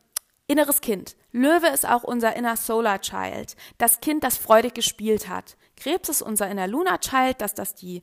inneres 0.47 0.81
Kind. 0.81 1.16
Löwe 1.33 1.68
ist 1.68 1.87
auch 1.87 2.05
unser 2.05 2.37
inner 2.37 2.57
Solar 2.57 3.01
Child, 3.01 3.57
das 3.79 4.01
Kind, 4.01 4.23
das 4.23 4.37
freudig 4.37 4.75
gespielt 4.75 5.29
hat. 5.29 5.57
Krebs 5.77 6.09
ist 6.09 6.23
unser 6.23 6.49
inner 6.49 6.68
Lunar 6.68 7.01
Child, 7.01 7.41
dass 7.41 7.55
das 7.55 7.75
die 7.75 8.03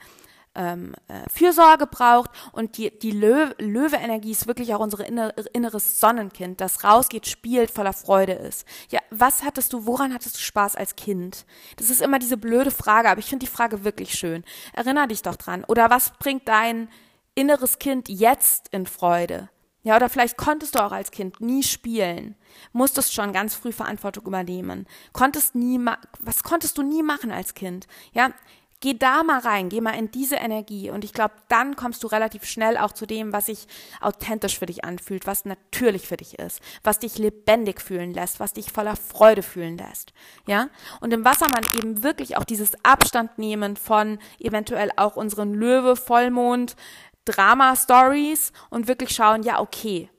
ähm, 0.58 0.93
äh, 1.08 1.30
Fürsorge 1.30 1.88
braucht 1.88 2.32
und 2.51 2.78
die, 2.78 2.97
die 2.97 3.12
Löw 3.12 3.53
Löwe-Energie 3.60 4.32
ist 4.32 4.47
wirklich 4.47 4.74
auch 4.74 4.80
unser 4.80 5.05
inner, 5.05 5.34
inneres 5.53 5.99
Sonnenkind, 5.99 6.60
das 6.60 6.84
rausgeht, 6.84 7.28
spielt, 7.28 7.72
voller 7.72 7.93
Freude 7.93 8.34
ist. 8.34 8.68
Ja, 8.89 8.99
was 9.12 9.43
hattest 9.43 9.72
du, 9.74 9.86
woran 9.86 10.14
hattest 10.14 10.36
du 10.36 10.39
Spaß 10.39 10.76
als 10.76 10.95
Kind? 10.95 11.45
Das 11.78 11.89
ist 11.89 12.01
immer 12.01 12.20
diese 12.20 12.38
blöde 12.38 12.72
Frage, 12.72 13.10
aber 13.10 13.20
ich 13.20 13.28
finde 13.28 13.45
die 13.45 13.51
Frage 13.51 13.84
wirklich 13.84 14.16
schön. 14.16 14.43
Erinner 14.74 15.08
dich 15.08 15.22
doch 15.22 15.36
dran. 15.36 15.64
Oder 15.66 15.89
was 15.89 16.12
bringt 16.18 16.47
dein 16.47 16.89
inneres 17.36 17.80
Kind 17.80 18.10
jetzt 18.10 18.70
in 18.70 18.88
Freude? 18.88 19.49
Ja, 19.84 19.95
oder 19.95 20.10
vielleicht 20.10 20.36
konntest 20.36 20.76
du 20.76 20.84
auch 20.84 20.91
als 20.91 21.12
Kind 21.12 21.39
nie 21.39 21.64
spielen, 21.64 22.36
musstest 22.74 23.14
schon 23.14 23.32
ganz 23.32 23.55
früh 23.55 23.72
Verantwortung 23.72 24.26
übernehmen, 24.26 24.86
konntest 25.14 25.55
nie, 25.55 25.80
was 26.20 26.43
konntest 26.43 26.78
du 26.78 26.82
nie 26.82 27.03
machen 27.03 27.32
als 27.32 27.53
Kind? 27.53 27.88
Ja, 28.12 28.32
Geh 28.80 28.93
da 28.93 29.23
mal 29.23 29.39
rein, 29.39 29.69
geh 29.69 29.82
mal 29.82 29.95
in 29.97 30.11
diese 30.11 30.36
Energie 30.36 30.91
und 30.91 31.03
ich 31.03 31.11
glaube, 31.11 31.34
dann 31.47 31.75
kommst 31.75 32.03
du 32.03 32.07
relativ 32.07 32.45
schnell 32.45 32.78
auch 32.78 32.91
zu 32.91 33.07
dem, 33.07 33.34
was 33.34 33.47
sich 33.47 33.67
authentisch 34.01 34.59
für 34.59 34.67
dich 34.67 34.86
anfühlt, 34.86 35.25
was 35.25 35.45
natürlich 35.45 36.07
für 36.07 36.17
dich 36.17 36.38
ist, 36.38 36.61
was 36.84 36.99
dich 36.99 37.17
lebendig 37.17 37.82
fühlen 37.82 38.13
lässt, 38.13 38.39
was 38.39 38.53
dich 38.53 38.71
voller 38.71 38.95
Freude 38.95 39.41
fühlen 39.41 39.80
lässt. 39.80 40.13
Ja? 40.45 40.69
Und 41.01 41.11
im 41.11 41.25
Wassermann 41.25 41.65
eben 41.75 42.03
wirklich 42.03 42.38
auch 42.38 42.43
dieses 42.43 42.73
Abstand 42.86 43.39
nehmen 43.39 43.78
von 43.78 44.19
eventuell 44.38 44.91
auch 44.95 45.15
unseren 45.15 45.55
Löwe, 45.55 45.95
Vollmond, 45.95 46.75
Drama-Stories 47.25 48.53
und 48.69 48.88
wirklich 48.88 49.09
schauen, 49.09 49.41
ja, 49.41 49.59
okay, 49.59 50.11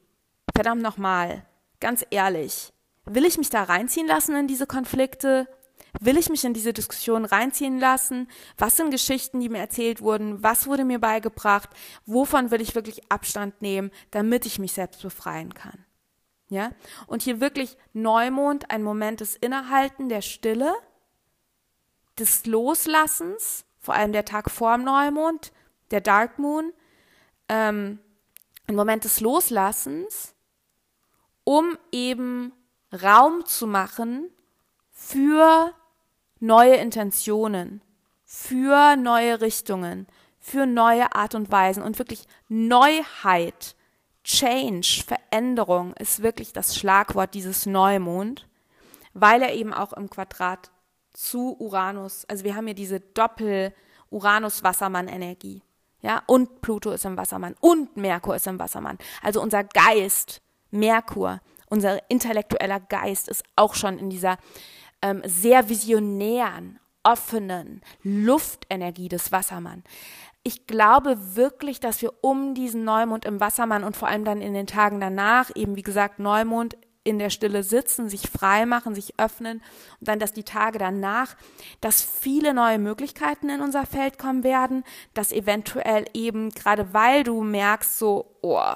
verdammt 0.52 0.82
nochmal, 0.82 1.44
ganz 1.78 2.04
ehrlich, 2.10 2.72
will 3.04 3.24
ich 3.24 3.38
mich 3.38 3.50
da 3.50 3.62
reinziehen 3.62 4.08
lassen 4.08 4.34
in 4.34 4.48
diese 4.48 4.66
Konflikte? 4.66 5.46
Will 6.00 6.18
ich 6.18 6.28
mich 6.28 6.44
in 6.44 6.54
diese 6.54 6.72
Diskussion 6.72 7.24
reinziehen 7.24 7.78
lassen? 7.78 8.28
Was 8.56 8.76
sind 8.76 8.90
Geschichten, 8.90 9.40
die 9.40 9.48
mir 9.48 9.58
erzählt 9.58 10.00
wurden? 10.00 10.42
Was 10.42 10.66
wurde 10.66 10.84
mir 10.84 10.98
beigebracht? 10.98 11.70
Wovon 12.06 12.50
will 12.50 12.60
ich 12.60 12.74
wirklich 12.74 13.10
Abstand 13.10 13.62
nehmen, 13.62 13.90
damit 14.10 14.46
ich 14.46 14.58
mich 14.58 14.72
selbst 14.72 15.02
befreien 15.02 15.54
kann? 15.54 15.84
Ja? 16.48 16.70
Und 17.06 17.22
hier 17.22 17.40
wirklich 17.40 17.76
Neumond, 17.92 18.70
ein 18.70 18.82
Moment 18.82 19.20
des 19.20 19.36
Innehalten, 19.36 20.08
der 20.08 20.22
Stille, 20.22 20.74
des 22.18 22.46
Loslassens, 22.46 23.64
vor 23.78 23.94
allem 23.94 24.12
der 24.12 24.24
Tag 24.24 24.50
vor 24.50 24.76
dem 24.76 24.84
Neumond, 24.84 25.52
der 25.90 26.00
Dark 26.00 26.38
Moon, 26.38 26.72
ähm, 27.48 27.98
ein 28.66 28.74
Moment 28.74 29.04
des 29.04 29.20
Loslassens, 29.20 30.34
um 31.44 31.78
eben 31.92 32.52
Raum 32.92 33.46
zu 33.46 33.66
machen 33.66 34.30
für 35.08 35.72
neue 36.38 36.76
Intentionen, 36.76 37.82
für 38.26 38.94
neue 38.96 39.40
Richtungen, 39.40 40.06
für 40.38 40.66
neue 40.66 41.14
Art 41.14 41.34
und 41.34 41.50
Weisen 41.50 41.82
und 41.82 41.98
wirklich 41.98 42.26
Neuheit, 42.48 43.74
Change, 44.22 45.02
Veränderung 45.06 45.94
ist 45.94 46.22
wirklich 46.22 46.52
das 46.52 46.76
Schlagwort 46.76 47.32
dieses 47.32 47.64
Neumond, 47.64 48.46
weil 49.14 49.40
er 49.40 49.54
eben 49.54 49.72
auch 49.72 49.94
im 49.94 50.10
Quadrat 50.10 50.70
zu 51.14 51.56
Uranus. 51.58 52.26
Also 52.26 52.44
wir 52.44 52.54
haben 52.54 52.66
hier 52.66 52.74
diese 52.74 53.00
Doppel-Uranus-Wassermann-Energie. 53.00 55.62
Ja, 56.02 56.22
und 56.26 56.60
Pluto 56.60 56.90
ist 56.90 57.06
im 57.06 57.16
Wassermann 57.16 57.56
und 57.60 57.96
Merkur 57.96 58.36
ist 58.36 58.46
im 58.46 58.58
Wassermann. 58.58 58.98
Also 59.22 59.40
unser 59.40 59.64
Geist, 59.64 60.42
Merkur, 60.70 61.40
unser 61.70 62.10
intellektueller 62.10 62.80
Geist 62.80 63.28
ist 63.28 63.42
auch 63.56 63.74
schon 63.74 63.98
in 63.98 64.10
dieser 64.10 64.36
ähm, 65.02 65.22
sehr 65.24 65.68
visionären, 65.68 66.78
offenen 67.02 67.80
Luftenergie 68.02 69.08
des 69.08 69.32
Wassermann. 69.32 69.84
Ich 70.42 70.66
glaube 70.66 71.36
wirklich, 71.36 71.80
dass 71.80 72.00
wir 72.02 72.12
um 72.22 72.54
diesen 72.54 72.84
Neumond 72.84 73.24
im 73.24 73.40
Wassermann 73.40 73.84
und 73.84 73.96
vor 73.96 74.08
allem 74.08 74.24
dann 74.24 74.40
in 74.40 74.54
den 74.54 74.66
Tagen 74.66 75.00
danach, 75.00 75.50
eben 75.54 75.76
wie 75.76 75.82
gesagt, 75.82 76.18
Neumond 76.18 76.76
in 77.04 77.18
der 77.18 77.30
Stille 77.30 77.62
sitzen, 77.62 78.08
sich 78.08 78.28
frei 78.28 78.66
machen, 78.66 78.94
sich 78.94 79.18
öffnen 79.18 79.62
und 80.00 80.08
dann, 80.08 80.18
dass 80.18 80.32
die 80.32 80.44
Tage 80.44 80.78
danach, 80.78 81.36
dass 81.80 82.02
viele 82.02 82.52
neue 82.52 82.78
Möglichkeiten 82.78 83.48
in 83.48 83.62
unser 83.62 83.86
Feld 83.86 84.18
kommen 84.18 84.44
werden, 84.44 84.84
dass 85.14 85.32
eventuell 85.32 86.04
eben 86.12 86.50
gerade 86.50 86.92
weil 86.92 87.24
du 87.24 87.42
merkst 87.42 87.98
so, 87.98 88.36
oh, 88.42 88.74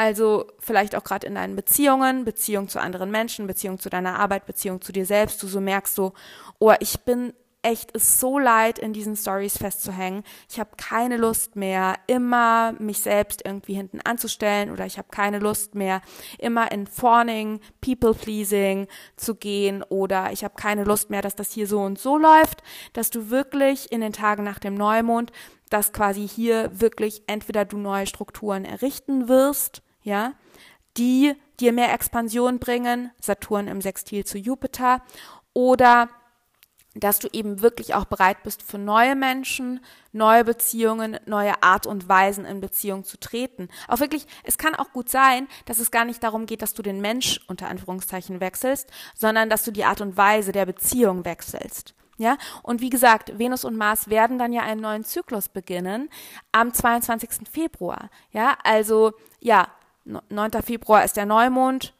also 0.00 0.46
vielleicht 0.58 0.96
auch 0.96 1.04
gerade 1.04 1.26
in 1.26 1.34
deinen 1.34 1.56
Beziehungen, 1.56 2.24
Beziehung 2.24 2.68
zu 2.68 2.80
anderen 2.80 3.10
Menschen, 3.10 3.46
Beziehung 3.46 3.78
zu 3.78 3.90
deiner 3.90 4.18
Arbeit, 4.18 4.46
Beziehung 4.46 4.80
zu 4.80 4.92
dir 4.92 5.04
selbst, 5.04 5.42
du 5.42 5.46
so 5.46 5.60
merkst 5.60 5.94
so, 5.94 6.14
oh, 6.58 6.72
ich 6.80 7.00
bin 7.00 7.34
echt 7.60 7.94
es 7.94 8.18
so 8.18 8.38
leid, 8.38 8.78
in 8.78 8.94
diesen 8.94 9.14
Stories 9.14 9.58
festzuhängen. 9.58 10.24
Ich 10.48 10.58
habe 10.58 10.70
keine 10.78 11.18
Lust 11.18 11.54
mehr, 11.54 11.96
immer 12.06 12.72
mich 12.78 13.00
selbst 13.00 13.42
irgendwie 13.44 13.74
hinten 13.74 14.00
anzustellen 14.00 14.70
oder 14.70 14.86
ich 14.86 14.96
habe 14.96 15.08
keine 15.10 15.38
Lust 15.38 15.74
mehr, 15.74 16.00
immer 16.38 16.72
in 16.72 16.86
Fawning, 16.86 17.60
People-Pleasing 17.82 18.86
zu 19.16 19.34
gehen 19.34 19.82
oder 19.82 20.32
ich 20.32 20.44
habe 20.44 20.54
keine 20.56 20.84
Lust 20.84 21.10
mehr, 21.10 21.20
dass 21.20 21.36
das 21.36 21.52
hier 21.52 21.66
so 21.66 21.80
und 21.80 21.98
so 21.98 22.16
läuft, 22.16 22.62
dass 22.94 23.10
du 23.10 23.28
wirklich 23.28 23.92
in 23.92 24.00
den 24.00 24.14
Tagen 24.14 24.44
nach 24.44 24.60
dem 24.60 24.76
Neumond, 24.76 25.30
dass 25.68 25.92
quasi 25.92 26.26
hier 26.26 26.70
wirklich 26.72 27.22
entweder 27.26 27.66
du 27.66 27.76
neue 27.76 28.06
Strukturen 28.06 28.64
errichten 28.64 29.28
wirst, 29.28 29.82
ja, 30.02 30.32
die 30.96 31.34
dir 31.60 31.72
mehr 31.72 31.92
Expansion 31.92 32.58
bringen, 32.58 33.10
Saturn 33.20 33.68
im 33.68 33.80
Sextil 33.80 34.24
zu 34.24 34.38
Jupiter, 34.38 35.02
oder 35.52 36.08
dass 36.94 37.20
du 37.20 37.28
eben 37.32 37.62
wirklich 37.62 37.94
auch 37.94 38.04
bereit 38.04 38.42
bist 38.42 38.62
für 38.62 38.78
neue 38.78 39.14
Menschen, 39.14 39.80
neue 40.12 40.44
Beziehungen, 40.44 41.18
neue 41.24 41.62
Art 41.62 41.86
und 41.86 42.08
Weisen 42.08 42.44
in 42.44 42.60
Beziehung 42.60 43.04
zu 43.04 43.18
treten. 43.18 43.68
Auch 43.86 44.00
wirklich, 44.00 44.26
es 44.42 44.58
kann 44.58 44.74
auch 44.74 44.92
gut 44.92 45.08
sein, 45.08 45.46
dass 45.66 45.78
es 45.78 45.92
gar 45.92 46.04
nicht 46.04 46.22
darum 46.22 46.46
geht, 46.46 46.62
dass 46.62 46.74
du 46.74 46.82
den 46.82 47.00
Mensch 47.00 47.40
unter 47.46 47.68
Anführungszeichen 47.68 48.40
wechselst, 48.40 48.90
sondern 49.14 49.48
dass 49.48 49.62
du 49.62 49.70
die 49.70 49.84
Art 49.84 50.00
und 50.00 50.16
Weise 50.16 50.50
der 50.50 50.66
Beziehung 50.66 51.24
wechselst. 51.24 51.94
Ja, 52.18 52.36
und 52.62 52.82
wie 52.82 52.90
gesagt, 52.90 53.38
Venus 53.38 53.64
und 53.64 53.78
Mars 53.78 54.10
werden 54.10 54.38
dann 54.38 54.52
ja 54.52 54.60
einen 54.60 54.82
neuen 54.82 55.04
Zyklus 55.04 55.48
beginnen 55.48 56.10
am 56.52 56.74
22. 56.74 57.48
Februar. 57.50 58.10
Ja, 58.30 58.58
also, 58.62 59.12
ja, 59.40 59.68
9. 60.28 60.50
Februar 60.62 61.04
ist 61.04 61.16
der 61.16 61.26
Neumond, 61.26 61.94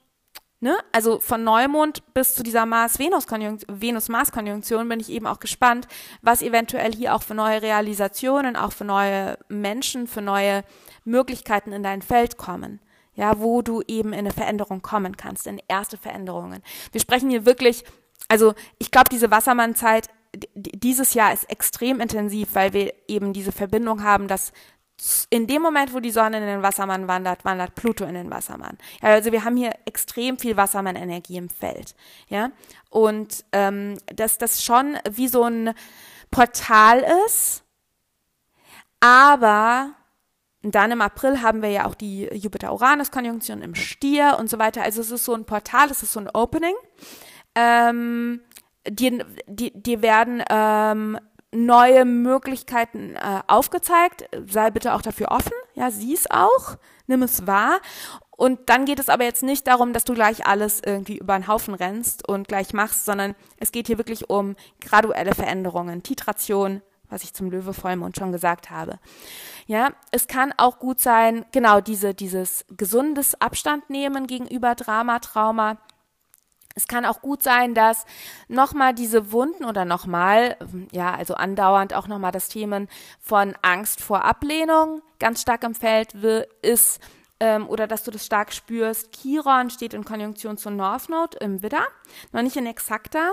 Ne? 0.62 0.76
Also 0.92 1.20
von 1.20 1.42
Neumond 1.42 2.02
bis 2.12 2.34
zu 2.34 2.42
dieser 2.42 2.66
Mars-Venus-Mars-Konjunktion 2.66 4.90
bin 4.90 5.00
ich 5.00 5.08
eben 5.08 5.26
auch 5.26 5.40
gespannt, 5.40 5.88
was 6.20 6.42
eventuell 6.42 6.92
hier 6.92 7.14
auch 7.14 7.22
für 7.22 7.34
neue 7.34 7.62
Realisationen, 7.62 8.56
auch 8.56 8.72
für 8.72 8.84
neue 8.84 9.38
Menschen, 9.48 10.06
für 10.06 10.20
neue 10.20 10.62
Möglichkeiten 11.06 11.72
in 11.72 11.82
dein 11.82 12.02
Feld 12.02 12.36
kommen. 12.36 12.80
Ja, 13.14 13.40
wo 13.40 13.62
du 13.62 13.80
eben 13.88 14.12
in 14.12 14.18
eine 14.20 14.32
Veränderung 14.32 14.82
kommen 14.82 15.16
kannst, 15.16 15.46
in 15.46 15.62
erste 15.66 15.96
Veränderungen. 15.96 16.62
Wir 16.92 17.00
sprechen 17.00 17.30
hier 17.30 17.46
wirklich, 17.46 17.82
also 18.28 18.52
ich 18.78 18.90
glaube, 18.90 19.08
diese 19.10 19.30
Wassermann-Zeit 19.30 20.10
dieses 20.54 21.14
Jahr 21.14 21.32
ist 21.32 21.50
extrem 21.50 22.00
intensiv, 22.00 22.54
weil 22.54 22.72
wir 22.72 22.94
eben 23.08 23.32
diese 23.32 23.50
Verbindung 23.50 24.04
haben, 24.04 24.28
dass 24.28 24.52
in 25.30 25.46
dem 25.46 25.62
Moment, 25.62 25.94
wo 25.94 26.00
die 26.00 26.10
Sonne 26.10 26.38
in 26.38 26.46
den 26.46 26.62
Wassermann 26.62 27.08
wandert, 27.08 27.44
wandert 27.44 27.74
Pluto 27.74 28.04
in 28.04 28.14
den 28.14 28.30
Wassermann. 28.30 28.76
Ja, 29.02 29.10
also 29.10 29.32
wir 29.32 29.44
haben 29.44 29.56
hier 29.56 29.72
extrem 29.84 30.38
viel 30.38 30.56
Wassermann-Energie 30.56 31.36
im 31.36 31.48
Feld. 31.48 31.94
Ja, 32.28 32.50
und 32.90 33.44
ähm, 33.52 33.98
dass 34.14 34.38
das 34.38 34.62
schon 34.62 34.98
wie 35.10 35.28
so 35.28 35.44
ein 35.44 35.74
Portal 36.30 37.04
ist, 37.26 37.64
aber 39.00 39.92
dann 40.62 40.90
im 40.90 41.00
April 41.00 41.40
haben 41.40 41.62
wir 41.62 41.70
ja 41.70 41.86
auch 41.86 41.94
die 41.94 42.24
Jupiter-Uranus-Konjunktion 42.24 43.62
im 43.62 43.74
Stier 43.74 44.36
und 44.38 44.50
so 44.50 44.58
weiter. 44.58 44.82
Also 44.82 45.00
es 45.00 45.10
ist 45.10 45.24
so 45.24 45.34
ein 45.34 45.46
Portal, 45.46 45.90
es 45.90 46.02
ist 46.02 46.12
so 46.12 46.20
ein 46.20 46.28
Opening. 46.28 46.74
Ähm, 47.54 48.42
die, 48.86 49.22
die, 49.46 49.72
die 49.74 50.02
werden 50.02 50.42
ähm, 50.50 51.18
neue 51.52 52.04
Möglichkeiten 52.04 53.16
äh, 53.16 53.40
aufgezeigt. 53.46 54.28
Sei 54.46 54.70
bitte 54.70 54.94
auch 54.94 55.02
dafür 55.02 55.30
offen. 55.30 55.52
Ja, 55.74 55.90
sieh 55.90 56.14
es 56.14 56.30
auch, 56.30 56.76
nimm 57.06 57.22
es 57.22 57.46
wahr. 57.46 57.80
Und 58.30 58.70
dann 58.70 58.86
geht 58.86 58.98
es 58.98 59.10
aber 59.10 59.24
jetzt 59.24 59.42
nicht 59.42 59.66
darum, 59.66 59.92
dass 59.92 60.04
du 60.04 60.14
gleich 60.14 60.46
alles 60.46 60.80
irgendwie 60.84 61.18
über 61.18 61.34
den 61.34 61.46
Haufen 61.46 61.74
rennst 61.74 62.26
und 62.26 62.48
gleich 62.48 62.72
machst, 62.72 63.04
sondern 63.04 63.34
es 63.58 63.70
geht 63.70 63.86
hier 63.88 63.98
wirklich 63.98 64.30
um 64.30 64.56
graduelle 64.80 65.34
Veränderungen, 65.34 66.02
Titration, 66.02 66.80
was 67.10 67.22
ich 67.22 67.34
zum 67.34 67.50
Löwe-Vollmond 67.50 68.16
schon 68.16 68.32
gesagt 68.32 68.70
habe. 68.70 68.98
Ja, 69.66 69.90
es 70.10 70.26
kann 70.26 70.54
auch 70.56 70.78
gut 70.78 71.00
sein, 71.00 71.44
genau 71.52 71.82
diese, 71.82 72.14
dieses 72.14 72.64
gesundes 72.76 73.38
Abstand 73.40 73.90
nehmen 73.90 74.26
gegenüber 74.26 74.74
Drama, 74.74 75.18
Trauma 75.18 75.76
es 76.74 76.86
kann 76.86 77.04
auch 77.04 77.20
gut 77.20 77.42
sein, 77.42 77.74
dass 77.74 78.04
nochmal 78.48 78.94
diese 78.94 79.32
Wunden 79.32 79.64
oder 79.64 79.84
nochmal, 79.84 80.56
ja, 80.92 81.14
also 81.14 81.34
andauernd 81.34 81.94
auch 81.94 82.06
nochmal 82.06 82.32
das 82.32 82.48
Thema 82.48 82.86
von 83.20 83.54
Angst 83.62 84.02
vor 84.02 84.24
Ablehnung 84.24 85.02
ganz 85.18 85.42
stark 85.42 85.64
im 85.64 85.74
Feld 85.74 86.14
ist 86.62 87.00
ähm, 87.40 87.68
oder 87.68 87.86
dass 87.86 88.04
du 88.04 88.10
das 88.10 88.24
stark 88.24 88.52
spürst. 88.52 89.12
Chiron 89.12 89.70
steht 89.70 89.94
in 89.94 90.04
Konjunktion 90.04 90.56
zu 90.56 90.70
North 90.70 91.08
Node 91.08 91.38
im 91.38 91.62
Widder, 91.62 91.86
noch 92.32 92.42
nicht 92.42 92.56
in 92.56 92.66
exakter, 92.66 93.32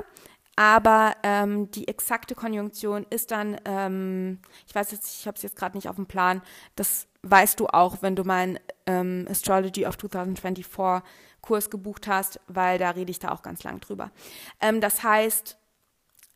aber 0.56 1.16
ähm, 1.22 1.70
die 1.70 1.88
exakte 1.88 2.34
Konjunktion 2.34 3.06
ist 3.12 3.30
dann, 3.30 3.58
ähm, 3.66 4.40
ich 4.66 4.74
weiß 4.74 4.92
jetzt, 4.92 5.20
ich 5.20 5.28
habe 5.28 5.36
es 5.36 5.44
jetzt 5.44 5.56
gerade 5.56 5.78
nicht 5.78 5.88
auf 5.88 5.98
dem 5.98 6.08
Plan, 6.08 6.42
das 6.76 7.08
weißt 7.22 7.60
du 7.60 7.68
auch, 7.68 8.02
wenn 8.02 8.16
du 8.16 8.24
mein 8.24 8.60
ähm, 8.88 9.28
Astrology 9.30 9.86
of 9.86 9.98
2024 9.98 10.66
Kurs 11.42 11.70
gebucht 11.70 12.08
hast, 12.08 12.40
weil 12.48 12.78
da 12.80 12.92
rede 12.92 13.12
ich 13.12 13.20
da 13.20 13.32
auch 13.32 13.42
ganz 13.42 13.64
lang 13.64 13.80
drüber. 13.80 14.12
Ähm, 14.60 14.82
das 14.82 15.04
heißt, 15.04 15.58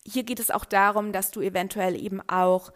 hier 0.04 0.24
geht 0.24 0.40
es 0.40 0.52
auch 0.52 0.66
darum, 0.66 1.12
dass 1.12 1.32
du 1.32 1.42
eventuell 1.42 1.96
eben 1.96 2.22
auch 2.28 2.72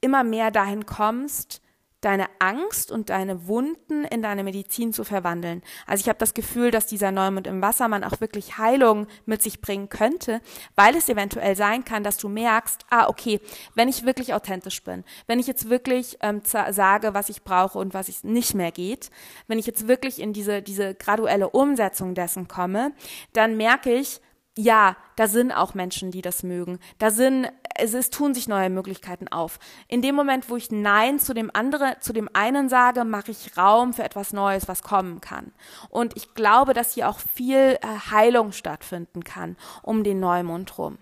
immer 0.00 0.24
mehr 0.24 0.50
dahin 0.50 0.86
kommst, 0.86 1.60
deine 2.00 2.26
Angst 2.38 2.90
und 2.90 3.10
deine 3.10 3.46
Wunden 3.46 4.04
in 4.04 4.22
deine 4.22 4.42
Medizin 4.42 4.92
zu 4.92 5.04
verwandeln. 5.04 5.62
Also 5.86 6.02
ich 6.02 6.08
habe 6.08 6.18
das 6.18 6.34
Gefühl, 6.34 6.70
dass 6.70 6.86
dieser 6.86 7.12
Neumond 7.12 7.46
im 7.46 7.60
Wassermann 7.60 8.04
auch 8.04 8.20
wirklich 8.20 8.58
Heilung 8.58 9.06
mit 9.26 9.42
sich 9.42 9.60
bringen 9.60 9.88
könnte, 9.88 10.40
weil 10.76 10.96
es 10.96 11.08
eventuell 11.08 11.56
sein 11.56 11.84
kann, 11.84 12.02
dass 12.02 12.16
du 12.16 12.28
merkst, 12.28 12.86
ah, 12.90 13.08
okay, 13.08 13.40
wenn 13.74 13.88
ich 13.88 14.06
wirklich 14.06 14.34
authentisch 14.34 14.82
bin, 14.82 15.04
wenn 15.26 15.38
ich 15.38 15.46
jetzt 15.46 15.68
wirklich 15.68 16.18
ähm, 16.22 16.42
sage, 16.44 17.14
was 17.14 17.28
ich 17.28 17.42
brauche 17.42 17.78
und 17.78 17.92
was 17.94 18.08
ich 18.08 18.24
nicht 18.24 18.54
mehr 18.54 18.72
geht, 18.72 19.10
wenn 19.46 19.58
ich 19.58 19.66
jetzt 19.66 19.88
wirklich 19.88 20.20
in 20.20 20.32
diese, 20.32 20.62
diese 20.62 20.94
graduelle 20.94 21.50
Umsetzung 21.50 22.14
dessen 22.14 22.48
komme, 22.48 22.92
dann 23.32 23.56
merke 23.56 23.92
ich, 23.92 24.20
ja, 24.56 24.96
da 25.16 25.28
sind 25.28 25.52
auch 25.52 25.74
Menschen, 25.74 26.10
die 26.10 26.22
das 26.22 26.42
mögen. 26.42 26.80
Da 26.98 27.10
sind, 27.10 27.50
es, 27.76 27.94
es 27.94 28.10
tun 28.10 28.34
sich 28.34 28.48
neue 28.48 28.68
Möglichkeiten 28.68 29.28
auf. 29.28 29.58
In 29.88 30.02
dem 30.02 30.14
Moment, 30.14 30.50
wo 30.50 30.56
ich 30.56 30.70
Nein 30.70 31.18
zu 31.18 31.34
dem 31.34 31.50
anderen, 31.54 31.94
zu 32.00 32.12
dem 32.12 32.28
einen 32.32 32.68
sage, 32.68 33.04
mache 33.04 33.30
ich 33.30 33.56
Raum 33.56 33.92
für 33.92 34.02
etwas 34.02 34.32
Neues, 34.32 34.68
was 34.68 34.82
kommen 34.82 35.20
kann. 35.20 35.52
Und 35.88 36.16
ich 36.16 36.34
glaube, 36.34 36.74
dass 36.74 36.94
hier 36.94 37.08
auch 37.08 37.20
viel 37.20 37.78
äh, 37.80 37.86
Heilung 38.10 38.52
stattfinden 38.52 39.24
kann 39.24 39.56
um 39.82 40.04
den 40.04 40.20
Neumond 40.20 40.76
rum. 40.78 40.98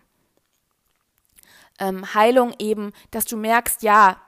Ähm, 1.80 2.14
Heilung 2.14 2.54
eben, 2.58 2.92
dass 3.10 3.24
du 3.24 3.36
merkst, 3.36 3.82
ja, 3.82 4.20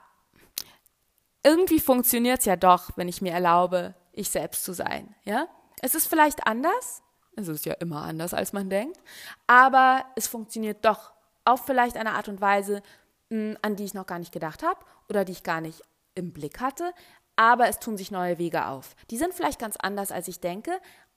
irgendwie 1.43 1.79
funktioniert 1.79 2.39
es 2.39 2.45
ja 2.45 2.55
doch, 2.55 2.91
wenn 2.95 3.07
ich 3.07 3.21
mir 3.21 3.33
erlaube, 3.33 3.93
ich 4.13 4.29
selbst 4.29 4.63
zu 4.63 4.73
sein. 4.73 5.15
Ja, 5.25 5.47
es 5.81 5.95
ist 5.95 6.07
vielleicht 6.07 6.47
anders, 6.47 7.01
es 7.35 7.47
ist 7.47 7.65
ja 7.65 7.73
immer 7.75 8.01
anders, 8.03 8.33
als 8.33 8.53
man 8.53 8.69
denkt. 8.69 8.99
Aber 9.47 10.05
es 10.15 10.27
funktioniert 10.27 10.83
doch 10.85 11.13
auf 11.45 11.65
vielleicht 11.65 11.97
eine 11.97 12.13
Art 12.13 12.27
und 12.27 12.41
Weise, 12.41 12.81
hm, 13.29 13.57
an 13.61 13.75
die 13.75 13.85
ich 13.85 13.93
noch 13.93 14.05
gar 14.05 14.19
nicht 14.19 14.31
gedacht 14.31 14.63
habe 14.63 14.79
oder 15.09 15.25
die 15.25 15.31
ich 15.31 15.43
gar 15.43 15.61
nicht 15.61 15.81
im 16.15 16.33
Blick 16.33 16.59
hatte. 16.59 16.93
Aber 17.35 17.67
es 17.67 17.79
tun 17.79 17.97
sich 17.97 18.11
neue 18.11 18.37
Wege 18.37 18.67
auf. 18.67 18.95
Die 19.09 19.17
sind 19.17 19.33
vielleicht 19.33 19.59
ganz 19.59 19.77
anders, 19.77 20.11
als 20.11 20.27
ich 20.27 20.39
denke, 20.39 20.71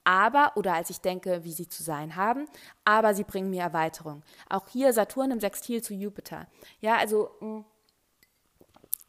aber 0.04 0.52
oder 0.54 0.74
als 0.74 0.90
ich 0.90 1.00
denke, 1.00 1.44
wie 1.44 1.52
sie 1.52 1.68
zu 1.68 1.82
sein 1.82 2.14
haben, 2.16 2.46
aber 2.84 3.14
sie 3.14 3.24
bringen 3.24 3.50
mir 3.50 3.62
Erweiterung. 3.62 4.22
Auch 4.48 4.68
hier 4.68 4.92
Saturn 4.92 5.30
im 5.30 5.40
Sextil 5.40 5.82
zu 5.82 5.94
Jupiter. 5.94 6.46
Ja, 6.80 6.96
also 6.96 7.30
mh, 7.40 7.56
hm, 7.56 7.64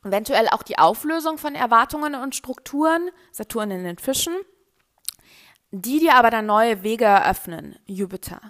eventuell 0.03 0.47
auch 0.49 0.63
die 0.63 0.77
Auflösung 0.77 1.37
von 1.37 1.55
Erwartungen 1.55 2.15
und 2.15 2.35
Strukturen, 2.35 3.09
Saturn 3.31 3.71
in 3.71 3.83
den 3.83 3.97
Fischen 3.97 4.35
die 5.81 5.99
dir 5.99 6.15
aber 6.15 6.29
dann 6.29 6.45
neue 6.45 6.83
Wege 6.83 7.05
eröffnen, 7.05 7.77
Jupiter. 7.85 8.41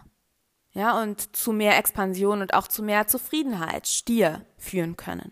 ja, 0.73 1.01
und 1.01 1.35
zu 1.35 1.53
mehr 1.53 1.77
Expansion 1.77 2.41
und 2.41 2.53
auch 2.53 2.67
zu 2.67 2.83
mehr 2.83 3.07
Zufriedenheit, 3.07 3.87
Stier, 3.87 4.45
führen 4.57 4.97
können. 4.97 5.31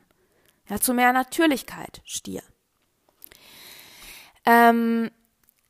Ja, 0.70 0.80
zu 0.80 0.94
mehr 0.94 1.12
Natürlichkeit, 1.12 2.02
Stier. 2.06 2.42
Ähm, 4.46 5.12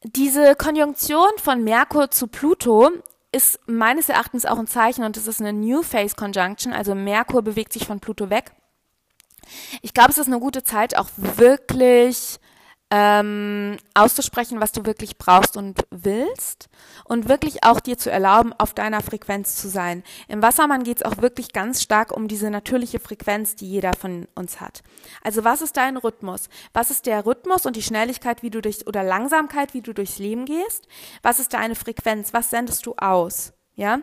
diese 0.03 0.55
Konjunktion 0.55 1.29
von 1.37 1.63
Merkur 1.63 2.11
zu 2.11 2.27
Pluto 2.27 2.91
ist 3.31 3.59
meines 3.65 4.09
Erachtens 4.09 4.45
auch 4.45 4.59
ein 4.59 4.67
Zeichen 4.67 5.03
und 5.03 5.17
es 5.17 5.27
ist 5.27 5.41
eine 5.41 5.53
New 5.53 5.81
Phase 5.81 6.15
Conjunction, 6.15 6.71
also 6.71 6.93
Merkur 6.93 7.41
bewegt 7.41 7.73
sich 7.73 7.87
von 7.87 7.99
Pluto 7.99 8.29
weg. 8.29 8.51
Ich 9.81 9.93
glaube, 9.93 10.11
es 10.11 10.17
ist 10.19 10.27
eine 10.27 10.39
gute 10.39 10.63
Zeit, 10.63 10.95
auch 10.95 11.09
wirklich 11.17 12.39
ähm, 12.95 13.77
auszusprechen, 13.95 14.61
was 14.61 14.71
du 14.71 14.85
wirklich 14.85 15.17
brauchst 15.17 15.57
und 15.57 15.83
willst 15.89 16.69
und 17.05 17.27
wirklich 17.27 17.63
auch 17.63 17.79
dir 17.79 17.97
zu 17.97 18.11
erlauben, 18.11 18.53
auf 18.53 18.75
deiner 18.75 19.01
Frequenz 19.01 19.55
zu 19.55 19.67
sein. 19.67 20.03
Im 20.27 20.43
Wassermann 20.43 20.83
geht 20.83 20.97
es 20.97 21.03
auch 21.03 21.17
wirklich 21.17 21.53
ganz 21.53 21.81
stark 21.81 22.15
um 22.15 22.27
diese 22.27 22.51
natürliche 22.51 22.99
Frequenz, 22.99 23.55
die 23.55 23.67
jeder 23.67 23.93
von 23.93 24.27
uns 24.35 24.61
hat. 24.61 24.83
Also 25.23 25.43
was 25.43 25.63
ist 25.63 25.75
dein 25.75 25.97
Rhythmus? 25.97 26.49
Was 26.71 26.91
ist 26.91 27.07
der 27.07 27.25
Rhythmus 27.25 27.65
und 27.65 27.75
die 27.75 27.81
Schnelligkeit, 27.81 28.43
wie 28.43 28.51
du 28.51 28.61
durch 28.61 28.85
oder 28.85 29.01
Langsamkeit, 29.01 29.73
wie 29.73 29.81
du 29.81 29.93
durchs 29.93 30.19
Leben 30.19 30.45
gehst? 30.45 30.87
Was 31.23 31.39
ist 31.39 31.55
deine 31.55 31.73
Frequenz? 31.73 32.31
Was 32.31 32.51
sendest 32.51 32.85
du 32.85 32.93
aus? 32.97 33.53
Ja? 33.73 34.01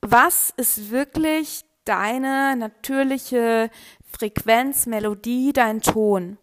Was 0.00 0.50
ist 0.56 0.90
wirklich 0.90 1.66
deine 1.84 2.56
natürliche 2.56 3.68
Frequenz, 4.18 4.86
Melodie, 4.86 5.52
dein 5.52 5.82
Ton? 5.82 6.38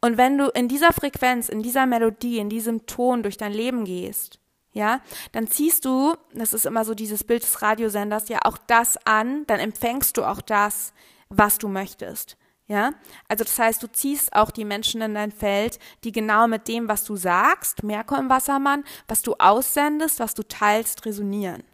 Und 0.00 0.16
wenn 0.16 0.38
du 0.38 0.48
in 0.48 0.68
dieser 0.68 0.92
Frequenz, 0.92 1.48
in 1.48 1.62
dieser 1.62 1.86
Melodie, 1.86 2.38
in 2.38 2.48
diesem 2.48 2.86
Ton 2.86 3.22
durch 3.22 3.36
dein 3.36 3.52
Leben 3.52 3.84
gehst, 3.84 4.38
ja, 4.72 5.00
dann 5.32 5.48
ziehst 5.48 5.84
du, 5.84 6.14
das 6.32 6.52
ist 6.52 6.64
immer 6.64 6.84
so 6.84 6.94
dieses 6.94 7.24
Bild 7.24 7.42
des 7.42 7.60
Radiosenders, 7.60 8.28
ja 8.28 8.40
auch 8.44 8.56
das 8.58 8.96
an, 9.06 9.46
dann 9.46 9.60
empfängst 9.60 10.16
du 10.16 10.24
auch 10.24 10.40
das, 10.40 10.92
was 11.28 11.58
du 11.58 11.68
möchtest. 11.68 12.36
Ja, 12.68 12.92
also 13.28 13.44
das 13.44 13.58
heißt, 13.58 13.82
du 13.82 13.88
ziehst 13.88 14.34
auch 14.34 14.50
die 14.50 14.64
Menschen 14.64 15.02
in 15.02 15.14
dein 15.14 15.32
Feld, 15.32 15.78
die 16.04 16.12
genau 16.12 16.46
mit 16.48 16.68
dem, 16.68 16.88
was 16.88 17.04
du 17.04 17.16
sagst, 17.16 17.82
Merkur 17.82 18.18
im 18.18 18.30
Wassermann, 18.30 18.84
was 19.08 19.20
du 19.20 19.34
aussendest, 19.34 20.20
was 20.20 20.32
du 20.32 20.42
teilst, 20.42 21.04
resonieren. 21.04 21.64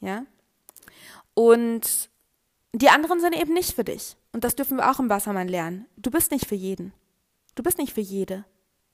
Ja, 0.00 0.24
und 1.34 2.10
die 2.72 2.88
anderen 2.88 3.20
sind 3.20 3.38
eben 3.38 3.52
nicht 3.52 3.74
für 3.74 3.84
dich. 3.84 4.16
Und 4.32 4.44
das 4.44 4.54
dürfen 4.54 4.78
wir 4.78 4.90
auch 4.90 4.98
im 4.98 5.10
Wassermann 5.10 5.48
lernen. 5.48 5.86
Du 5.96 6.10
bist 6.10 6.30
nicht 6.30 6.46
für 6.46 6.54
jeden. 6.54 6.92
Du 7.54 7.62
bist 7.62 7.78
nicht 7.78 7.92
für 7.92 8.00
jede. 8.00 8.44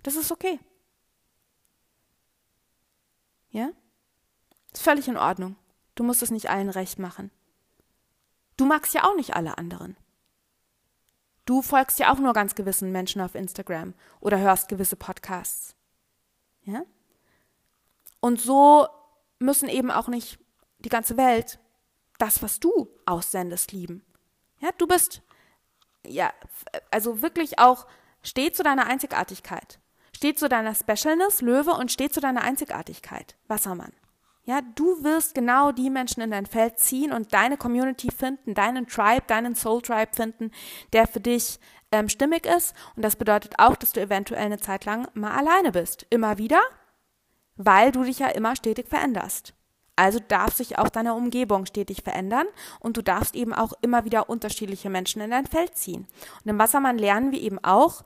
Das 0.03 0.17
ist 0.17 0.33
okay. 0.33 0.59
Ja? 3.51 3.71
Ist 4.73 4.83
völlig 4.83 5.09
in 5.09 5.17
Ordnung. 5.17 5.57
Du 5.95 6.05
musst 6.05 6.23
es 6.23 6.31
nicht 6.31 6.51
allen 6.51 6.71
recht 6.71 6.99
machen. 6.99 7.31
Du 8.57 8.67
magst 8.67 8.95
ja 8.95 9.05
auch 9.05 9.15
nicht 9.15 9.35
alle 9.35 9.59
anderen. 9.59 9.97
Du 11.45 11.63
folgst 11.63 11.99
ja 11.99 12.13
auch 12.13 12.19
nur 12.19 12.35
ganz 12.35 12.55
gewissen 12.55 12.93
Menschen 12.93 13.23
auf 13.23 13.35
Instagram 13.35 13.95
oder 14.21 14.39
hörst 14.39 14.69
gewisse 14.69 14.97
Podcasts. 14.97 15.75
Ja? 16.63 16.83
Und 18.21 18.41
so 18.41 18.87
müssen 19.39 19.69
eben 19.69 19.91
auch 19.91 20.09
nicht 20.09 20.39
die 20.81 20.91
ganze 20.91 21.17
Welt 21.17 21.59
das, 22.19 22.43
was 22.43 22.61
du 22.61 22.89
aussendest, 23.07 23.73
lieben. 23.73 24.05
Ja, 24.59 24.71
du 24.77 24.87
bist 24.87 25.23
ja, 26.07 26.33
also 26.91 27.23
wirklich 27.23 27.59
auch 27.59 27.87
Steh 28.29 28.53
zu 28.53 28.63
deiner 28.63 28.87
Einzigartigkeit. 28.87 29.79
Steh 30.15 30.35
zu 30.35 30.51
deiner 30.51 30.75
Specialness, 30.75 31.41
Löwe, 31.41 31.71
und 31.71 31.91
steh 31.91 32.11
zu 32.11 32.21
deiner 32.21 32.43
Einzigartigkeit, 32.43 33.37
Wassermann. 33.47 33.93
Ja, 34.45 34.61
du 34.75 35.03
wirst 35.03 35.35
genau 35.35 35.73
die 35.73 35.89
Menschen 35.89 36.21
in 36.21 36.31
dein 36.31 36.45
Feld 36.45 36.79
ziehen 36.79 37.11
und 37.13 37.33
deine 37.33 37.57
Community 37.57 38.11
finden, 38.11 38.53
deinen 38.53 38.87
Tribe, 38.87 39.23
deinen 39.27 39.55
Soul 39.55 39.81
Tribe 39.81 40.15
finden, 40.15 40.51
der 40.93 41.07
für 41.07 41.21
dich 41.21 41.59
ähm, 41.91 42.11
stimmig 42.11 42.45
ist. 42.45 42.75
Und 42.97 43.03
das 43.03 43.17
bedeutet 43.17 43.55
auch, 43.57 43.77
dass 43.77 43.93
du 43.93 44.01
eventuell 44.03 44.45
eine 44.45 44.61
Zeit 44.61 44.85
lang 44.85 45.09
mal 45.15 45.33
alleine 45.33 45.73
bist. 45.73 46.07
Immer 46.11 46.37
wieder, 46.37 46.61
weil 47.57 47.93
du 47.93 48.05
dich 48.05 48.19
ja 48.19 48.29
immer 48.29 48.57
stetig 48.57 48.89
veränderst. 48.89 49.55
Also 49.97 50.21
darf 50.21 50.55
sich 50.55 50.79
auch 50.79 50.91
deine 50.91 51.15
Umgebung 51.15 51.65
stetig 51.65 52.03
verändern 52.03 52.47
und 52.79 52.99
du 52.99 53.03
darfst 53.03 53.35
eben 53.35 53.55
auch 53.55 53.73
immer 53.81 54.05
wieder 54.05 54.29
unterschiedliche 54.29 54.91
Menschen 54.91 55.23
in 55.23 55.31
dein 55.31 55.47
Feld 55.47 55.77
ziehen. 55.77 56.07
Und 56.45 56.51
im 56.51 56.59
Wassermann 56.59 56.99
lernen 56.99 57.33
wir 57.33 57.41
eben 57.41 57.59
auch, 57.65 58.05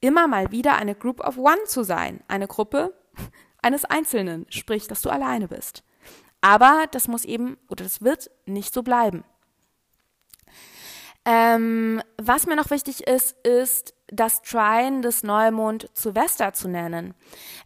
immer 0.00 0.26
mal 0.26 0.50
wieder 0.50 0.76
eine 0.76 0.94
Group 0.94 1.20
of 1.20 1.38
One 1.38 1.64
zu 1.66 1.82
sein, 1.82 2.22
eine 2.28 2.46
Gruppe 2.46 2.94
eines 3.62 3.84
Einzelnen, 3.84 4.46
sprich, 4.48 4.86
dass 4.86 5.02
du 5.02 5.10
alleine 5.10 5.48
bist. 5.48 5.84
Aber 6.40 6.84
das 6.90 7.08
muss 7.08 7.24
eben 7.24 7.58
oder 7.68 7.84
das 7.84 8.02
wird 8.02 8.30
nicht 8.46 8.72
so 8.72 8.82
bleiben. 8.82 9.24
Ähm, 11.26 12.02
was 12.16 12.46
mir 12.46 12.56
noch 12.56 12.70
wichtig 12.70 13.06
ist, 13.06 13.36
ist 13.46 13.94
das 14.08 14.40
Trine 14.42 15.02
des 15.02 15.22
Neumond 15.22 15.88
zu 15.94 16.14
Vesta 16.14 16.52
zu 16.52 16.66
nennen. 16.66 17.14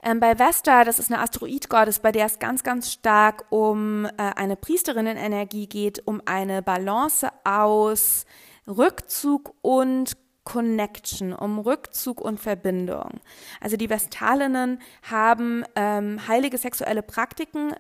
Ähm, 0.03 0.18
bei 0.18 0.39
Vesta, 0.39 0.85
das 0.85 0.99
ist 0.99 1.11
eine 1.11 1.22
Asteroidgottes, 1.22 2.01
bei 2.01 2.11
der 2.11 2.26
es 2.26 2.41
ganz, 2.41 2.64
ganz 2.64 2.93
stark 2.93 3.45
um 3.51 4.07
äh, 4.07 4.11
eine 4.16 4.57
Priesterinnenenergie 4.57 5.68
geht, 5.68 6.07
um 6.07 6.20
eine 6.26 6.62
Balance 6.62 7.28
aus 7.45 8.26
Rückzug 8.66 9.55
und 9.62 10.16
Connection, 10.45 11.32
um 11.32 11.59
Rückzug 11.59 12.20
und 12.20 12.38
Verbindung. 12.38 13.20
Also 13.61 13.76
die 13.76 13.88
Vestalinnen 13.88 14.80
haben 15.03 15.64
ähm, 15.74 16.28
heilige 16.28 16.59
sexuelle 16.59 17.03
Praktiken 17.03 17.74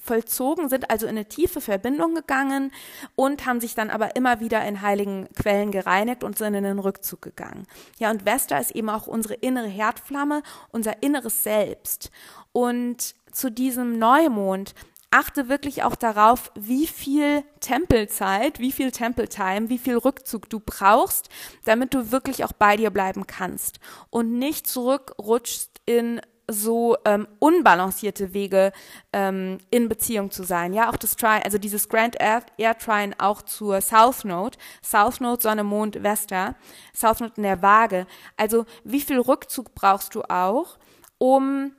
vollzogen, 0.00 0.68
sind 0.68 0.90
also 0.90 1.06
in 1.06 1.16
eine 1.16 1.26
tiefe 1.26 1.60
Verbindung 1.60 2.14
gegangen 2.14 2.72
und 3.16 3.44
haben 3.44 3.60
sich 3.60 3.74
dann 3.74 3.90
aber 3.90 4.16
immer 4.16 4.40
wieder 4.40 4.64
in 4.64 4.82
heiligen 4.82 5.28
Quellen 5.34 5.72
gereinigt 5.72 6.22
und 6.22 6.38
sind 6.38 6.54
in 6.54 6.64
den 6.64 6.78
Rückzug 6.78 7.22
gegangen. 7.22 7.66
Ja, 7.98 8.10
und 8.10 8.24
Vesta 8.24 8.58
ist 8.58 8.70
eben 8.70 8.88
auch 8.88 9.06
unsere 9.06 9.34
innere 9.34 9.68
Herdflamme, 9.68 10.42
unser 10.70 11.02
inneres 11.02 11.42
Selbst. 11.42 12.10
Und 12.52 13.14
zu 13.32 13.50
diesem 13.50 13.98
Neumond 13.98 14.74
achte 15.16 15.48
wirklich 15.48 15.82
auch 15.82 15.94
darauf, 15.94 16.52
wie 16.54 16.86
viel 16.86 17.42
Tempelzeit, 17.60 18.60
wie 18.60 18.70
viel 18.70 18.90
Tempeltime, 18.90 19.70
wie 19.70 19.78
viel 19.78 19.96
Rückzug 19.96 20.50
du 20.50 20.60
brauchst, 20.60 21.30
damit 21.64 21.94
du 21.94 22.12
wirklich 22.12 22.44
auch 22.44 22.52
bei 22.52 22.76
dir 22.76 22.90
bleiben 22.90 23.26
kannst 23.26 23.80
und 24.10 24.38
nicht 24.38 24.66
zurückrutschst 24.66 25.80
in 25.86 26.20
so 26.48 26.96
ähm, 27.06 27.26
unbalancierte 27.38 28.34
Wege 28.34 28.72
ähm, 29.12 29.58
in 29.70 29.88
Beziehung 29.88 30.30
zu 30.30 30.44
sein. 30.44 30.74
Ja, 30.74 30.90
auch 30.90 30.96
das 30.96 31.16
Trine, 31.16 31.44
also 31.44 31.56
dieses 31.56 31.88
Grand 31.88 32.20
Air, 32.20 32.42
Air 32.58 32.76
Trine 32.76 33.14
auch 33.18 33.40
zur 33.40 33.80
South 33.80 34.24
Node, 34.24 34.58
South 34.82 35.20
Node, 35.20 35.42
Sonne, 35.42 35.64
Mond, 35.64 36.02
Vesta, 36.02 36.54
South 36.94 37.20
Node 37.20 37.32
in 37.38 37.42
der 37.42 37.62
Waage. 37.62 38.06
Also 38.36 38.66
wie 38.84 39.00
viel 39.00 39.18
Rückzug 39.18 39.74
brauchst 39.74 40.14
du 40.14 40.22
auch, 40.22 40.78
um 41.18 41.72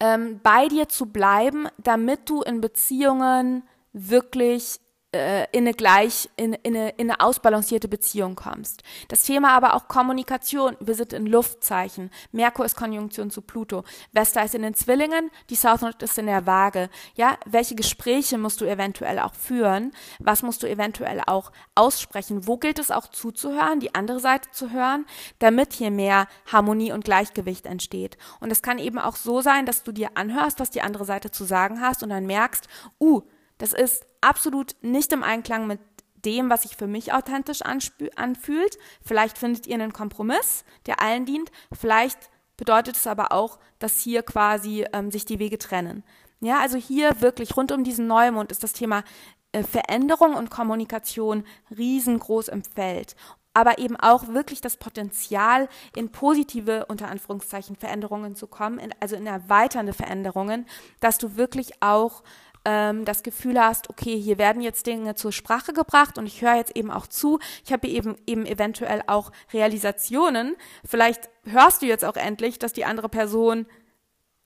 ähm, 0.00 0.40
bei 0.42 0.68
dir 0.68 0.88
zu 0.88 1.06
bleiben, 1.06 1.68
damit 1.78 2.28
du 2.28 2.42
in 2.42 2.60
Beziehungen 2.60 3.62
wirklich 3.92 4.80
äh, 5.12 5.46
in 5.52 5.64
eine 5.64 5.74
gleich, 5.74 6.28
in, 6.36 6.52
in, 6.52 6.76
eine, 6.76 6.90
in 6.90 7.10
eine 7.10 7.20
ausbalancierte 7.20 7.88
Beziehung 7.88 8.36
kommst. 8.36 8.82
Das 9.08 9.24
Thema 9.24 9.56
aber 9.56 9.74
auch 9.74 9.88
Kommunikation. 9.88 10.76
Wir 10.80 10.94
sind 10.94 11.12
in 11.12 11.26
Luftzeichen. 11.26 12.10
Merkur 12.32 12.64
ist 12.64 12.76
Konjunktion 12.76 13.30
zu 13.30 13.42
Pluto. 13.42 13.84
Vesta 14.12 14.42
ist 14.42 14.54
in 14.54 14.62
den 14.62 14.74
Zwillingen, 14.74 15.30
die 15.48 15.56
South 15.56 15.80
Node 15.80 16.04
ist 16.04 16.18
in 16.18 16.26
der 16.26 16.46
Waage. 16.46 16.90
Ja, 17.14 17.36
welche 17.44 17.74
Gespräche 17.74 18.38
musst 18.38 18.60
du 18.60 18.66
eventuell 18.66 19.18
auch 19.18 19.34
führen? 19.34 19.92
Was 20.18 20.42
musst 20.42 20.62
du 20.62 20.68
eventuell 20.68 21.20
auch 21.26 21.50
aussprechen? 21.74 22.46
Wo 22.46 22.56
gilt 22.56 22.78
es 22.78 22.90
auch 22.90 23.08
zuzuhören, 23.08 23.80
die 23.80 23.94
andere 23.94 24.20
Seite 24.20 24.50
zu 24.52 24.70
hören, 24.70 25.06
damit 25.38 25.72
hier 25.72 25.90
mehr 25.90 26.28
Harmonie 26.46 26.92
und 26.92 27.04
Gleichgewicht 27.04 27.66
entsteht? 27.66 28.16
Und 28.38 28.52
es 28.52 28.62
kann 28.62 28.78
eben 28.78 28.98
auch 28.98 29.16
so 29.16 29.40
sein, 29.40 29.66
dass 29.66 29.82
du 29.82 29.92
dir 29.92 30.10
anhörst, 30.14 30.60
was 30.60 30.70
die 30.70 30.82
andere 30.82 31.04
Seite 31.04 31.30
zu 31.30 31.44
sagen 31.44 31.80
hast 31.80 32.02
und 32.02 32.10
dann 32.10 32.26
merkst, 32.26 32.68
uh, 33.00 33.22
das 33.60 33.74
ist 33.74 34.06
absolut 34.22 34.74
nicht 34.80 35.12
im 35.12 35.22
Einklang 35.22 35.66
mit 35.66 35.80
dem, 36.24 36.50
was 36.50 36.62
sich 36.62 36.76
für 36.76 36.86
mich 36.86 37.12
authentisch 37.12 37.60
anfühlt. 37.62 38.78
Vielleicht 39.04 39.38
findet 39.38 39.66
ihr 39.66 39.74
einen 39.74 39.92
Kompromiss, 39.92 40.64
der 40.86 41.00
allen 41.02 41.26
dient. 41.26 41.50
Vielleicht 41.72 42.30
bedeutet 42.56 42.96
es 42.96 43.06
aber 43.06 43.32
auch, 43.32 43.58
dass 43.78 44.00
hier 44.00 44.22
quasi 44.22 44.86
ähm, 44.92 45.10
sich 45.10 45.24
die 45.24 45.38
Wege 45.38 45.58
trennen. 45.58 46.04
Ja, 46.40 46.60
also 46.60 46.78
hier 46.78 47.20
wirklich 47.20 47.56
rund 47.56 47.70
um 47.70 47.84
diesen 47.84 48.06
Neumond 48.06 48.50
ist 48.50 48.62
das 48.62 48.72
Thema 48.72 49.04
äh, 49.52 49.62
Veränderung 49.62 50.34
und 50.34 50.50
Kommunikation 50.50 51.44
riesengroß 51.76 52.48
im 52.48 52.64
Feld. 52.64 53.14
Aber 53.52 53.78
eben 53.78 53.96
auch 53.96 54.28
wirklich 54.28 54.60
das 54.62 54.76
Potenzial, 54.76 55.68
in 55.96 56.12
positive, 56.12 56.86
unter 56.86 57.08
Anführungszeichen, 57.08 57.76
Veränderungen 57.76 58.36
zu 58.36 58.46
kommen, 58.46 58.78
in, 58.78 58.94
also 59.00 59.16
in 59.16 59.26
erweiternde 59.26 59.92
Veränderungen, 59.92 60.66
dass 61.00 61.18
du 61.18 61.36
wirklich 61.36 61.82
auch 61.82 62.22
ähm, 62.64 63.04
das 63.04 63.22
Gefühl 63.22 63.60
hast, 63.60 63.90
okay, 63.90 64.20
hier 64.20 64.38
werden 64.38 64.62
jetzt 64.62 64.86
Dinge 64.86 65.14
zur 65.14 65.32
Sprache 65.32 65.72
gebracht 65.72 66.18
und 66.18 66.26
ich 66.26 66.42
höre 66.42 66.56
jetzt 66.56 66.76
eben 66.76 66.90
auch 66.90 67.06
zu. 67.06 67.38
Ich 67.64 67.72
habe 67.72 67.88
eben 67.88 68.16
eben 68.26 68.46
eventuell 68.46 69.02
auch 69.06 69.32
Realisationen. 69.52 70.56
Vielleicht 70.84 71.30
hörst 71.44 71.82
du 71.82 71.86
jetzt 71.86 72.04
auch 72.04 72.16
endlich, 72.16 72.58
dass 72.58 72.72
die 72.72 72.84
andere 72.84 73.08
Person 73.08 73.66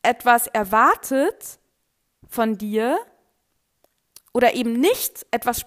etwas 0.02 0.46
erwartet, 0.46 1.58
von 2.28 2.58
dir 2.58 2.98
oder 4.32 4.54
eben 4.54 4.72
nicht 4.72 5.26
etwas 5.30 5.60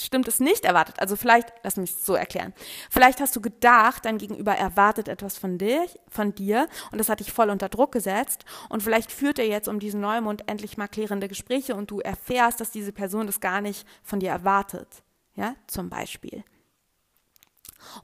Bestimmtes 0.00 0.40
nicht 0.40 0.64
erwartet. 0.64 1.00
Also 1.00 1.16
vielleicht, 1.16 1.52
lass 1.62 1.76
mich 1.76 1.90
es 1.90 2.04
so 2.04 2.14
erklären. 2.14 2.52
Vielleicht 2.90 3.20
hast 3.20 3.34
du 3.36 3.40
gedacht, 3.40 4.04
dein 4.04 4.18
Gegenüber 4.18 4.54
erwartet 4.54 5.08
etwas 5.08 5.38
von 5.38 5.58
dir, 5.58 5.86
von 6.08 6.34
dir 6.34 6.68
und 6.90 6.98
das 6.98 7.08
hat 7.08 7.20
dich 7.20 7.32
voll 7.32 7.50
unter 7.50 7.68
Druck 7.68 7.92
gesetzt 7.92 8.44
und 8.68 8.82
vielleicht 8.82 9.12
führt 9.12 9.38
er 9.38 9.46
jetzt 9.46 9.68
um 9.68 9.78
diesen 9.78 10.00
Neumond 10.00 10.48
endlich 10.48 10.76
mal 10.76 10.88
klärende 10.88 11.28
Gespräche 11.28 11.74
und 11.74 11.90
du 11.90 12.00
erfährst, 12.00 12.60
dass 12.60 12.70
diese 12.70 12.92
Person 12.92 13.26
das 13.26 13.40
gar 13.40 13.60
nicht 13.60 13.86
von 14.02 14.20
dir 14.20 14.30
erwartet. 14.30 14.88
Ja, 15.34 15.54
zum 15.66 15.88
Beispiel. 15.88 16.44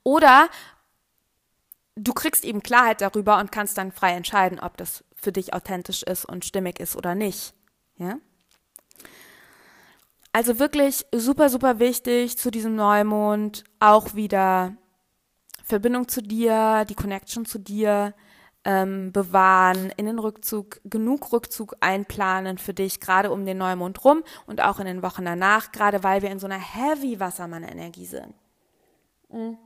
Oder 0.03 0.49
du 1.97 2.13
kriegst 2.13 2.45
eben 2.45 2.63
Klarheit 2.63 3.01
darüber 3.01 3.39
und 3.39 3.53
kannst 3.53 3.77
dann 3.79 3.93
frei 3.93 4.13
entscheiden, 4.13 4.61
ob 4.61 4.77
das 4.77 5.05
für 5.15 5.33
dich 5.33 5.55
authentisch 5.55 6.03
ist 6.03 6.25
und 6.25 6.45
stimmig 6.45 6.79
ist 6.79 6.97
oder 6.97 7.15
nicht. 7.15 7.55
Ja? 7.97 8.19
Also 10.37 10.59
wirklich 10.59 11.07
super, 11.15 11.49
super 11.49 11.79
wichtig 11.79 12.37
zu 12.37 12.51
diesem 12.51 12.75
Neumond 12.75 13.65
auch 13.81 14.15
wieder 14.15 14.77
Verbindung 15.65 16.09
zu 16.09 16.21
dir, 16.21 16.85
die 16.87 16.95
Connection 16.95 17.47
zu 17.47 17.59
dir 17.59 18.13
ähm, 18.63 19.13
bewahren, 19.13 19.91
in 19.97 20.05
den 20.05 20.19
Rückzug, 20.19 20.83
genug 20.85 21.33
Rückzug 21.33 21.77
einplanen 21.81 22.59
für 22.59 22.75
dich, 22.75 23.01
gerade 23.01 23.31
um 23.31 23.47
den 23.47 23.57
Neumond 23.57 24.05
rum 24.05 24.25
und 24.45 24.61
auch 24.61 24.79
in 24.79 24.85
den 24.85 25.03
Wochen 25.03 25.25
danach, 25.25 25.73
gerade 25.73 26.05
weil 26.05 26.21
wir 26.21 26.31
in 26.31 26.39
so 26.39 26.47
einer 26.47 26.61
Heavy 26.61 27.19
Wassermann-Energie 27.19 28.05
sind. 28.05 28.35
Mhm. 29.31 29.57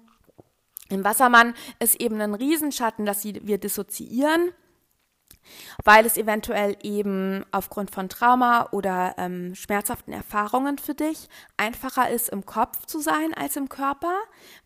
Im 0.89 1.03
Wassermann 1.03 1.55
ist 1.81 2.01
eben 2.01 2.21
ein 2.21 2.35
Riesenschatten, 2.35 3.07
dass 3.07 3.25
wir 3.25 3.59
dissoziieren 3.59 4.53
weil 5.85 6.07
es 6.07 6.17
eventuell 6.17 6.77
eben 6.83 7.45
aufgrund 7.51 7.91
von 7.91 8.09
Trauma 8.09 8.69
oder 8.73 9.15
ähm, 9.19 9.55
schmerzhaften 9.55 10.13
Erfahrungen 10.13 10.79
für 10.79 10.95
dich 10.95 11.29
einfacher 11.57 12.11
ist, 12.11 12.29
im 12.29 12.47
Kopf 12.47 12.87
zu 12.87 13.01
sein 13.01 13.35
als 13.35 13.57
im 13.57 13.69
Körper, 13.69 14.15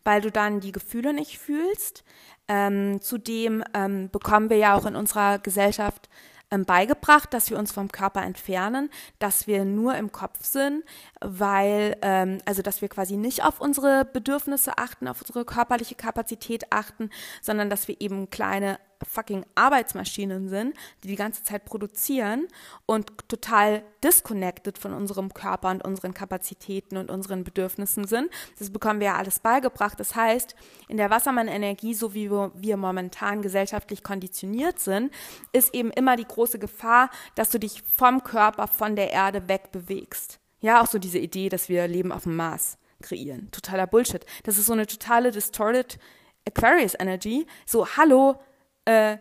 weil 0.03 0.21
du 0.21 0.31
dann 0.31 0.59
die 0.59 0.71
Gefühle 0.71 1.13
nicht 1.13 1.39
fühlst. 1.39 2.03
Ähm, 2.47 3.01
zudem 3.01 3.63
ähm, 3.73 4.09
bekommen 4.11 4.49
wir 4.49 4.57
ja 4.57 4.75
auch 4.75 4.85
in 4.85 4.95
unserer 4.95 5.39
Gesellschaft 5.39 6.09
ähm, 6.51 6.63
beigebracht, 6.63 7.33
dass 7.33 7.49
wir 7.49 7.57
uns 7.57 7.71
vom 7.71 7.91
Körper 7.91 8.21
entfernen, 8.21 8.91
dass 9.17 9.47
wir 9.47 9.65
nur 9.65 9.95
im 9.95 10.11
Kopf 10.11 10.45
sind, 10.45 10.83
weil, 11.19 11.97
ähm, 12.03 12.37
also 12.45 12.61
dass 12.61 12.81
wir 12.81 12.89
quasi 12.89 13.17
nicht 13.17 13.43
auf 13.43 13.59
unsere 13.59 14.05
Bedürfnisse 14.05 14.77
achten, 14.77 15.07
auf 15.07 15.21
unsere 15.21 15.43
körperliche 15.43 15.95
Kapazität 15.95 16.71
achten, 16.71 17.09
sondern 17.41 17.71
dass 17.71 17.87
wir 17.87 17.99
eben 17.99 18.29
kleine 18.29 18.77
fucking 19.07 19.45
Arbeitsmaschinen 19.55 20.49
sind, 20.49 20.75
die 21.03 21.09
die 21.09 21.15
ganze 21.15 21.43
Zeit 21.43 21.65
produzieren 21.65 22.47
und 22.85 23.11
total 23.27 23.83
disconnected 24.03 24.77
von 24.77 24.93
unserem 24.93 25.33
Körper 25.33 25.69
und 25.69 25.83
unseren 25.83 26.13
Kapazitäten 26.13 26.97
und 26.97 27.09
unseren 27.09 27.43
Bedürfnissen 27.43 28.05
sind. 28.07 28.29
Das 28.59 28.69
bekommen 28.69 28.99
wir 28.99 29.07
ja 29.07 29.15
alles 29.15 29.39
beigebracht. 29.39 29.99
Das 29.99 30.15
heißt, 30.15 30.55
in 30.87 30.97
der 30.97 31.09
Wassermann-Energie, 31.09 31.93
so 31.93 32.13
wie 32.13 32.29
wir, 32.31 32.51
wir 32.55 32.77
momentan 32.77 33.41
gesellschaftlich 33.41 34.03
konditioniert 34.03 34.79
sind, 34.79 35.11
ist 35.51 35.73
eben 35.73 35.91
immer 35.91 36.15
die 36.15 36.27
große 36.27 36.59
Gefahr, 36.59 37.09
dass 37.35 37.49
du 37.49 37.59
dich 37.59 37.83
vom 37.83 38.23
Körper, 38.23 38.67
von 38.67 38.95
der 38.95 39.11
Erde 39.11 39.47
wegbewegst. 39.47 40.39
Ja, 40.61 40.81
auch 40.81 40.87
so 40.87 40.97
diese 40.97 41.19
Idee, 41.19 41.49
dass 41.49 41.69
wir 41.69 41.87
Leben 41.87 42.11
auf 42.11 42.23
dem 42.23 42.35
Mars 42.35 42.77
kreieren. 43.01 43.49
Totaler 43.51 43.87
Bullshit. 43.87 44.25
Das 44.43 44.57
ist 44.57 44.65
so 44.65 44.73
eine 44.73 44.87
totale 44.87 45.31
distorted 45.31 45.99
Aquarius 46.47 46.95
Energy. 46.97 47.45
So, 47.65 47.87
hallo, 47.97 48.39
äh, 48.85 49.17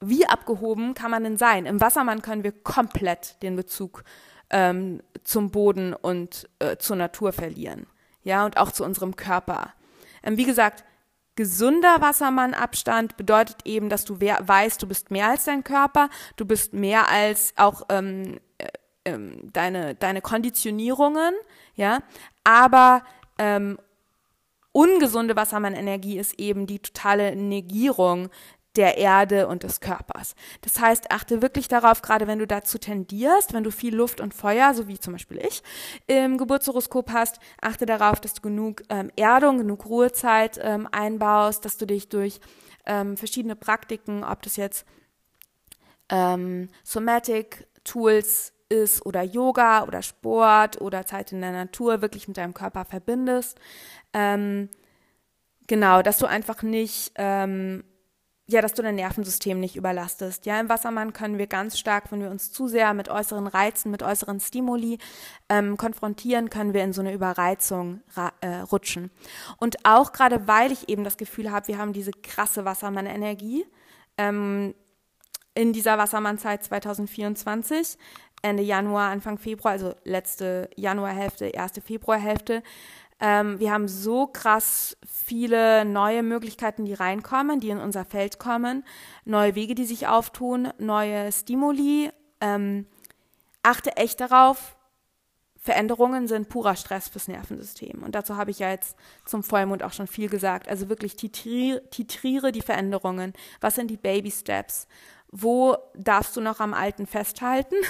wie 0.00 0.26
abgehoben 0.26 0.94
kann 0.94 1.10
man 1.10 1.24
denn 1.24 1.36
sein? 1.36 1.66
Im 1.66 1.80
Wassermann 1.80 2.22
können 2.22 2.42
wir 2.42 2.52
komplett 2.52 3.42
den 3.42 3.56
Bezug 3.56 4.04
ähm, 4.48 5.02
zum 5.24 5.50
Boden 5.50 5.94
und 5.94 6.48
äh, 6.58 6.76
zur 6.78 6.96
Natur 6.96 7.32
verlieren. 7.32 7.86
Ja, 8.22 8.44
und 8.44 8.56
auch 8.56 8.72
zu 8.72 8.84
unserem 8.84 9.16
Körper. 9.16 9.74
Ähm, 10.22 10.36
wie 10.36 10.44
gesagt, 10.44 10.84
gesunder 11.36 12.00
Wassermannabstand 12.00 13.16
bedeutet 13.16 13.58
eben, 13.64 13.88
dass 13.88 14.04
du 14.04 14.20
weißt, 14.20 14.82
du 14.82 14.86
bist 14.86 15.10
mehr 15.10 15.28
als 15.28 15.44
dein 15.44 15.64
Körper, 15.64 16.08
du 16.36 16.44
bist 16.44 16.74
mehr 16.74 17.08
als 17.08 17.54
auch 17.56 17.82
ähm, 17.88 18.40
äh, 18.58 18.68
ähm, 19.04 19.50
deine, 19.52 19.94
deine 19.94 20.20
Konditionierungen, 20.20 21.34
ja, 21.74 22.00
aber 22.44 23.04
ähm, 23.38 23.78
ungesunde 24.72 25.36
Wassermann-Energie 25.36 26.18
ist 26.18 26.38
eben 26.38 26.66
die 26.66 26.80
totale 26.80 27.34
Negierung 27.36 28.28
der 28.76 28.98
Erde 28.98 29.48
und 29.48 29.64
des 29.64 29.80
Körpers. 29.80 30.34
Das 30.60 30.78
heißt, 30.80 31.10
achte 31.10 31.42
wirklich 31.42 31.68
darauf, 31.68 32.02
gerade 32.02 32.26
wenn 32.26 32.38
du 32.38 32.46
dazu 32.46 32.78
tendierst, 32.78 33.52
wenn 33.52 33.64
du 33.64 33.70
viel 33.72 33.94
Luft 33.94 34.20
und 34.20 34.32
Feuer, 34.32 34.74
so 34.74 34.86
wie 34.86 34.98
zum 34.98 35.14
Beispiel 35.14 35.38
ich, 35.38 35.62
im 36.06 36.38
Geburtshoroskop 36.38 37.10
hast, 37.12 37.40
achte 37.60 37.84
darauf, 37.84 38.20
dass 38.20 38.34
du 38.34 38.42
genug 38.42 38.82
ähm, 38.88 39.10
Erdung, 39.16 39.58
genug 39.58 39.86
Ruhezeit 39.86 40.60
ähm, 40.62 40.88
einbaust, 40.92 41.64
dass 41.64 41.78
du 41.78 41.86
dich 41.86 42.08
durch 42.08 42.40
ähm, 42.86 43.16
verschiedene 43.16 43.56
Praktiken, 43.56 44.22
ob 44.22 44.42
das 44.42 44.56
jetzt 44.56 44.86
ähm, 46.08 46.68
Somatic 46.84 47.66
Tools 47.84 48.52
ist 48.68 49.04
oder 49.04 49.22
Yoga 49.22 49.84
oder 49.84 50.00
Sport 50.00 50.80
oder 50.80 51.04
Zeit 51.04 51.32
in 51.32 51.40
der 51.40 51.52
Natur 51.52 52.02
wirklich 52.02 52.28
mit 52.28 52.36
deinem 52.36 52.54
Körper 52.54 52.84
verbindest. 52.84 53.58
Ähm, 54.12 54.68
genau, 55.66 56.02
dass 56.02 56.18
du 56.18 56.26
einfach 56.26 56.62
nicht 56.62 57.12
ähm, 57.16 57.84
ja, 58.50 58.60
dass 58.60 58.74
du 58.74 58.82
dein 58.82 58.96
Nervensystem 58.96 59.60
nicht 59.60 59.76
überlastest. 59.76 60.44
Ja, 60.44 60.58
im 60.58 60.68
Wassermann 60.68 61.12
können 61.12 61.38
wir 61.38 61.46
ganz 61.46 61.78
stark, 61.78 62.10
wenn 62.10 62.20
wir 62.20 62.30
uns 62.30 62.50
zu 62.50 62.66
sehr 62.66 62.94
mit 62.94 63.08
äußeren 63.08 63.46
Reizen, 63.46 63.90
mit 63.90 64.02
äußeren 64.02 64.40
Stimuli 64.40 64.98
ähm, 65.48 65.76
konfrontieren, 65.76 66.50
können 66.50 66.74
wir 66.74 66.82
in 66.82 66.92
so 66.92 67.00
eine 67.00 67.12
Überreizung 67.12 68.00
äh, 68.40 68.56
rutschen. 68.72 69.10
Und 69.58 69.84
auch 69.84 70.12
gerade, 70.12 70.48
weil 70.48 70.72
ich 70.72 70.88
eben 70.88 71.04
das 71.04 71.16
Gefühl 71.16 71.52
habe, 71.52 71.68
wir 71.68 71.78
haben 71.78 71.92
diese 71.92 72.10
krasse 72.10 72.64
Wassermann-Energie 72.64 73.64
ähm, 74.18 74.74
in 75.54 75.72
dieser 75.72 75.96
Wassermannzeit 75.96 76.64
2024, 76.64 77.98
Ende 78.42 78.62
Januar, 78.62 79.10
Anfang 79.10 79.38
Februar, 79.38 79.72
also 79.72 79.94
letzte 80.04 80.70
Januarhälfte, 80.74 81.46
erste 81.46 81.80
Februarhälfte, 81.80 82.62
ähm, 83.20 83.60
wir 83.60 83.70
haben 83.70 83.86
so 83.86 84.26
krass 84.26 84.96
viele 85.06 85.84
neue 85.84 86.22
Möglichkeiten, 86.22 86.84
die 86.84 86.94
reinkommen, 86.94 87.60
die 87.60 87.70
in 87.70 87.78
unser 87.78 88.04
Feld 88.04 88.38
kommen, 88.38 88.84
neue 89.24 89.54
Wege, 89.54 89.74
die 89.74 89.84
sich 89.84 90.08
auftun, 90.08 90.68
neue 90.78 91.30
Stimuli. 91.30 92.10
Ähm, 92.40 92.86
achte 93.62 93.96
echt 93.96 94.20
darauf, 94.20 94.76
Veränderungen 95.62 96.26
sind 96.26 96.48
purer 96.48 96.74
Stress 96.74 97.08
fürs 97.08 97.28
Nervensystem. 97.28 98.02
Und 98.02 98.14
dazu 98.14 98.36
habe 98.36 98.50
ich 98.50 98.60
ja 98.60 98.70
jetzt 98.70 98.96
zum 99.26 99.42
Vollmond 99.42 99.82
auch 99.82 99.92
schon 99.92 100.06
viel 100.06 100.30
gesagt. 100.30 100.68
Also 100.68 100.88
wirklich 100.88 101.16
titriere, 101.16 101.82
titriere 101.90 102.50
die 102.50 102.62
Veränderungen. 102.62 103.34
Was 103.60 103.74
sind 103.74 103.90
die 103.90 103.98
Baby 103.98 104.30
Steps? 104.30 104.88
Wo 105.32 105.76
darfst 105.94 106.36
du 106.36 106.40
noch 106.40 106.58
am 106.60 106.74
Alten 106.74 107.06
festhalten? 107.06 107.76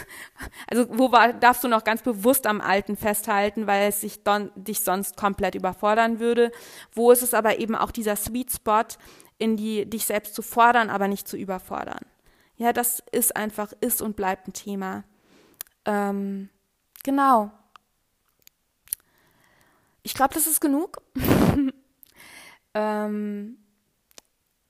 Also 0.66 0.86
wo 0.90 1.10
war, 1.10 1.32
darfst 1.32 1.64
du 1.64 1.68
noch 1.68 1.84
ganz 1.84 2.02
bewusst 2.02 2.46
am 2.46 2.60
Alten 2.60 2.96
festhalten, 2.96 3.66
weil 3.66 3.88
es 3.88 4.00
sich 4.00 4.22
don, 4.22 4.50
dich 4.54 4.80
sonst 4.80 5.16
komplett 5.16 5.54
überfordern 5.54 6.20
würde? 6.20 6.52
Wo 6.92 7.10
ist 7.10 7.22
es 7.22 7.34
aber 7.34 7.58
eben 7.58 7.74
auch 7.74 7.90
dieser 7.90 8.14
Sweet 8.14 8.52
Spot, 8.52 8.84
in 9.38 9.56
die 9.56 9.88
dich 9.88 10.06
selbst 10.06 10.34
zu 10.34 10.42
fordern, 10.42 10.90
aber 10.90 11.08
nicht 11.08 11.26
zu 11.26 11.36
überfordern? 11.36 12.00
Ja, 12.56 12.72
das 12.72 13.02
ist 13.10 13.34
einfach, 13.36 13.72
ist 13.80 14.02
und 14.02 14.16
bleibt 14.16 14.46
ein 14.46 14.52
Thema. 14.52 15.04
Ähm, 15.86 16.50
genau. 17.02 17.50
Ich 20.02 20.14
glaube, 20.14 20.34
das 20.34 20.46
ist 20.46 20.60
genug. 20.60 21.00
ähm, 22.74 23.58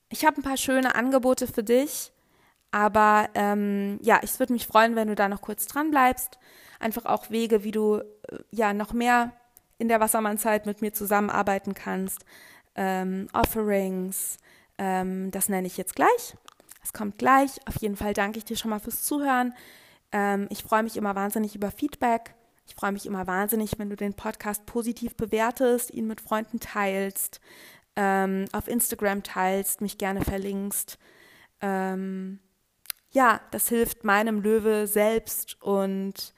ich 0.08 0.24
habe 0.24 0.38
ein 0.38 0.44
paar 0.44 0.56
schöne 0.56 0.94
Angebote 0.94 1.46
für 1.46 1.64
dich 1.64 2.12
aber 2.70 3.28
ähm, 3.34 3.98
ja, 4.02 4.20
ich 4.22 4.38
würde 4.38 4.52
mich 4.52 4.66
freuen, 4.66 4.96
wenn 4.96 5.08
du 5.08 5.14
da 5.14 5.28
noch 5.28 5.40
kurz 5.40 5.66
dran 5.66 5.90
bleibst. 5.90 6.38
Einfach 6.78 7.04
auch 7.04 7.30
Wege, 7.30 7.64
wie 7.64 7.72
du 7.72 7.96
äh, 7.96 8.38
ja 8.50 8.72
noch 8.72 8.92
mehr 8.92 9.32
in 9.78 9.88
der 9.88 10.00
Wassermannzeit 10.00 10.66
mit 10.66 10.82
mir 10.82 10.92
zusammenarbeiten 10.92 11.74
kannst. 11.74 12.24
Ähm, 12.74 13.28
Offerings, 13.32 14.38
ähm, 14.78 15.30
das 15.30 15.48
nenne 15.48 15.66
ich 15.66 15.76
jetzt 15.76 15.96
gleich. 15.96 16.36
Es 16.82 16.92
kommt 16.92 17.18
gleich. 17.18 17.50
Auf 17.66 17.76
jeden 17.80 17.96
Fall 17.96 18.14
danke 18.14 18.38
ich 18.38 18.44
dir 18.44 18.56
schon 18.56 18.70
mal 18.70 18.80
fürs 18.80 19.02
Zuhören. 19.02 19.54
Ähm, 20.12 20.46
ich 20.50 20.62
freue 20.62 20.82
mich 20.82 20.96
immer 20.96 21.14
wahnsinnig 21.14 21.54
über 21.54 21.70
Feedback. 21.70 22.34
Ich 22.66 22.74
freue 22.74 22.92
mich 22.92 23.04
immer 23.06 23.26
wahnsinnig, 23.26 23.78
wenn 23.78 23.90
du 23.90 23.96
den 23.96 24.14
Podcast 24.14 24.64
positiv 24.64 25.16
bewertest, 25.16 25.90
ihn 25.92 26.06
mit 26.06 26.20
Freunden 26.20 26.60
teilst, 26.60 27.40
ähm, 27.96 28.44
auf 28.52 28.68
Instagram 28.68 29.24
teilst, 29.24 29.80
mich 29.80 29.98
gerne 29.98 30.22
verlinkst. 30.22 30.98
Ähm, 31.60 32.38
ja, 33.10 33.40
das 33.50 33.68
hilft 33.68 34.04
meinem 34.04 34.40
Löwe 34.40 34.86
selbst 34.86 35.60
und 35.60 36.34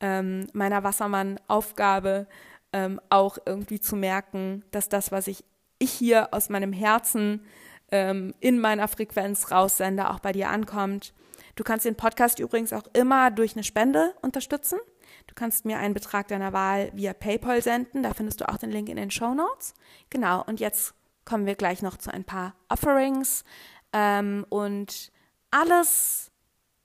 ähm, 0.00 0.46
meiner 0.52 0.82
Wassermann-Aufgabe 0.82 2.26
ähm, 2.72 3.00
auch 3.10 3.38
irgendwie 3.46 3.80
zu 3.80 3.96
merken, 3.96 4.64
dass 4.70 4.88
das, 4.88 5.12
was 5.12 5.26
ich, 5.28 5.44
ich 5.78 5.92
hier 5.92 6.32
aus 6.32 6.48
meinem 6.48 6.72
Herzen 6.72 7.44
ähm, 7.90 8.34
in 8.40 8.58
meiner 8.58 8.88
Frequenz 8.88 9.50
raussende, 9.50 10.10
auch 10.10 10.20
bei 10.20 10.32
dir 10.32 10.48
ankommt. 10.48 11.14
Du 11.56 11.62
kannst 11.62 11.84
den 11.84 11.94
Podcast 11.94 12.38
übrigens 12.38 12.72
auch 12.72 12.84
immer 12.94 13.30
durch 13.30 13.54
eine 13.54 13.62
Spende 13.62 14.14
unterstützen. 14.22 14.78
Du 15.26 15.34
kannst 15.34 15.64
mir 15.64 15.78
einen 15.78 15.94
Betrag 15.94 16.28
deiner 16.28 16.52
Wahl 16.52 16.90
via 16.94 17.12
PayPal 17.12 17.62
senden. 17.62 18.02
Da 18.02 18.12
findest 18.12 18.40
du 18.40 18.48
auch 18.48 18.56
den 18.56 18.70
Link 18.70 18.88
in 18.88 18.96
den 18.96 19.10
Show 19.10 19.34
Notes. 19.34 19.74
Genau. 20.10 20.42
Und 20.44 20.58
jetzt 20.58 20.94
kommen 21.24 21.46
wir 21.46 21.54
gleich 21.54 21.82
noch 21.82 21.96
zu 21.96 22.12
ein 22.12 22.24
paar 22.24 22.54
Offerings 22.68 23.44
ähm, 23.92 24.44
und 24.48 25.12
alles, 25.54 26.32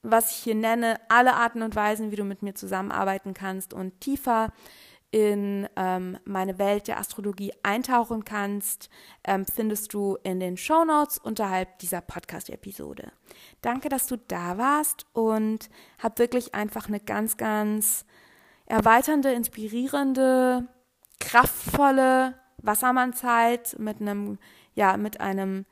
was 0.04 0.32
ich 0.32 0.38
hier 0.38 0.56
nenne, 0.56 1.00
alle 1.10 1.34
Arten 1.34 1.64
und 1.64 1.76
Weisen, 1.76 2.12
wie 2.12 2.16
du 2.16 2.24
mit 2.24 2.44
mir 2.44 2.54
zusammenarbeiten 2.54 3.34
kannst 3.34 3.74
und 3.74 4.00
tiefer 4.00 4.54
in 5.12 5.68
ähm, 5.76 6.20
meine 6.24 6.60
Welt 6.60 6.88
der 6.88 7.00
Astrologie 7.00 7.52
eintauchen 7.64 8.26
kannst, 8.26 8.92
ähm, 9.24 9.46
findest 9.46 9.92
du 9.96 10.18
in 10.22 10.40
den 10.40 10.56
Show 10.56 10.86
Notes 10.86 11.18
unterhalb 11.18 11.80
dieser 11.80 12.02
Podcast-Episode. 12.02 13.12
Danke, 13.62 13.90
dass 13.90 14.06
du 14.06 14.18
da 14.18 14.60
warst 14.60 15.08
und 15.14 15.72
hab 15.98 16.20
wirklich 16.20 16.54
einfach 16.54 16.88
eine 16.88 17.00
ganz, 17.00 17.38
ganz 17.38 18.06
erweiternde, 18.68 19.32
inspirierende, 19.32 20.68
kraftvolle 21.20 22.36
Wassermannzeit 22.58 23.78
mit 23.80 24.00
einem, 24.00 24.38
ja, 24.76 24.96
mit 24.96 25.20
einem 25.22 25.66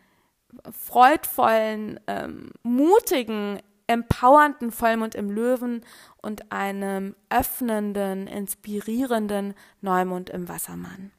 freudvollen, 0.71 1.99
ähm, 2.07 2.51
mutigen, 2.63 3.59
empowernden 3.87 4.71
Vollmond 4.71 5.15
im 5.15 5.29
Löwen 5.29 5.85
und 6.21 6.51
einem 6.51 7.15
öffnenden, 7.29 8.27
inspirierenden 8.27 9.53
Neumond 9.81 10.29
im 10.29 10.49
Wassermann. 10.49 11.11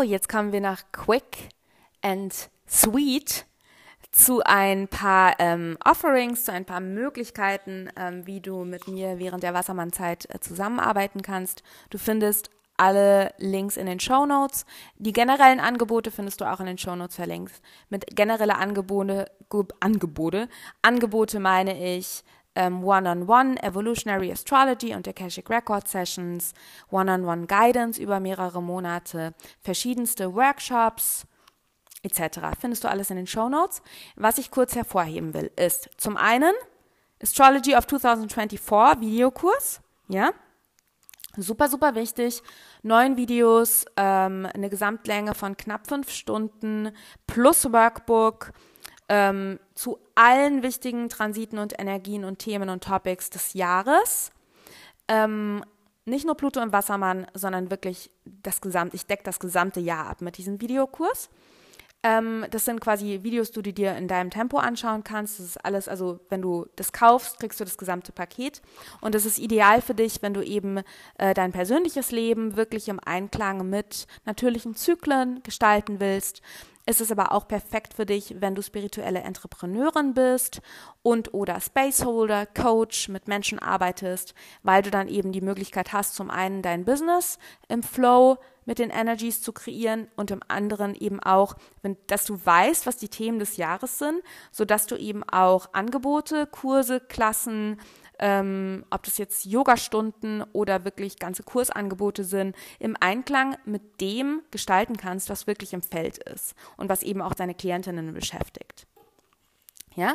So, 0.00 0.04
jetzt 0.04 0.30
kommen 0.30 0.50
wir 0.50 0.62
nach 0.62 0.80
Quick 0.92 1.50
and 2.00 2.32
Sweet 2.66 3.44
zu 4.10 4.40
ein 4.42 4.88
paar 4.88 5.34
ähm, 5.38 5.76
Offerings, 5.84 6.46
zu 6.46 6.52
ein 6.52 6.64
paar 6.64 6.80
Möglichkeiten, 6.80 7.90
ähm, 7.96 8.26
wie 8.26 8.40
du 8.40 8.64
mit 8.64 8.88
mir 8.88 9.18
während 9.18 9.42
der 9.42 9.52
Wassermannzeit 9.52 10.26
äh, 10.34 10.40
zusammenarbeiten 10.40 11.20
kannst. 11.20 11.62
Du 11.90 11.98
findest 11.98 12.48
alle 12.78 13.34
Links 13.36 13.76
in 13.76 13.84
den 13.84 14.00
Show 14.00 14.24
Notes. 14.24 14.64
Die 14.96 15.12
generellen 15.12 15.60
Angebote 15.60 16.10
findest 16.10 16.40
du 16.40 16.50
auch 16.50 16.60
in 16.60 16.66
den 16.66 16.78
Show 16.78 16.96
Notes 16.96 17.16
verlinkt. 17.16 17.60
Mit 17.90 18.16
generelle 18.16 18.56
Angebote, 18.56 19.30
Angebote, 19.80 20.48
Angebote 20.80 21.40
meine 21.40 21.78
ich 21.94 22.24
ähm, 22.54 22.84
One-on-One, 22.84 23.62
Evolutionary 23.62 24.32
Astrology 24.32 24.94
und 24.94 25.06
Akashic 25.06 25.48
Record 25.50 25.88
Sessions, 25.88 26.52
One-on-One 26.90 27.46
Guidance 27.46 28.00
über 28.00 28.20
mehrere 28.20 28.62
Monate, 28.62 29.34
verschiedenste 29.60 30.34
Workshops 30.34 31.26
etc. 32.02 32.40
Findest 32.58 32.84
du 32.84 32.88
alles 32.88 33.10
in 33.10 33.16
den 33.16 33.26
Show 33.26 33.48
Notes. 33.48 33.82
Was 34.16 34.38
ich 34.38 34.50
kurz 34.50 34.74
hervorheben 34.74 35.34
will, 35.34 35.50
ist 35.56 35.90
zum 35.98 36.16
einen 36.16 36.54
Astrology 37.22 37.76
of 37.76 37.86
2024 37.86 39.00
Videokurs, 39.00 39.80
ja, 40.08 40.30
Super, 41.36 41.68
super 41.68 41.94
wichtig. 41.94 42.42
Neun 42.82 43.16
Videos, 43.16 43.84
ähm, 43.96 44.48
eine 44.52 44.68
Gesamtlänge 44.68 45.34
von 45.34 45.56
knapp 45.56 45.86
fünf 45.86 46.10
Stunden 46.10 46.90
plus 47.28 47.72
Workbook, 47.72 48.52
ähm, 49.10 49.58
zu 49.74 49.98
allen 50.14 50.62
wichtigen 50.62 51.08
Transiten 51.08 51.58
und 51.58 51.78
Energien 51.78 52.24
und 52.24 52.38
Themen 52.38 52.70
und 52.70 52.84
Topics 52.84 53.28
des 53.28 53.54
Jahres. 53.54 54.30
Ähm, 55.08 55.64
nicht 56.04 56.24
nur 56.24 56.36
Pluto 56.36 56.60
im 56.60 56.72
Wassermann, 56.72 57.26
sondern 57.34 57.70
wirklich 57.70 58.10
das 58.24 58.60
gesamte, 58.60 58.94
ich 58.96 59.06
decke 59.06 59.24
das 59.24 59.40
gesamte 59.40 59.80
Jahr 59.80 60.06
ab 60.06 60.22
mit 60.22 60.38
diesem 60.38 60.60
Videokurs. 60.60 61.28
Ähm, 62.02 62.46
das 62.50 62.64
sind 62.64 62.80
quasi 62.80 63.20
Videos, 63.22 63.50
die 63.50 63.62
du 63.62 63.72
dir 63.72 63.96
in 63.96 64.08
deinem 64.08 64.30
Tempo 64.30 64.58
anschauen 64.58 65.04
kannst. 65.04 65.40
Das 65.40 65.46
ist 65.46 65.64
alles, 65.64 65.88
also 65.88 66.20
wenn 66.30 66.40
du 66.40 66.66
das 66.76 66.92
kaufst, 66.92 67.40
kriegst 67.40 67.60
du 67.60 67.64
das 67.64 67.76
gesamte 67.76 68.12
Paket. 68.12 68.62
Und 69.00 69.14
das 69.14 69.26
ist 69.26 69.38
ideal 69.38 69.82
für 69.82 69.94
dich, 69.94 70.22
wenn 70.22 70.34
du 70.34 70.42
eben 70.42 70.78
äh, 71.18 71.34
dein 71.34 71.52
persönliches 71.52 72.12
Leben 72.12 72.56
wirklich 72.56 72.88
im 72.88 73.00
Einklang 73.04 73.68
mit 73.68 74.06
natürlichen 74.24 74.76
Zyklen 74.76 75.42
gestalten 75.42 76.00
willst. 76.00 76.42
Ist 76.86 77.00
es 77.00 77.12
aber 77.12 77.32
auch 77.32 77.46
perfekt 77.46 77.94
für 77.94 78.06
dich, 78.06 78.36
wenn 78.40 78.54
du 78.54 78.62
spirituelle 78.62 79.20
Entrepreneurin 79.20 80.14
bist 80.14 80.60
und 81.02 81.34
oder 81.34 81.60
Spaceholder, 81.60 82.46
Coach 82.46 83.08
mit 83.08 83.28
Menschen 83.28 83.58
arbeitest, 83.58 84.34
weil 84.62 84.82
du 84.82 84.90
dann 84.90 85.08
eben 85.08 85.30
die 85.30 85.42
Möglichkeit 85.42 85.92
hast, 85.92 86.14
zum 86.14 86.30
einen 86.30 86.62
dein 86.62 86.84
Business 86.84 87.38
im 87.68 87.82
Flow 87.82 88.38
mit 88.64 88.78
den 88.78 88.90
Energies 88.90 89.42
zu 89.42 89.52
kreieren 89.52 90.08
und 90.16 90.30
im 90.30 90.42
anderen 90.48 90.94
eben 90.94 91.20
auch, 91.20 91.54
wenn, 91.82 91.96
dass 92.06 92.24
du 92.24 92.38
weißt, 92.44 92.86
was 92.86 92.96
die 92.96 93.08
Themen 93.08 93.38
des 93.38 93.56
Jahres 93.56 93.98
sind, 93.98 94.22
sodass 94.50 94.86
du 94.86 94.96
eben 94.96 95.22
auch 95.24 95.72
Angebote, 95.72 96.46
Kurse, 96.46 97.00
Klassen, 97.00 97.80
ähm, 98.20 98.84
ob 98.90 99.02
das 99.02 99.18
jetzt 99.18 99.46
Yoga-Stunden 99.46 100.44
oder 100.52 100.84
wirklich 100.84 101.18
ganze 101.18 101.42
Kursangebote 101.42 102.22
sind, 102.22 102.54
im 102.78 102.96
Einklang 103.00 103.56
mit 103.64 104.00
dem 104.00 104.42
gestalten 104.50 104.96
kannst, 104.96 105.30
was 105.30 105.46
wirklich 105.46 105.72
im 105.72 105.82
Feld 105.82 106.18
ist 106.18 106.54
und 106.76 106.88
was 106.88 107.02
eben 107.02 107.22
auch 107.22 107.34
deine 107.34 107.54
Klientinnen 107.54 108.12
beschäftigt. 108.12 108.86
Ja, 109.96 110.14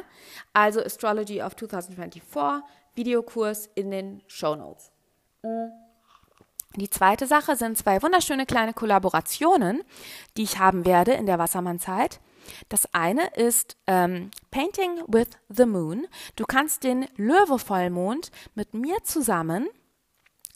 also 0.53 0.81
Astrology 0.81 1.41
of 1.41 1.55
2024, 1.55 2.63
Videokurs 2.93 3.69
in 3.75 3.91
den 3.91 4.23
Show 4.27 4.55
Notes. 4.55 4.91
Mhm. 5.43 5.71
Die 6.75 6.89
zweite 6.89 7.25
Sache 7.25 7.55
sind 7.55 7.77
zwei 7.77 8.01
wunderschöne 8.01 8.45
kleine 8.45 8.73
Kollaborationen, 8.73 9.81
die 10.35 10.43
ich 10.43 10.59
haben 10.59 10.85
werde 10.85 11.13
in 11.13 11.25
der 11.25 11.39
Wassermannzeit. 11.39 12.19
Das 12.69 12.87
eine 12.93 13.27
ist 13.35 13.77
ähm, 13.87 14.31
Painting 14.51 15.01
with 15.07 15.29
the 15.49 15.65
Moon. 15.65 16.07
Du 16.35 16.45
kannst 16.45 16.83
den 16.83 17.07
Löwe-Vollmond 17.15 18.31
mit 18.55 18.73
mir 18.73 18.97
zusammen 19.03 19.67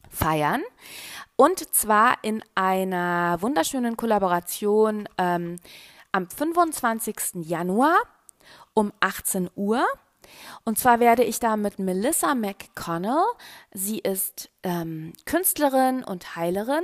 feiern. 0.10 0.64
Und 1.36 1.74
zwar 1.74 2.18
in 2.24 2.44
einer 2.56 3.42
wunderschönen 3.42 3.96
Kollaboration 3.96 5.08
ähm, 5.18 5.58
am 6.12 6.30
25. 6.30 7.46
Januar 7.46 7.98
um 8.74 8.92
18 9.00 9.50
Uhr. 9.56 9.86
Und 10.64 10.78
zwar 10.78 11.00
werde 11.00 11.24
ich 11.24 11.40
da 11.40 11.58
mit 11.58 11.80
Melissa 11.80 12.36
McConnell, 12.36 13.24
sie 13.74 14.00
ist 14.00 14.50
ähm, 14.64 15.14
Künstlerin 15.26 16.04
und 16.04 16.36
Heilerin, 16.36 16.84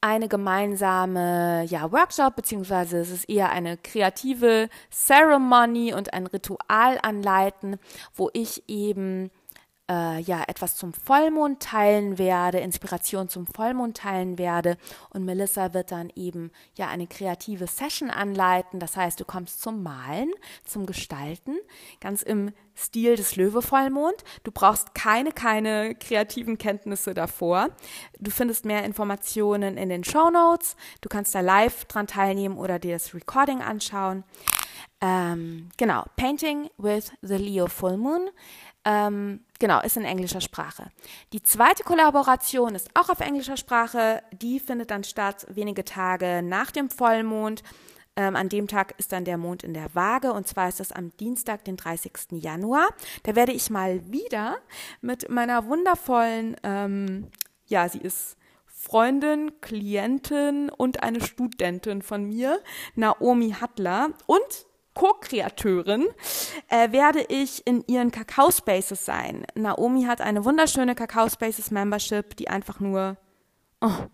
eine 0.00 0.28
gemeinsame 0.28 1.64
ja, 1.64 1.90
Workshop, 1.90 2.36
beziehungsweise 2.36 2.98
es 2.98 3.10
ist 3.10 3.28
eher 3.28 3.50
eine 3.50 3.76
kreative 3.76 4.68
Ceremony 4.90 5.92
und 5.92 6.12
ein 6.12 6.26
Ritual 6.26 6.98
anleiten, 7.02 7.78
wo 8.14 8.30
ich 8.32 8.62
eben 8.68 9.30
äh, 9.90 10.20
ja 10.20 10.44
etwas 10.46 10.76
zum 10.76 10.92
Vollmond 10.92 11.60
teilen 11.60 12.18
werde, 12.18 12.58
Inspiration 12.58 13.28
zum 13.28 13.46
Vollmond 13.46 13.96
teilen 13.96 14.38
werde 14.38 14.76
und 15.10 15.24
Melissa 15.24 15.74
wird 15.74 15.90
dann 15.90 16.10
eben 16.14 16.50
ja 16.76 16.88
eine 16.88 17.06
kreative 17.06 17.66
Session 17.66 18.10
anleiten. 18.10 18.80
Das 18.80 18.96
heißt, 18.96 19.18
du 19.20 19.24
kommst 19.24 19.62
zum 19.62 19.82
Malen, 19.82 20.30
zum 20.64 20.86
Gestalten, 20.86 21.56
ganz 22.00 22.22
im 22.22 22.52
Stil 22.76 23.16
des 23.16 23.34
Löwe-Vollmond. 23.36 24.22
Du 24.44 24.52
brauchst 24.52 24.94
keine, 24.94 25.32
keine 25.32 25.94
kreativen 25.96 26.58
Kenntnisse 26.58 27.12
davor. 27.12 27.70
Du 28.20 28.30
findest 28.30 28.64
mehr 28.64 28.84
Informationen 28.84 29.76
in 29.76 29.88
den 29.88 30.04
Show 30.04 30.30
Notes. 30.30 30.76
Du 31.00 31.08
kannst 31.08 31.34
da 31.34 31.40
live 31.40 31.86
dran 31.86 32.06
teilnehmen 32.06 32.56
oder 32.56 32.78
dir 32.78 32.94
das 32.94 33.14
Recording 33.14 33.62
anschauen. 33.62 34.22
Ähm, 35.00 35.68
genau, 35.76 36.04
Painting 36.16 36.70
with 36.76 37.12
the 37.22 37.36
Leo 37.36 37.66
Full 37.66 37.96
Moon. 37.96 38.30
Ähm, 38.88 39.40
genau, 39.58 39.82
ist 39.82 39.98
in 39.98 40.04
englischer 40.06 40.40
Sprache. 40.40 40.90
Die 41.34 41.42
zweite 41.42 41.84
Kollaboration 41.84 42.74
ist 42.74 42.88
auch 42.94 43.10
auf 43.10 43.20
englischer 43.20 43.58
Sprache. 43.58 44.22
Die 44.32 44.58
findet 44.58 44.90
dann 44.90 45.04
statt 45.04 45.46
wenige 45.50 45.84
Tage 45.84 46.40
nach 46.42 46.70
dem 46.70 46.88
Vollmond. 46.88 47.62
Ähm, 48.16 48.34
an 48.34 48.48
dem 48.48 48.66
Tag 48.66 48.94
ist 48.96 49.12
dann 49.12 49.26
der 49.26 49.36
Mond 49.36 49.62
in 49.62 49.74
der 49.74 49.94
Waage 49.94 50.32
und 50.32 50.48
zwar 50.48 50.70
ist 50.70 50.80
das 50.80 50.90
am 50.90 51.14
Dienstag, 51.18 51.64
den 51.64 51.76
30. 51.76 52.12
Januar. 52.30 52.88
Da 53.24 53.36
werde 53.36 53.52
ich 53.52 53.68
mal 53.68 54.10
wieder 54.10 54.56
mit 55.02 55.28
meiner 55.28 55.66
wundervollen, 55.66 56.56
ähm, 56.62 57.26
ja, 57.66 57.90
sie 57.90 57.98
ist 57.98 58.38
Freundin, 58.64 59.60
Klientin 59.60 60.70
und 60.70 61.02
eine 61.02 61.20
Studentin 61.20 62.00
von 62.00 62.24
mir, 62.24 62.62
Naomi 62.94 63.50
Hattler 63.60 64.10
und 64.24 64.66
Co-Kreateurin, 64.98 66.08
äh, 66.68 66.90
werde 66.90 67.24
ich 67.28 67.64
in 67.64 67.84
ihren 67.86 68.10
Kakao-Spaces 68.10 69.04
sein. 69.04 69.46
Naomi 69.54 70.02
hat 70.02 70.20
eine 70.20 70.44
wunderschöne 70.44 70.96
Kakao-Spaces-Membership, 70.96 72.36
die 72.36 72.48
einfach 72.48 72.80
nur 72.80 73.16
oh, 73.80 74.08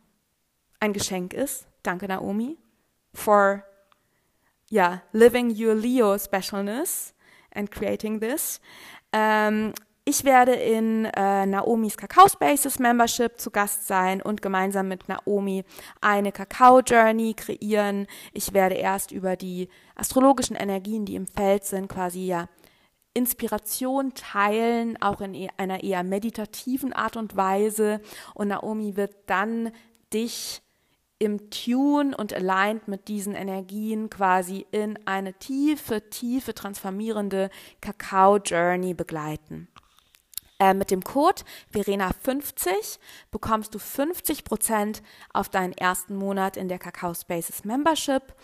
ein 0.81 0.93
Geschenk 0.93 1.33
ist. 1.33 1.67
Danke, 1.83 2.07
Naomi, 2.07 2.59
for 3.15 3.65
yeah, 4.71 5.01
living 5.13 5.51
your 5.51 5.75
Leo 5.75 6.19
specialness 6.19 7.15
and 7.55 7.71
creating 7.71 8.21
this. 8.21 8.61
Ähm, 9.11 9.73
ich 10.07 10.25
werde 10.25 10.53
in 10.53 11.07
äh, 11.07 11.47
Naomis 11.47 11.97
Kakao 11.97 12.29
Spaces 12.29 12.79
Membership 12.79 13.41
zu 13.41 13.51
Gast 13.51 13.87
sein 13.87 14.21
und 14.21 14.43
gemeinsam 14.43 14.89
mit 14.89 15.09
Naomi 15.09 15.65
eine 16.03 16.31
Kakao 16.31 16.81
Journey 16.81 17.33
kreieren. 17.33 18.07
Ich 18.35 18.53
werde 18.53 18.75
erst 18.75 19.13
über 19.13 19.37
die 19.37 19.69
astrologischen 19.95 20.57
Energien, 20.57 21.07
die 21.07 21.15
im 21.15 21.27
Feld 21.27 21.65
sind, 21.65 21.89
quasi 21.89 22.27
ja 22.27 22.49
Inspiration 23.15 24.13
teilen, 24.13 25.01
auch 25.01 25.23
in 25.23 25.35
e-, 25.35 25.49
einer 25.57 25.83
eher 25.83 26.03
meditativen 26.03 26.93
Art 26.93 27.17
und 27.17 27.37
Weise. 27.37 28.01
Und 28.35 28.49
Naomi 28.49 28.97
wird 28.97 29.15
dann 29.27 29.71
dich 30.13 30.61
im 31.19 31.49
Tune 31.49 32.15
und 32.15 32.35
aligned 32.35 32.89
mit 32.89 33.09
diesen 33.09 33.35
Energien 33.35 34.11
quasi 34.11 34.67
in 34.73 34.99
eine 35.07 35.33
tiefe, 35.33 36.11
tiefe, 36.11 36.53
transformierende 36.55 37.49
Kakao-Journey 37.81 38.93
begleiten. 38.93 39.69
Äh, 40.65 40.73
mit 40.73 40.91
dem 40.91 41.05
Code 41.05 41.43
Verena50 41.75 42.99
bekommst 43.31 43.75
du 43.75 43.79
50% 43.79 45.03
auf 45.35 45.51
deinen 45.51 45.73
ersten 45.75 46.17
Monat 46.17 46.57
in 46.57 46.69
der 46.69 46.79
Kakao 46.79 47.13
Spaces 47.13 47.65
Membership 47.65 48.35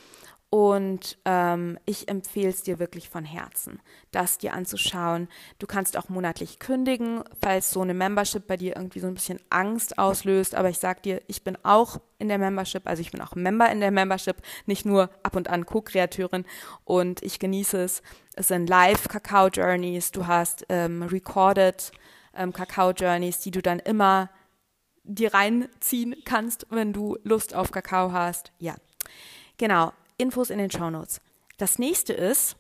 und 0.51 1.17
ähm, 1.27 1.79
ich 1.87 2.09
empfehle 2.09 2.49
es 2.49 2.65
dir 2.65 2.81
wirklich 2.81 3.09
von 3.09 3.25
Herzen, 3.25 3.81
das 4.11 4.37
dir 4.37 4.53
anzuschauen. 4.53 5.29
Du 5.61 5.69
kannst 5.69 5.97
auch 5.97 6.09
monatlich 6.09 6.59
kündigen, 6.59 7.23
falls 7.41 7.71
so 7.71 7.83
eine 7.83 7.95
Membership 7.95 8.49
bei 8.49 8.57
dir 8.57 8.75
irgendwie 8.75 8.99
so 8.99 9.07
ein 9.07 9.15
bisschen 9.15 9.39
Angst 9.49 9.97
auslöst. 9.97 10.57
Aber 10.57 10.69
ich 10.69 10.79
sag 10.79 11.05
dir, 11.05 11.23
ich 11.29 11.45
bin 11.45 11.57
auch 11.63 12.01
in 12.19 12.27
der 12.27 12.39
Membership, 12.39 12.89
also 12.89 13.01
ich 13.01 13.13
bin 13.13 13.21
auch 13.21 13.37
Member 13.37 13.71
in 13.71 13.79
der 13.79 13.93
Membership, 13.93 14.39
nicht 14.67 14.85
nur 14.85 15.09
ab 15.23 15.37
und 15.37 15.49
an 15.49 15.67
Co-Kreateurin 15.67 16.45
und 16.85 17.23
ich 17.23 17.39
genieße 17.39 17.81
es. 17.81 18.03
Es 18.35 18.49
sind 18.49 18.69
Live-Kakao-Journeys, 18.69 20.11
du 20.11 20.27
hast 20.27 20.67
ähm, 20.69 21.05
recorded 21.05 21.93
ähm, 22.35 22.53
Kakao-Journeys, 22.53 23.41
die 23.41 23.51
du 23.51 23.63
dann 23.63 23.79
immer 23.79 24.31
dir 25.03 25.35
reinziehen 25.35 26.17
kannst, 26.25 26.67
wenn 26.71 26.93
du 26.93 27.19
Lust 27.23 27.55
auf 27.55 27.71
Kakao 27.71 28.13
hast. 28.13 28.53
Ja, 28.59 28.77
genau. 29.57 29.93
Infos 30.19 30.51
in 30.51 30.59
den 30.59 30.71
Show 30.71 30.91
Notes. 30.91 31.21
Das 31.57 31.79
nächste 31.79 32.13
ist, 32.13 32.57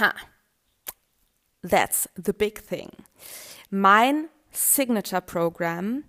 ha, 0.00 0.14
that's 1.62 2.08
the 2.16 2.32
big 2.32 2.66
thing. 2.66 2.90
Mein 3.70 4.28
Signature 4.50 5.20
Programm, 5.20 6.04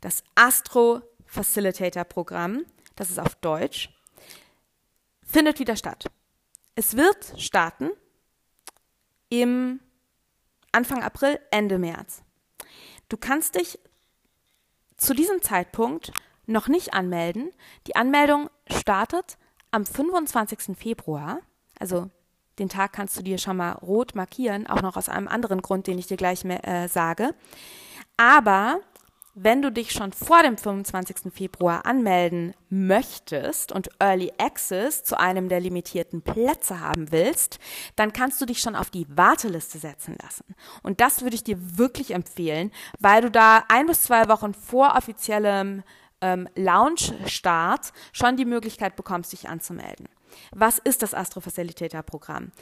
das 0.00 0.22
Astro 0.36 1.02
Facilitator 1.26 2.04
Programm, 2.04 2.64
das 2.94 3.10
ist 3.10 3.18
auf 3.18 3.34
Deutsch, 3.36 3.90
findet 5.22 5.58
wieder 5.58 5.76
statt. 5.76 6.06
Es 6.76 6.96
wird 6.96 7.34
starten 7.40 7.90
im 9.28 9.80
Anfang 10.72 11.02
April, 11.02 11.40
Ende 11.50 11.78
März. 11.78 12.22
Du 13.08 13.16
kannst 13.16 13.56
dich 13.56 13.78
zu 14.96 15.14
diesem 15.14 15.42
Zeitpunkt 15.42 16.12
noch 16.46 16.68
nicht 16.68 16.94
anmelden. 16.94 17.50
Die 17.86 17.96
Anmeldung 17.96 18.50
startet 18.70 19.38
am 19.70 19.86
25. 19.86 20.76
Februar, 20.76 21.40
also 21.78 22.10
den 22.58 22.68
Tag 22.68 22.92
kannst 22.92 23.16
du 23.16 23.22
dir 23.22 23.38
schon 23.38 23.56
mal 23.56 23.72
rot 23.72 24.14
markieren, 24.14 24.66
auch 24.66 24.82
noch 24.82 24.96
aus 24.96 25.08
einem 25.08 25.28
anderen 25.28 25.62
Grund, 25.62 25.86
den 25.86 25.98
ich 25.98 26.06
dir 26.06 26.16
gleich 26.16 26.44
mehr, 26.44 26.66
äh, 26.66 26.88
sage. 26.88 27.34
Aber 28.16 28.80
wenn 29.34 29.62
du 29.62 29.70
dich 29.70 29.92
schon 29.92 30.12
vor 30.12 30.42
dem 30.42 30.58
25. 30.58 31.32
Februar 31.32 31.86
anmelden 31.86 32.54
möchtest 32.68 33.72
und 33.72 33.88
Early 33.98 34.32
Access 34.38 35.04
zu 35.04 35.18
einem 35.18 35.48
der 35.48 35.60
limitierten 35.60 36.22
Plätze 36.22 36.80
haben 36.80 37.12
willst, 37.12 37.58
dann 37.96 38.12
kannst 38.12 38.40
du 38.40 38.46
dich 38.46 38.60
schon 38.60 38.76
auf 38.76 38.90
die 38.90 39.06
Warteliste 39.08 39.78
setzen 39.78 40.16
lassen. 40.22 40.54
Und 40.82 41.00
das 41.00 41.22
würde 41.22 41.36
ich 41.36 41.44
dir 41.44 41.78
wirklich 41.78 42.12
empfehlen, 42.12 42.72
weil 42.98 43.22
du 43.22 43.30
da 43.30 43.64
ein 43.68 43.86
bis 43.86 44.02
zwei 44.02 44.28
Wochen 44.28 44.52
vor 44.52 44.94
offiziellem 44.96 45.84
ähm, 46.20 46.48
Launch-Start 46.54 47.92
schon 48.12 48.36
die 48.36 48.44
Möglichkeit 48.44 48.96
bekommst, 48.96 49.32
dich 49.32 49.48
anzumelden. 49.48 50.08
Was 50.52 50.78
ist 50.78 51.02
das 51.02 51.14
Astro 51.14 51.40
Facilitator 51.40 52.02
Programm? 52.02 52.52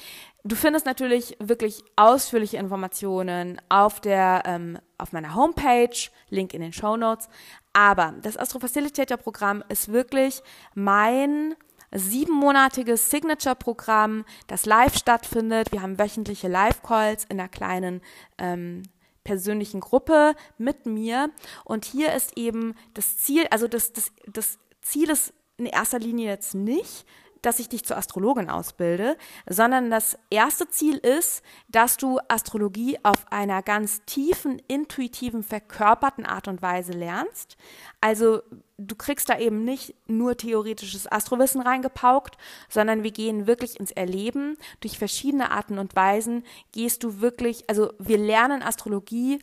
Du 0.45 0.57
findest 0.57 0.87
natürlich 0.87 1.37
wirklich 1.41 1.83
ausführliche 1.97 2.57
Informationen 2.57 3.61
auf 3.69 4.01
der 4.01 4.43
ähm, 4.47 4.79
auf 4.99 5.12
meiner 5.12 5.35
Homepage, 5.35 6.11
Link 6.29 6.55
in 6.55 6.61
den 6.61 6.73
Show 6.73 6.97
Notes. 6.97 7.29
Aber 7.73 8.14
das 8.23 8.37
Astro 8.37 8.59
Facilitator 8.59 9.16
Programm 9.16 9.62
ist 9.69 9.93
wirklich 9.93 10.43
mein 10.75 11.55
siebenmonatiges 11.93 13.11
Signature-Programm, 13.11 14.25
das 14.47 14.66
live 14.66 14.97
stattfindet. 14.97 15.73
Wir 15.73 15.83
haben 15.83 15.99
wöchentliche 15.99 16.49
Live-Calls 16.49 17.25
in 17.25 17.41
einer 17.41 17.49
kleinen 17.49 18.03
ähm, 18.37 18.83
persönlichen 19.25 19.81
Gruppe 19.81 20.35
mit 20.59 20.87
mir. 20.87 21.31
Und 21.64 21.85
hier 21.85 22.12
ist 22.12 22.37
eben 22.37 22.75
das 22.95 23.19
Ziel, 23.19 23.47
also 23.51 23.69
das, 23.69 23.93
das, 23.93 24.12
das 24.27 24.59
Ziel 24.83 25.11
ist 25.11 25.33
in 25.57 25.66
erster 25.66 25.99
Linie 25.99 26.29
jetzt 26.29 26.55
nicht, 26.55 27.05
dass 27.43 27.59
ich 27.59 27.68
dich 27.68 27.84
zur 27.84 27.97
Astrologin 27.97 28.51
ausbilde, 28.51 29.16
sondern 29.49 29.91
das 29.91 30.18
erste 30.30 30.68
Ziel 30.68 30.97
ist, 30.97 31.43
dass 31.68 31.97
du 31.97 32.18
Astrologie 32.28 32.99
auf 33.03 33.30
einer 33.30 33.62
ganz 33.62 34.03
tiefen, 34.07 34.61
intuitiven, 34.68 35.43
verkörperten 35.43 36.26
Art 36.26 36.49
und 36.49 36.62
Weise 36.62 36.93
lernst. 36.93 37.57
Also 38.01 38.43
du 38.78 38.95
kriegst 38.95 39.28
da 39.28 39.39
eben 39.39 39.64
nicht 39.64 39.95
nur 40.07 40.36
theoretisches 40.36 41.11
Astrowissen 41.11 41.61
reingepaukt, 41.61 42.36
sondern 42.68 43.03
wir 43.03 43.11
gehen 43.11 43.47
wirklich 43.47 43.78
ins 43.78 43.91
Erleben. 43.91 44.57
Durch 44.80 44.99
verschiedene 44.99 45.51
Arten 45.51 45.78
und 45.78 45.97
Weisen 45.97 46.45
gehst 46.72 47.05
du 47.05 47.20
wirklich, 47.20 47.68
also 47.68 47.93
wir 47.99 48.18
lernen 48.18 48.62
Astrologie 48.62 49.41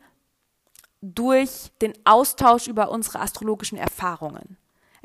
durch 1.02 1.70
den 1.82 1.92
Austausch 2.04 2.66
über 2.66 2.90
unsere 2.90 3.20
astrologischen 3.20 3.78
Erfahrungen. 3.78 4.56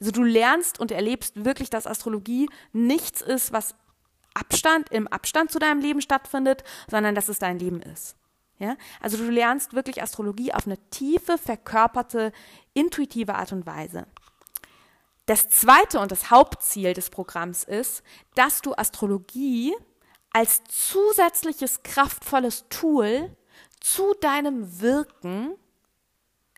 Also 0.02 0.12
du 0.12 0.24
lernst 0.24 0.80
und 0.80 0.92
erlebst 0.92 1.46
wirklich, 1.46 1.70
dass 1.70 1.86
Astrologie 1.86 2.50
nichts 2.74 3.22
ist, 3.22 3.54
was 3.54 3.76
Abstand, 4.34 4.90
im 4.90 5.08
Abstand 5.08 5.52
zu 5.52 5.60
deinem 5.60 5.80
Leben 5.80 6.02
stattfindet, 6.02 6.64
sondern 6.90 7.14
dass 7.14 7.30
es 7.30 7.38
dein 7.38 7.60
Leben 7.60 7.84
ist. 7.84 8.16
Ja? 8.58 8.78
Also 9.00 9.18
du 9.18 9.30
lernst 9.30 9.74
wirklich 9.74 10.02
Astrologie 10.02 10.54
auf 10.54 10.66
eine 10.66 10.80
tiefe, 10.90 11.38
verkörperte, 11.38 12.32
intuitive 12.74 13.36
Art 13.36 13.52
und 13.52 13.68
Weise. 13.68 14.08
Das 15.28 15.50
zweite 15.50 16.00
und 16.00 16.12
das 16.12 16.32
Hauptziel 16.32 16.94
des 16.94 17.12
Programms 17.12 17.64
ist, 17.64 18.02
dass 18.34 18.62
du 18.62 18.74
Astrologie 18.74 19.76
als 20.34 20.64
zusätzliches 20.68 21.84
kraftvolles 21.84 22.66
Tool 22.70 23.36
zu 23.80 24.16
deinem 24.20 24.82
Wirken 24.82 25.54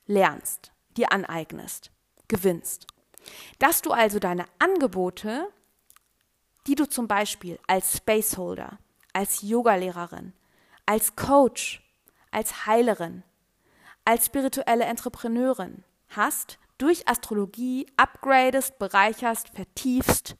lernst, 0.05 0.71
dir 0.95 1.11
aneignest, 1.11 1.91
gewinnst. 2.29 2.87
Dass 3.59 3.81
du 3.81 3.91
also 3.91 4.19
deine 4.19 4.45
Angebote, 4.59 5.47
die 6.67 6.75
du 6.75 6.85
zum 6.85 7.07
Beispiel 7.07 7.59
als 7.67 7.97
Spaceholder, 7.97 8.79
als 9.13 9.41
Yogalehrerin, 9.41 10.33
als 10.85 11.15
Coach, 11.15 11.81
als 12.31 12.65
Heilerin, 12.65 13.23
als 14.05 14.25
spirituelle 14.25 14.85
Entrepreneurin 14.85 15.83
hast, 16.09 16.59
durch 16.77 17.07
Astrologie 17.07 17.87
upgradest, 17.97 18.79
bereicherst, 18.79 19.49
vertiefst. 19.49 20.35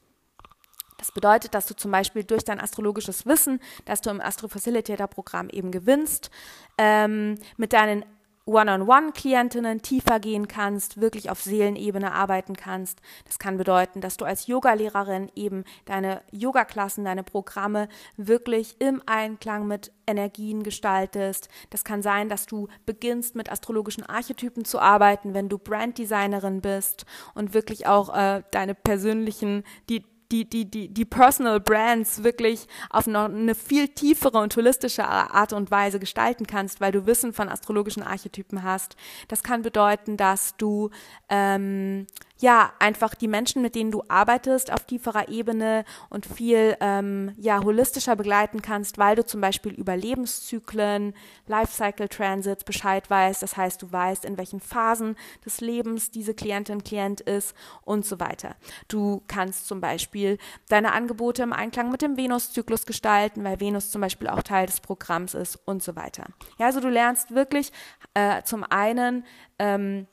Das 0.98 1.12
bedeutet, 1.12 1.54
dass 1.54 1.66
du 1.66 1.74
zum 1.74 1.90
Beispiel 1.90 2.24
durch 2.24 2.44
dein 2.44 2.60
astrologisches 2.60 3.26
Wissen, 3.26 3.60
das 3.84 4.00
du 4.00 4.10
im 4.10 4.20
Astro 4.20 4.48
Facilitator 4.48 5.06
Programm 5.06 5.48
eben 5.50 5.70
gewinnst, 5.70 6.30
ähm, 6.78 7.38
mit 7.56 7.72
deinen 7.72 8.04
One-on-One-Klientinnen 8.46 9.80
tiefer 9.80 10.20
gehen 10.20 10.48
kannst, 10.48 11.00
wirklich 11.00 11.30
auf 11.30 11.40
Seelenebene 11.40 12.12
arbeiten 12.12 12.56
kannst. 12.56 13.00
Das 13.24 13.38
kann 13.38 13.56
bedeuten, 13.56 14.02
dass 14.02 14.18
du 14.18 14.26
als 14.26 14.46
Yogalehrerin 14.46 15.30
eben 15.34 15.64
deine 15.86 16.20
Yoga-Klassen, 16.30 17.04
deine 17.04 17.22
Programme 17.22 17.88
wirklich 18.18 18.76
im 18.80 19.02
Einklang 19.06 19.66
mit 19.66 19.92
Energien 20.06 20.62
gestaltest. 20.62 21.48
Das 21.70 21.84
kann 21.84 22.02
sein, 22.02 22.28
dass 22.28 22.44
du 22.44 22.68
beginnst 22.84 23.34
mit 23.34 23.50
astrologischen 23.50 24.04
Archetypen 24.04 24.66
zu 24.66 24.78
arbeiten, 24.78 25.32
wenn 25.32 25.48
du 25.48 25.56
Branddesignerin 25.56 26.60
bist 26.60 27.06
und 27.34 27.54
wirklich 27.54 27.86
auch 27.86 28.14
äh, 28.14 28.42
deine 28.50 28.74
persönlichen, 28.74 29.64
die 29.88 30.04
die, 30.34 30.48
die, 30.48 30.64
die, 30.68 30.88
die 30.88 31.04
Personal 31.04 31.60
Brands 31.60 32.24
wirklich 32.24 32.66
auf 32.90 33.06
noch 33.06 33.26
eine 33.26 33.54
viel 33.54 33.88
tiefere 33.88 34.38
und 34.38 34.56
holistische 34.56 35.04
Art 35.06 35.52
und 35.52 35.70
Weise 35.70 36.00
gestalten 36.00 36.46
kannst, 36.46 36.80
weil 36.80 36.90
du 36.90 37.06
Wissen 37.06 37.32
von 37.32 37.48
astrologischen 37.48 38.02
Archetypen 38.02 38.64
hast. 38.64 38.96
Das 39.28 39.44
kann 39.44 39.62
bedeuten, 39.62 40.16
dass 40.16 40.56
du 40.56 40.90
ähm, 41.28 42.06
ja, 42.40 42.72
einfach 42.80 43.14
die 43.14 43.28
Menschen, 43.28 43.62
mit 43.62 43.76
denen 43.76 43.92
du 43.92 44.02
arbeitest, 44.08 44.72
auf 44.72 44.84
tieferer 44.84 45.28
Ebene 45.28 45.84
und 46.10 46.26
viel 46.26 46.76
ähm, 46.80 47.32
ja, 47.36 47.62
holistischer 47.62 48.16
begleiten 48.16 48.60
kannst, 48.60 48.98
weil 48.98 49.14
du 49.14 49.24
zum 49.24 49.40
Beispiel 49.40 49.72
über 49.72 49.96
Lebenszyklen, 49.96 51.14
Lifecycle 51.46 52.08
Transits 52.08 52.64
Bescheid 52.64 53.08
weißt. 53.08 53.40
Das 53.42 53.56
heißt, 53.56 53.80
du 53.82 53.92
weißt, 53.92 54.24
in 54.24 54.36
welchen 54.36 54.60
Phasen 54.60 55.16
des 55.46 55.60
Lebens 55.60 56.10
diese 56.10 56.34
Klientin, 56.34 56.82
Klient 56.82 57.20
ist 57.20 57.54
und 57.82 58.04
so 58.04 58.18
weiter. 58.18 58.56
Du 58.88 59.22
kannst 59.28 59.68
zum 59.68 59.80
Beispiel 59.80 60.38
deine 60.68 60.92
Angebote 60.92 61.44
im 61.44 61.52
Einklang 61.52 61.92
mit 61.92 62.02
dem 62.02 62.16
Venuszyklus 62.16 62.84
gestalten, 62.84 63.44
weil 63.44 63.60
Venus 63.60 63.92
zum 63.92 64.00
Beispiel 64.00 64.28
auch 64.28 64.42
Teil 64.42 64.66
des 64.66 64.80
Programms 64.80 65.34
ist 65.34 65.56
und 65.66 65.84
so 65.84 65.94
weiter. 65.94 66.24
Ja, 66.58 66.66
also 66.66 66.80
du 66.80 66.88
lernst 66.88 67.32
wirklich 67.32 67.70
äh, 68.14 68.42
zum 68.42 68.64
einen 68.64 69.24
ähm, 69.60 70.08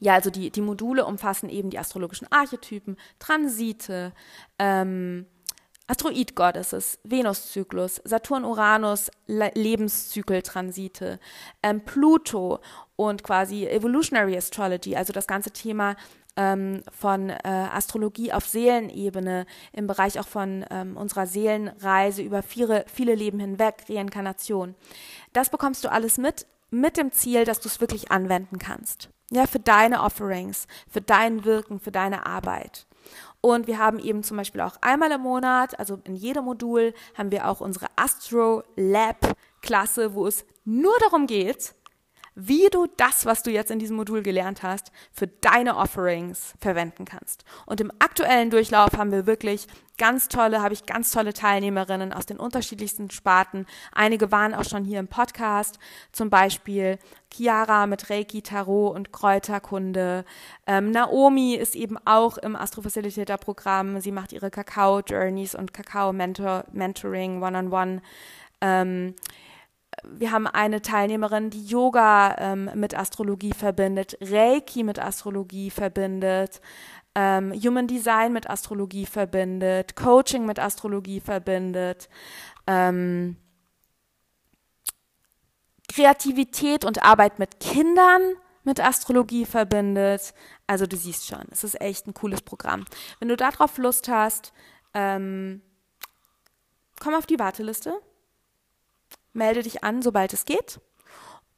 ja, 0.00 0.14
also 0.14 0.30
die, 0.30 0.50
die 0.50 0.62
Module 0.62 1.04
umfassen 1.04 1.48
eben 1.48 1.70
die 1.70 1.78
astrologischen 1.78 2.26
Archetypen, 2.30 2.96
Transite, 3.18 4.12
ähm, 4.58 5.26
Asteroid-Goddesses, 5.86 7.00
Venuszyklus, 7.04 8.00
Saturn-Uranus, 8.04 9.10
Le 9.26 9.50
Lebenszykeltransite, 9.54 11.18
ähm, 11.62 11.84
Pluto 11.84 12.60
und 12.96 13.22
quasi 13.24 13.66
Evolutionary 13.66 14.36
Astrology, 14.36 14.96
also 14.96 15.12
das 15.12 15.26
ganze 15.26 15.50
Thema 15.50 15.96
ähm, 16.36 16.82
von 16.92 17.28
äh, 17.30 17.38
Astrologie 17.44 18.32
auf 18.32 18.46
Seelenebene, 18.46 19.46
im 19.72 19.86
Bereich 19.86 20.18
auch 20.20 20.28
von 20.28 20.64
ähm, 20.70 20.96
unserer 20.96 21.26
Seelenreise 21.26 22.22
über 22.22 22.42
viele, 22.42 22.84
viele 22.86 23.16
Leben 23.16 23.40
hinweg, 23.40 23.84
Reinkarnation. 23.88 24.76
Das 25.32 25.50
bekommst 25.50 25.84
du 25.84 25.90
alles 25.90 26.18
mit, 26.18 26.46
mit 26.70 26.96
dem 26.96 27.10
Ziel, 27.10 27.44
dass 27.44 27.60
du 27.60 27.68
es 27.68 27.80
wirklich 27.80 28.12
anwenden 28.12 28.58
kannst. 28.58 29.10
Ja, 29.30 29.46
für 29.46 29.60
deine 29.60 30.02
Offerings, 30.02 30.66
für 30.88 31.00
dein 31.00 31.44
Wirken, 31.44 31.78
für 31.78 31.92
deine 31.92 32.26
Arbeit. 32.26 32.86
Und 33.40 33.68
wir 33.68 33.78
haben 33.78 33.98
eben 33.98 34.22
zum 34.22 34.36
Beispiel 34.36 34.60
auch 34.60 34.76
einmal 34.80 35.12
im 35.12 35.20
Monat, 35.20 35.78
also 35.78 36.00
in 36.04 36.16
jedem 36.16 36.44
Modul, 36.44 36.92
haben 37.16 37.30
wir 37.30 37.48
auch 37.48 37.60
unsere 37.60 37.86
Astro 37.96 38.64
Lab 38.76 39.34
Klasse, 39.62 40.14
wo 40.14 40.26
es 40.26 40.44
nur 40.64 40.94
darum 41.00 41.26
geht, 41.26 41.74
wie 42.48 42.68
du 42.70 42.86
das, 42.96 43.26
was 43.26 43.42
du 43.42 43.50
jetzt 43.50 43.70
in 43.70 43.78
diesem 43.78 43.96
Modul 43.96 44.22
gelernt 44.22 44.62
hast, 44.62 44.92
für 45.12 45.26
deine 45.26 45.76
Offerings 45.76 46.54
verwenden 46.60 47.04
kannst. 47.04 47.44
Und 47.66 47.80
im 47.80 47.92
aktuellen 47.98 48.50
Durchlauf 48.50 48.96
haben 48.96 49.12
wir 49.12 49.26
wirklich 49.26 49.66
ganz 49.98 50.28
tolle, 50.28 50.62
habe 50.62 50.72
ich 50.72 50.86
ganz 50.86 51.10
tolle 51.10 51.34
Teilnehmerinnen 51.34 52.14
aus 52.14 52.24
den 52.24 52.38
unterschiedlichsten 52.38 53.10
Sparten. 53.10 53.66
Einige 53.92 54.32
waren 54.32 54.54
auch 54.54 54.64
schon 54.64 54.84
hier 54.84 54.98
im 54.98 55.08
Podcast, 55.08 55.78
zum 56.10 56.30
Beispiel 56.30 56.98
Chiara 57.32 57.86
mit 57.86 58.08
Reiki, 58.08 58.40
Tarot 58.40 58.96
und 58.96 59.12
Kräuterkunde. 59.12 60.24
Ähm, 60.66 60.90
Naomi 60.90 61.54
ist 61.54 61.76
eben 61.76 61.98
auch 62.06 62.38
im 62.38 62.56
Astrofacilitator-Programm. 62.56 64.00
Sie 64.00 64.12
macht 64.12 64.32
ihre 64.32 64.50
Kakao-Journeys 64.50 65.54
und 65.54 65.74
Kakao-Mentoring 65.74 67.42
One-on-One. 67.42 67.70
-on 67.70 67.98
-one. 67.98 68.00
Ähm, 68.62 69.14
wir 70.04 70.32
haben 70.32 70.46
eine 70.46 70.82
Teilnehmerin, 70.82 71.50
die 71.50 71.64
Yoga 71.64 72.36
ähm, 72.38 72.70
mit 72.74 72.96
Astrologie 72.96 73.52
verbindet, 73.52 74.16
Reiki 74.20 74.82
mit 74.82 74.98
Astrologie 74.98 75.70
verbindet, 75.70 76.60
ähm, 77.14 77.52
Human 77.52 77.86
Design 77.86 78.32
mit 78.32 78.48
Astrologie 78.48 79.06
verbindet, 79.06 79.96
Coaching 79.96 80.46
mit 80.46 80.58
Astrologie 80.58 81.20
verbindet, 81.20 82.08
ähm, 82.66 83.36
Kreativität 85.88 86.84
und 86.84 87.02
Arbeit 87.02 87.38
mit 87.38 87.60
Kindern 87.60 88.22
mit 88.62 88.80
Astrologie 88.80 89.44
verbindet. 89.44 90.34
Also 90.66 90.86
du 90.86 90.96
siehst 90.96 91.26
schon, 91.26 91.44
es 91.50 91.64
ist 91.64 91.80
echt 91.80 92.06
ein 92.06 92.14
cooles 92.14 92.42
Programm. 92.42 92.84
Wenn 93.18 93.28
du 93.28 93.36
darauf 93.36 93.76
Lust 93.78 94.08
hast, 94.08 94.52
ähm, 94.94 95.62
komm 97.00 97.14
auf 97.14 97.26
die 97.26 97.38
Warteliste 97.38 98.00
melde 99.32 99.62
dich 99.62 99.84
an, 99.84 100.02
sobald 100.02 100.32
es 100.32 100.44
geht. 100.44 100.80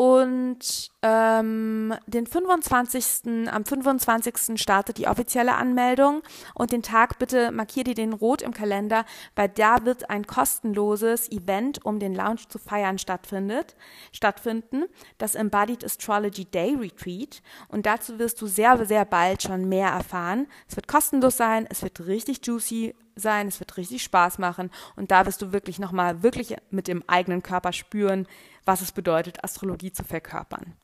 Und 0.02 0.90
ähm, 1.02 1.94
den 2.08 2.26
25. 2.26 3.48
am 3.48 3.64
25. 3.64 4.60
startet 4.60 4.98
die 4.98 5.06
offizielle 5.06 5.54
Anmeldung 5.54 6.22
und 6.56 6.72
den 6.72 6.82
Tag 6.82 7.20
bitte 7.20 7.52
markier 7.52 7.84
dir 7.84 7.94
den 7.94 8.12
rot 8.12 8.42
im 8.42 8.52
Kalender, 8.52 9.04
weil 9.36 9.48
da 9.48 9.84
wird 9.84 10.10
ein 10.10 10.26
kostenloses 10.26 11.30
Event, 11.30 11.84
um 11.84 12.00
den 12.00 12.16
Lounge 12.16 12.48
zu 12.48 12.58
feiern, 12.58 12.98
stattfindet, 12.98 13.76
stattfinden, 14.10 14.86
das 15.18 15.36
Embodied 15.36 15.84
Astrology 15.84 16.46
Day 16.46 16.74
Retreat. 16.74 17.40
Und 17.68 17.86
dazu 17.86 18.18
wirst 18.18 18.42
du 18.42 18.48
sehr, 18.48 18.84
sehr 18.84 19.04
bald 19.04 19.44
schon 19.44 19.68
mehr 19.68 19.90
erfahren. 19.90 20.48
Es 20.68 20.74
wird 20.74 20.88
kostenlos 20.88 21.36
sein, 21.36 21.64
es 21.70 21.80
wird 21.80 22.04
richtig 22.08 22.44
juicy 22.44 22.92
sein, 23.14 23.48
es 23.48 23.60
wird 23.60 23.76
richtig 23.76 24.02
Spaß 24.02 24.38
machen 24.38 24.70
und 24.96 25.10
da 25.10 25.26
wirst 25.26 25.42
du 25.42 25.52
wirklich 25.52 25.78
nochmal 25.78 26.22
wirklich 26.22 26.56
mit 26.70 26.88
dem 26.88 27.04
eigenen 27.06 27.42
Körper 27.42 27.72
spüren, 27.72 28.26
was 28.64 28.80
es 28.80 28.92
bedeutet, 28.92 29.42
Astrologie 29.44 29.92
zu 29.92 30.04
verkörpern. 30.04 30.74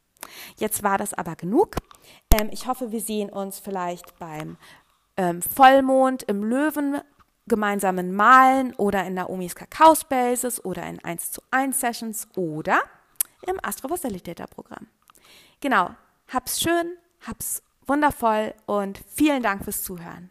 Jetzt 0.56 0.82
war 0.82 0.98
das 0.98 1.14
aber 1.14 1.36
genug. 1.36 1.76
Ähm, 2.32 2.48
ich 2.52 2.66
hoffe, 2.66 2.92
wir 2.92 3.00
sehen 3.00 3.30
uns 3.30 3.58
vielleicht 3.58 4.18
beim 4.18 4.56
ähm, 5.16 5.42
Vollmond 5.42 6.22
im 6.24 6.44
Löwen 6.44 7.00
gemeinsamen 7.46 8.14
Malen 8.14 8.74
oder 8.74 9.04
in 9.04 9.14
Naomis 9.14 9.54
Kakao 9.54 9.94
Spaces 9.94 10.64
oder 10.64 10.86
in 10.86 11.02
1 11.02 11.32
zu 11.32 11.42
1 11.50 11.80
Sessions 11.80 12.28
oder 12.36 12.82
im 13.46 13.58
Astro 13.62 13.88
Facilitator 13.88 14.46
Programm. 14.46 14.86
Genau, 15.60 15.90
hab's 16.28 16.60
schön, 16.60 16.96
hab's 17.26 17.62
wundervoll 17.86 18.54
und 18.66 19.00
vielen 19.08 19.42
Dank 19.42 19.64
fürs 19.64 19.82
Zuhören. 19.82 20.30